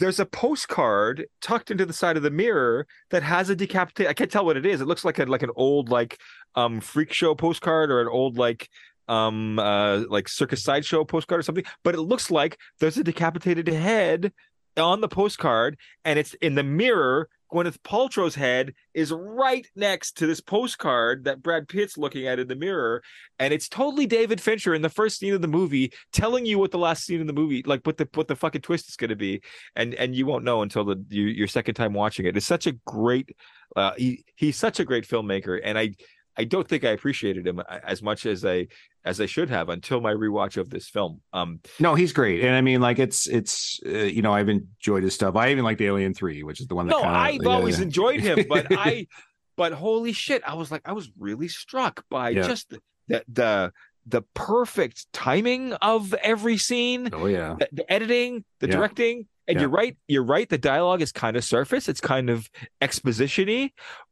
[0.00, 4.12] there's a postcard tucked into the side of the mirror that has a decapitated i
[4.12, 6.18] can't tell what it is it looks like a like an old like
[6.56, 8.68] um freak show postcard or an old like
[9.08, 13.68] um uh like circus sideshow postcard or something but it looks like there's a decapitated
[13.68, 14.32] head
[14.76, 20.26] on the postcard and it's in the mirror Gwyneth Paltrow's head is right next to
[20.26, 23.02] this postcard that Brad Pitt's looking at in the mirror.
[23.38, 26.70] And it's totally David Fincher in the first scene of the movie telling you what
[26.70, 29.16] the last scene of the movie, like what the what the fucking twist is gonna
[29.16, 29.40] be.
[29.76, 32.36] And and you won't know until the you, your second time watching it.
[32.36, 33.34] It's such a great
[33.76, 35.58] uh he he's such a great filmmaker.
[35.62, 35.94] And I
[36.38, 38.68] I don't think I appreciated him as much as I
[39.04, 41.20] as I should have until my rewatch of this film.
[41.32, 45.02] Um, no, he's great, and I mean, like it's it's uh, you know I've enjoyed
[45.02, 45.34] his stuff.
[45.34, 46.92] I even like the Alien Three, which is the one that.
[46.92, 47.84] No, kinda, I've yeah, always yeah.
[47.84, 49.08] enjoyed him, but I,
[49.56, 52.46] but holy shit, I was like, I was really struck by yeah.
[52.46, 52.72] just
[53.08, 53.72] the the
[54.06, 57.10] the perfect timing of every scene.
[57.12, 59.26] Oh yeah, the, the editing, the directing.
[59.48, 59.96] And you're right.
[60.06, 60.46] You're right.
[60.46, 61.88] The dialogue is kind of surface.
[61.88, 62.50] It's kind of
[62.82, 63.70] expositiony,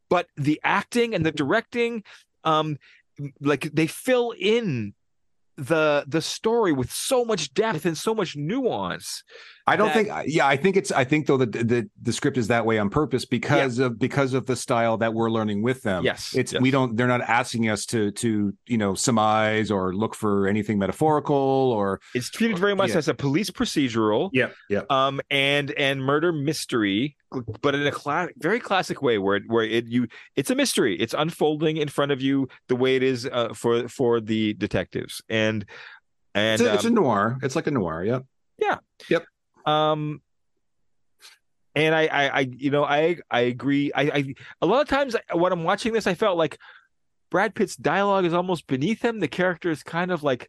[0.08, 2.02] but the acting and the directing
[2.44, 2.78] um
[3.40, 4.94] like they fill in
[5.56, 9.24] the the story with so much depth and so much nuance
[9.68, 10.32] I don't that, think.
[10.32, 10.92] Yeah, I think it's.
[10.92, 13.86] I think though the, the the script is that way on purpose because yeah.
[13.86, 16.04] of because of the style that we're learning with them.
[16.04, 16.62] Yes, it's yes.
[16.62, 16.96] we don't.
[16.96, 22.00] They're not asking us to to you know surmise or look for anything metaphorical or.
[22.14, 22.98] It's treated very much yeah.
[22.98, 24.30] as a police procedural.
[24.32, 24.82] Yeah, yeah.
[24.88, 27.16] Um, and and murder mystery,
[27.60, 30.06] but in a class, very classic way where it, where it you
[30.36, 30.96] it's a mystery.
[30.96, 35.22] It's unfolding in front of you the way it is uh, for for the detectives
[35.28, 35.66] and
[36.36, 37.38] and it's a, um, it's a noir.
[37.42, 38.04] It's like a noir.
[38.04, 38.20] Yeah.
[38.58, 38.76] Yeah.
[39.10, 39.24] Yep
[39.66, 40.20] Um,
[41.74, 43.92] and I, I, I, you know, I, I agree.
[43.94, 46.58] I, I, a lot of times when I'm watching this, I felt like
[47.30, 49.20] Brad Pitt's dialogue is almost beneath him.
[49.20, 50.48] The character is kind of like,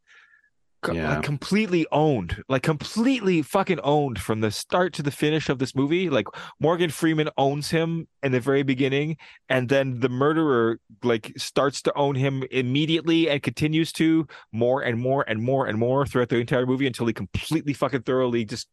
[0.89, 1.15] Yeah.
[1.15, 5.76] like completely owned, like completely fucking owned from the start to the finish of this
[5.76, 6.10] movie.
[6.10, 6.27] Like
[6.61, 9.18] Morgan Freeman owns him in the very beginning,
[9.49, 14.98] and then the murderer like starts to own him immediately and continues to more and
[14.98, 18.69] more and more and more throughout the entire movie until he completely fucking thoroughly just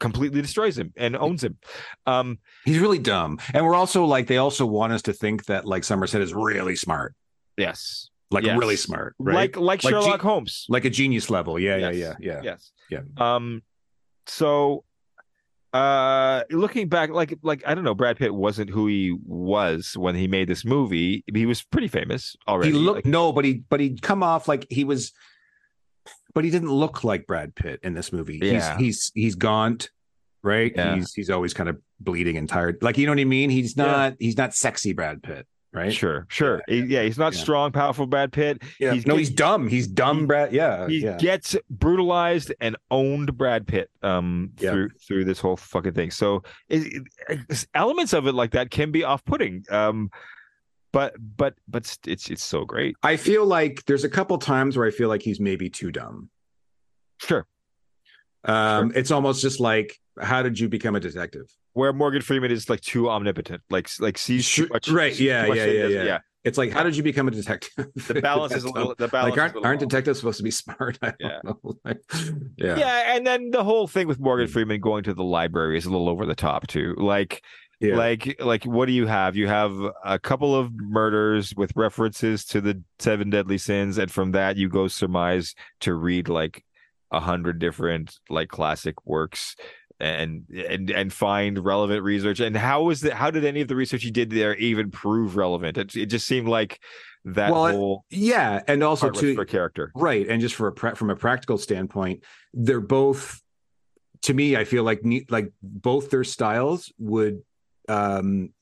[0.00, 1.56] completely destroys him and owns him.
[2.06, 3.38] Um, He's really dumb.
[3.54, 6.74] And we're also like they also want us to think that like Somerset is really
[6.74, 7.14] smart.
[7.56, 8.58] yes, Like Yes.
[8.58, 9.14] really smart.
[9.18, 9.34] Right?
[9.34, 10.66] like like Like Sherlock G- Holmes.
[10.68, 11.58] like a genius level.
[11.58, 11.94] Yeah, Yes.
[11.96, 12.40] yeah, yeah, yeah.
[12.42, 12.72] Yes.
[12.90, 13.00] Yeah.
[13.18, 13.62] Um.
[14.26, 14.84] So,
[15.72, 20.14] uh, looking back, like like I don't know, Brad Pitt wasn't who he was when
[20.16, 21.22] he made this movie.
[21.32, 22.72] He was pretty famous already.
[22.72, 25.12] He looked like- no, but he but he'd come off like he was
[26.34, 28.38] but he didn't look like Brad Pitt in this movie.
[28.42, 28.76] Yeah.
[28.76, 29.90] He's he's he's gaunt,
[30.42, 30.72] right?
[30.74, 30.96] Yeah.
[30.96, 32.78] He's he's always kind of bleeding and tired.
[32.82, 33.50] Like you know what I mean?
[33.50, 33.84] He's Yeah.
[33.84, 35.92] not he's not sexy Brad Pitt, right?
[35.92, 36.62] Sure, sure.
[36.66, 37.40] He- Yeah, he's not Yeah.
[37.40, 38.62] strong, powerful Brad Pitt.
[38.78, 38.92] Yeah.
[38.94, 39.68] He's no, he's dumb.
[39.68, 40.52] He's dumb he- Brad.
[40.52, 40.88] Yeah.
[40.88, 41.16] he yeah.
[41.18, 44.70] gets brutalized and owned Brad Pitt um Yeah.
[44.72, 46.10] through through this whole fucking thing.
[46.10, 49.64] So it, it- elements of it like that can be off putting.
[49.70, 50.10] Um,
[50.92, 52.96] but but but it's it's so great.
[53.02, 56.30] I feel like there's a couple times where I feel like he's maybe too dumb.
[57.18, 57.46] Sure.
[58.44, 61.46] Um, it's almost just like, how did you become a detective?
[61.74, 64.88] Where Morgan Freeman is like too omnipotent, like like sees Sure, much.
[64.88, 66.18] right, yeah, yeah, that yeah, yeah.
[66.42, 67.88] It's like, how did you become a detective?
[68.08, 68.94] The balance is a little.
[68.96, 70.98] The balance like aren't, is a little aren't detectives supposed to be smart?
[71.02, 71.38] I don't Yeah.
[71.44, 71.60] know.
[71.84, 72.00] Like,
[72.56, 72.76] yeah.
[72.78, 74.50] Yeah, and then the whole thing with Morgan Mm.
[74.50, 76.94] Freeman going to the library is a little over the top too.
[76.96, 77.44] Like
[77.80, 77.96] Yeah.
[77.96, 79.74] like like what do you have you have
[80.04, 84.68] a couple of murders with references to the seven deadly sins and from that you
[84.68, 86.62] go surmise to read like
[87.10, 89.56] a hundred different like classic works
[89.98, 93.76] and and and find relevant research and how was that how did any of the
[93.76, 96.80] research you did there even prove relevant it, it just seemed like
[97.24, 101.10] that Well, whole yeah, and also to for character right, and just for a from
[101.10, 102.24] a practical standpoint,
[102.54, 103.42] they're both.
[104.22, 107.42] To me, I feel like like both their styles would
[107.90, 108.52] um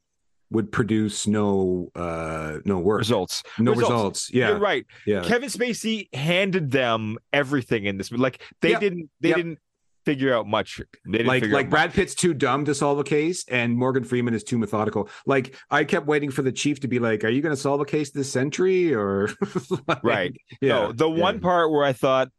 [0.50, 3.90] would produce no uh no work results no Results.
[3.90, 8.10] results, yeah you're right yeah Kevin Spacey handed them everything in this.
[8.10, 8.80] Like they Yep.
[8.80, 9.36] didn't, they Yep.
[9.36, 9.58] didn't
[10.06, 10.80] figure out much.
[11.04, 14.32] They didn't like like Brad Pitt's too dumb to solve a case, and Morgan Freeman
[14.32, 15.10] is too methodical.
[15.26, 17.82] Like I kept waiting for the chief to be like, "Are you going to solve
[17.82, 19.28] a case this century?" Or
[19.86, 20.36] like, Right.
[20.62, 21.20] yeah, no, the yeah.
[21.20, 22.30] one part where I thought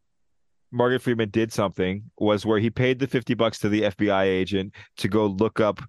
[0.71, 4.73] Morgan Freeman did something was where he paid the fifty bucks to the FBI agent
[4.97, 5.79] to go look up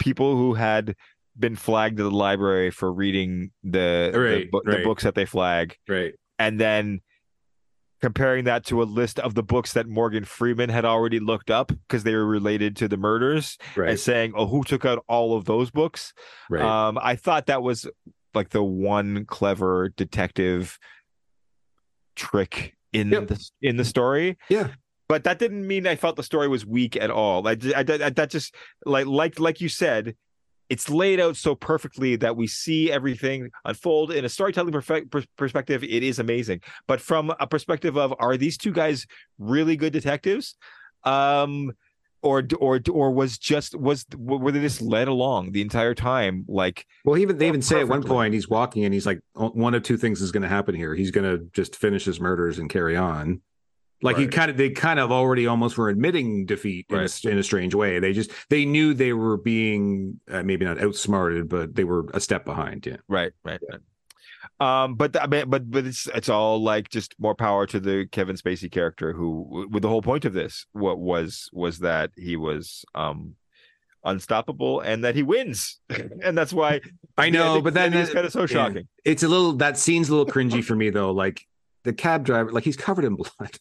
[0.00, 0.96] people who had
[1.38, 4.84] been flagged to the library for reading the the, Right, the right.
[4.84, 7.00] books that they flag, right, and then
[8.02, 11.68] comparing that to a list of the books that Morgan Freeman had already looked up
[11.68, 13.56] because they were related to the murders.
[13.76, 16.12] right, and saying, "Oh, who took out all of those books?"
[16.48, 16.62] right.
[16.62, 17.86] Um, I thought that was
[18.34, 20.78] like the one clever detective
[22.16, 23.28] trick in Yep.
[23.28, 24.36] the in the story.
[24.48, 24.68] Yeah.
[25.10, 27.48] But that didn't mean I felt the story was weak at all.
[27.48, 28.54] I, I, I- that just
[28.86, 30.14] like like like you said.
[30.68, 35.24] It's laid out so perfectly that we see everything unfold in a storytelling perfect, per-
[35.36, 35.82] perspective.
[35.82, 39.04] It is amazing, but from a perspective of are these two guys
[39.40, 40.54] really good detectives?
[41.02, 41.72] Um,
[42.22, 46.86] or or or was just was were they just led along the entire time like
[47.04, 49.74] well, even they even say at one point he's walking and he's like, "Oh, one
[49.74, 50.94] of two things is going to happen here.
[50.94, 53.40] He's going to just finish his murders and carry on.
[54.02, 54.32] Like he Right.
[54.32, 57.24] kind of, they kind of already almost were admitting defeat in, Right.
[57.24, 57.98] a, in a strange way.
[57.98, 62.20] They just they knew they were being uh, maybe not outsmarted, but they were a
[62.20, 62.86] step behind.
[62.86, 62.96] Yeah.
[63.08, 63.80] right right, right.
[64.84, 68.06] um but I mean, but but it's it's all like just more power to the
[68.10, 72.36] Kevin Spacey character who with the whole point of this what was was that he
[72.36, 73.36] was um
[74.02, 75.78] unstoppable and that he wins
[76.22, 76.80] and that's why
[77.18, 78.46] I know, but then it's kind of so yeah.
[78.46, 81.10] shocking It's a little that scene's a little cringy for me though.
[81.12, 81.46] Like
[81.84, 83.58] the cab driver, like he's covered in blood.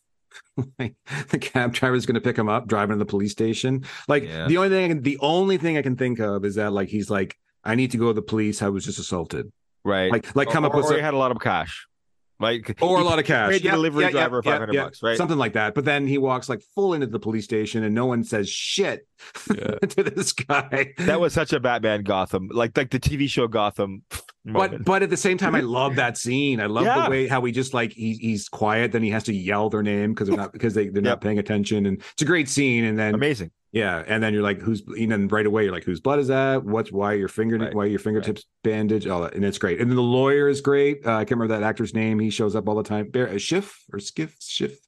[0.79, 0.95] like
[1.29, 3.85] the cab driver is going to pick him up, driving to the police station.
[4.07, 4.47] Like Yeah.
[4.47, 6.89] the only thing, I can, the only thing I can think of is that like
[6.89, 8.61] he's like, I need to go to the police.
[8.61, 9.51] I was just assaulted.
[9.83, 11.85] right Like like come or, up with or he had a lot of cash
[12.41, 13.51] like or a lot of cash.
[13.51, 14.83] paid the Yeah, delivery driver yeah, 500 yeah.
[14.85, 15.75] bucks right Something like that.
[15.75, 19.05] But then he walks like full into the police station and no one says shit
[19.53, 19.71] Yeah.
[19.89, 20.93] to this guy.
[20.99, 24.03] that was such a Batman Gotham like like the TV show Gotham
[24.45, 24.85] moment.
[24.85, 26.59] but at the same time, I love that scene.
[26.61, 27.05] I love Yeah.
[27.05, 29.83] the way how he just like he, he's quiet, then he has to yell their
[29.83, 31.03] name because they're not because they they're Yep.
[31.03, 32.83] not paying attention, and it's a great scene.
[32.85, 35.83] And then amazing yeah, and then you're like, who's and then right away you're like,
[35.83, 36.63] whose blood is that?
[36.65, 37.73] What's why your finger Right.
[37.75, 39.05] why your fingertips bandage?
[39.05, 39.79] All that, and it's great.
[39.79, 41.05] And then the lawyer is great.
[41.05, 42.17] Uh, I can't remember that actor's name.
[42.17, 43.09] He shows up all the time.
[43.11, 44.79] Bear, uh, Schiff or Skiff Schiff.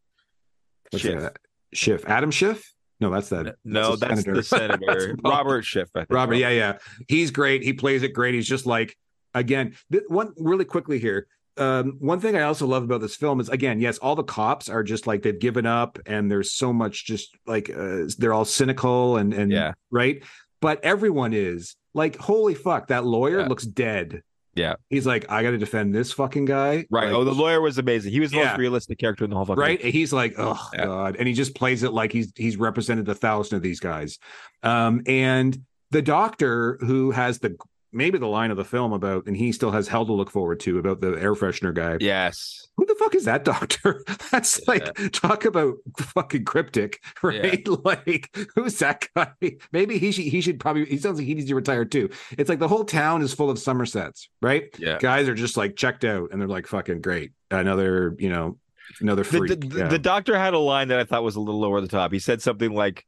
[0.89, 1.19] What's Schiff.
[1.21, 1.37] that?
[1.73, 2.03] Schiff.
[2.07, 2.73] Adam Schiff.
[2.99, 3.55] No, that's that.
[3.63, 4.33] no, that's, senator.
[4.35, 5.89] the senator, Robert Schiff.
[5.95, 6.09] I think.
[6.11, 7.63] Robert, yeah, yeah, he's great.
[7.63, 8.33] He plays it great.
[8.35, 8.97] He's just like
[9.33, 9.75] again.
[9.91, 11.27] Th- one really quickly here.
[11.57, 14.69] Um, one thing I also love about this film is again, yes, all the cops
[14.69, 18.45] are just like they've given up, and there's so much just like uh, they're all
[18.45, 19.73] cynical and and Yeah.
[19.91, 20.23] right.
[20.61, 23.47] But everyone is like, holy fuck, that lawyer Yeah.
[23.47, 24.21] looks dead.
[24.53, 24.75] Yeah.
[24.89, 26.85] he's like, I got to defend this fucking guy.
[26.89, 27.05] Right.
[27.05, 28.11] Like, oh, the lawyer was amazing.
[28.11, 28.49] He was the Yeah.
[28.49, 30.85] most realistic character in the whole fucking right and he's like oh Yeah.
[30.85, 34.19] god and he just plays it like he's he's represented a thousand of these guys
[34.63, 35.57] um and
[35.91, 37.55] the doctor who has the
[37.93, 40.59] maybe the line of the film about and he still has hell to look forward
[40.61, 41.97] to about the air freshener guy.
[41.99, 42.67] Yes.
[42.77, 44.03] who the fuck is that doctor?
[44.31, 47.67] That's like talk about fucking cryptic right?
[47.83, 49.31] Like who's that guy?
[49.71, 52.09] Maybe he should he should probably he sounds like he needs to retire too.
[52.37, 54.63] It's like the whole town is full of somersets right?
[54.79, 54.97] Yeah.
[54.99, 57.31] guys are just like checked out and they're like fucking great.
[57.49, 58.57] Another you know
[58.99, 59.69] another The, freak.
[59.69, 59.87] the, yeah.
[59.87, 62.11] the doctor had a line that I thought was a little over the top.
[62.11, 63.05] He said something like,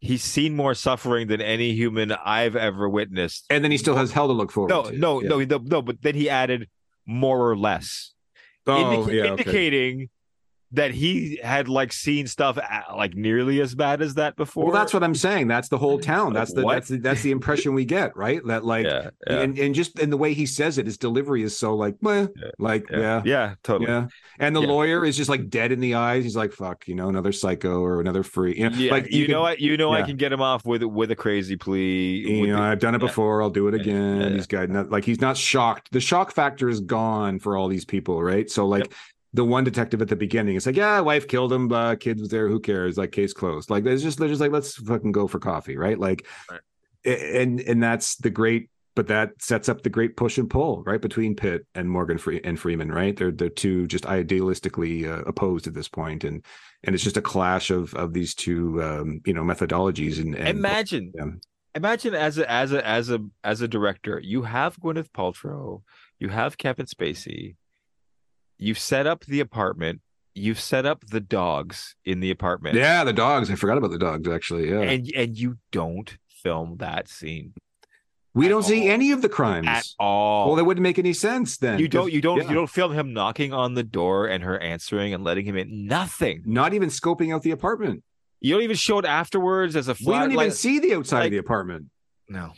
[0.00, 4.12] "He's seen more suffering than any human I've ever witnessed." and then he still has
[4.12, 4.96] hell to look forward No, to.
[4.98, 5.28] no, Yeah.
[5.28, 5.82] no, no, no.
[5.82, 6.68] But then he added
[7.06, 8.12] more or less,
[8.66, 9.30] Oh, Indica- yeah, okay.
[9.30, 10.08] indicating
[10.72, 12.58] that he had like seen stuff
[12.94, 14.64] like nearly as bad as that before.
[14.64, 15.48] Well, that's what I'm saying.
[15.48, 16.34] That's the whole town.
[16.34, 16.74] That's the What?
[16.74, 18.40] that's the, that's the impression we get, right?
[18.46, 21.42] That like, yeah, yeah, and and just in the way he says it, his delivery
[21.42, 22.50] is so like, meh, Yeah.
[22.58, 23.90] like yeah, yeah, yeah, totally.
[23.90, 24.08] yeah.
[24.40, 24.68] And the Yeah.
[24.68, 26.22] lawyer is just like dead in the eyes.
[26.24, 28.56] He's like, fuck, you know, another psycho or another free.
[28.58, 29.60] You know, Yeah, like you, could- know what?
[29.60, 32.18] You know I can get him off with with a crazy plea.
[32.18, 33.06] You know, the- I've done it yeah.
[33.08, 33.42] before.
[33.42, 34.20] I'll do it again.
[34.20, 34.34] yeah, yeah.
[34.34, 35.92] He's got not, like he's not shocked.
[35.92, 38.50] The shock factor is gone for all these people, right?
[38.50, 38.92] So like
[39.38, 42.28] the one detective at the beginning, it's like, yeah, wife killed him, uh, kid was
[42.28, 42.48] there.
[42.48, 42.98] Who cares?
[42.98, 43.70] Like case closed.
[43.70, 45.96] Like there's just they're just like let's fucking go for coffee, right?
[45.96, 46.60] Like, Right.
[47.04, 48.68] and and that's the great.
[48.96, 52.40] But that sets up the great push and pull, right, between Pitt and Morgan Free
[52.42, 53.16] and Freeman, right?
[53.16, 56.44] They're they're two just idealistically uh, opposed at this point, and
[56.82, 60.48] and it's just a clash of of these two, um, you know, methodologies and, and
[60.48, 61.26] imagine yeah.
[61.76, 65.82] imagine as a as a as a as a director you have gwyneth paltrow
[66.18, 67.54] you have kevin spacey
[68.58, 70.00] you've set up the apartment
[70.34, 73.50] you've set up the dogs in the apartment Yeah, the dogs.
[73.50, 74.68] I forgot about the dogs actually.
[74.70, 74.80] Yeah.
[74.82, 77.54] and and you don't film that scene
[78.34, 79.66] we don't see any of the crimes.
[79.66, 81.80] at all well, that wouldn't make any sense then.
[81.80, 82.12] you don't.
[82.12, 82.48] you don't yeah.
[82.48, 85.86] you don't film him knocking on the door and her answering and letting him in
[85.86, 88.04] nothing not even scoping out the apartment.
[88.40, 90.94] you don't even show it afterwards as a We flat don't even like- see the
[90.94, 91.86] outside like- of the apartment.
[92.28, 92.52] no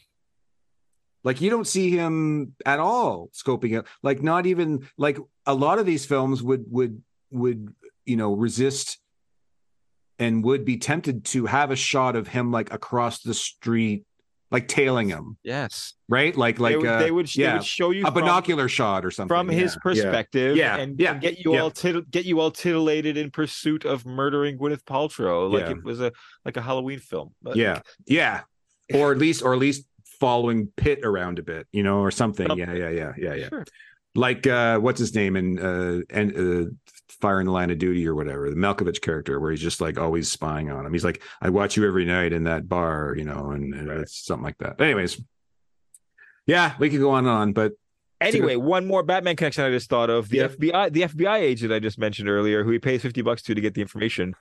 [1.23, 3.87] Like you don't see him at all scoping out.
[4.03, 7.75] Like not even like a lot of these films would would would
[8.07, 8.99] you know resist
[10.19, 14.05] and would be tempted to have a shot of him like across the street,
[14.51, 16.37] like tailing him, yes right?
[16.37, 19.05] Like like they would, uh, they would they would show you a from- binocular shot
[19.05, 19.83] or something from his Yeah, yeah.
[19.83, 21.61] perspective Yeah, and, yeah, and get you yeah.
[21.61, 25.71] all tit- get you all titillated in pursuit of murdering Gwyneth Paltrow like Yeah.
[25.73, 26.13] it was a
[26.45, 27.35] like a Halloween film.
[27.43, 28.41] But yeah yeah
[28.93, 29.87] or at least or at least
[30.21, 33.65] following Pitt around a bit you know or something yeah yeah yeah yeah yeah Sure.
[34.15, 36.71] like uh what's his name in uh and uh
[37.21, 39.99] fire in the line of duty or whatever the malkovich character where he's just like
[39.99, 43.25] always spying on him he's like i watch you every night in that bar you
[43.25, 45.21] know and, and it's something like that anyways
[46.47, 47.73] yeah we could go on and on but
[48.23, 50.29] Anyway, one more Batman connection I just thought of.
[50.29, 50.49] The Yeah.
[50.49, 53.61] FBI the FBI agent I just mentioned earlier, who he pays 50 bucks to to
[53.63, 54.35] get the information,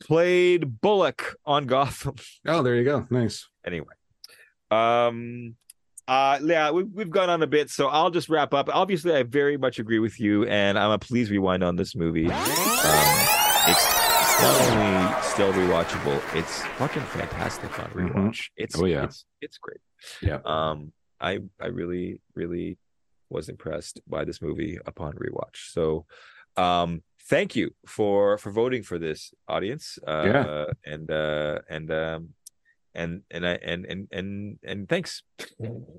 [0.00, 2.14] played Bullock on Gotham.
[2.46, 3.88] oh there you go nice anyway.
[4.72, 5.56] Um
[6.08, 8.68] uh yeah, we, we've gone on a bit, so I'll just wrap up.
[8.72, 12.26] Obviously, I very much agree with you, and I'm a please rewind on this movie.
[12.26, 12.32] Um,
[13.68, 18.48] it's, it's not only still rewatchable, it's fucking fantastic on rewatch.
[18.56, 19.04] It's Oh, yeah.
[19.04, 19.80] it's it's great.
[20.20, 20.40] Yeah.
[20.44, 22.78] Um, I I really really
[23.30, 25.70] was impressed by this movie upon rewatch.
[25.72, 26.04] So,
[26.56, 29.98] um, thank you for for voting for this audience.
[30.06, 30.64] Uh, Yeah.
[30.84, 32.28] and uh, and um,
[32.94, 35.22] and and I and and and and thanks.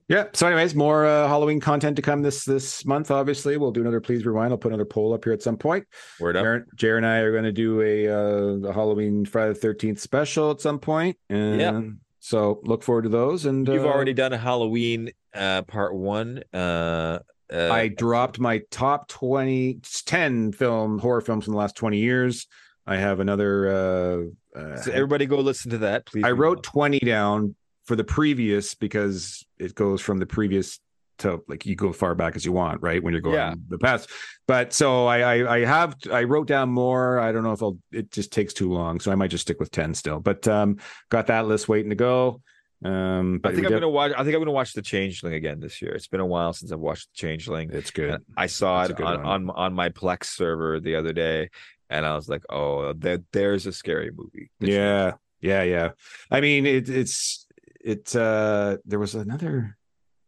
[0.07, 0.25] Yeah.
[0.33, 3.11] So, anyways, more uh, Halloween content to come this this month.
[3.11, 4.51] Obviously, we'll do another please rewind.
[4.51, 5.85] I'll put another poll up here at some point.
[6.19, 6.43] Word up.
[6.43, 9.99] Jared, Jared and I are going to do a uh, the Halloween Friday the Thirteenth
[9.99, 11.81] special at some point, and Yeah.
[12.19, 13.45] so look forward to those.
[13.45, 16.43] And You've uh, already done a Halloween uh part one.
[16.53, 17.19] Uh,
[17.51, 22.47] uh I dropped my top 20, 10 film horror films in the last twenty years.
[22.85, 24.29] I have another.
[24.55, 26.23] Uh, so everybody go listen to that, please.
[26.23, 26.63] I wrote rewind.
[26.63, 27.55] twenty down
[27.85, 30.79] for the previous because it goes from the previous
[31.19, 33.01] to like you go far back as you want, right?
[33.03, 33.53] When you're going Yeah.
[33.69, 34.09] the past.
[34.47, 37.19] But so I, I I have I wrote down more.
[37.19, 38.99] I don't know if I'll it just takes too long.
[38.99, 40.19] So I might just stick with 10 still.
[40.19, 40.77] But um
[41.09, 42.41] got that list waiting to go.
[42.83, 44.11] Um but I think I'm def- gonna watch.
[44.17, 45.93] I think I'm gonna watch The Changeling again this year.
[45.93, 47.69] It's been a while since I've watched The Changeling.
[47.71, 48.09] it's good.
[48.15, 51.49] And I saw That's it on, on on my Plex server the other day,
[51.89, 55.13] and I was like, "Oh, there, there's a scary movie." Yeah.
[55.41, 55.89] yeah, yeah.
[56.31, 57.45] I mean, it, it's
[57.83, 58.15] it.
[58.15, 59.77] uh There was another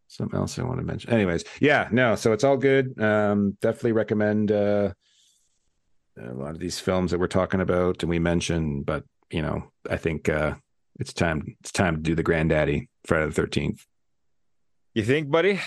[0.07, 1.11] something else I want to mention.
[1.11, 2.15] Anyways, yeah, no.
[2.15, 2.99] So it's all good.
[3.01, 4.93] Um, definitely recommend uh
[6.17, 9.71] a lot of these films that we're talking about and we mentioned, but you know,
[9.89, 10.55] I think uh
[10.99, 11.57] it's time.
[11.59, 13.85] It's time to do the Granddaddy Friday the Thirteenth.
[14.93, 15.59] You think, buddy?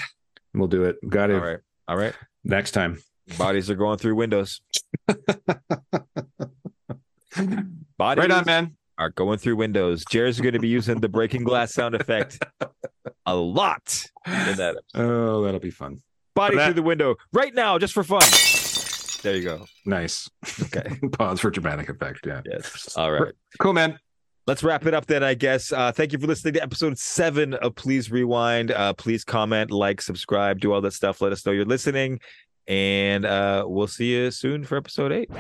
[0.55, 0.97] We'll do it.
[1.07, 1.35] Got it.
[1.37, 1.59] All right.
[1.87, 2.15] All right.
[2.45, 2.99] Next time.
[3.37, 4.61] Bodies are going through windows.
[7.99, 8.77] Bodies Right on, man.
[8.97, 10.05] are going through windows.
[10.11, 12.43] Jared's going to be using the breaking glass sound effect
[13.27, 14.77] a lot in that.
[14.77, 14.79] episode.
[14.95, 16.01] Oh, that'll be fun.
[16.35, 18.23] Body that- through the window right now, just for fun.
[19.23, 19.67] There you go.
[19.85, 20.31] Nice.
[20.63, 20.97] Okay.
[21.13, 22.21] Pause for dramatic effect.
[22.25, 22.41] Yeah.
[22.47, 22.97] Yes.
[22.97, 23.35] All right.
[23.59, 23.99] Cool, man.
[24.47, 25.73] Let's wrap it up then, I guess.
[25.73, 28.71] Uh, thank you for listening to episode seven of Please Rewind.
[28.71, 31.21] Uh, please comment, like, subscribe, do all that stuff.
[31.21, 32.21] Let us know you're listening.
[32.69, 35.31] And uh, we'll see you soon for episode eight.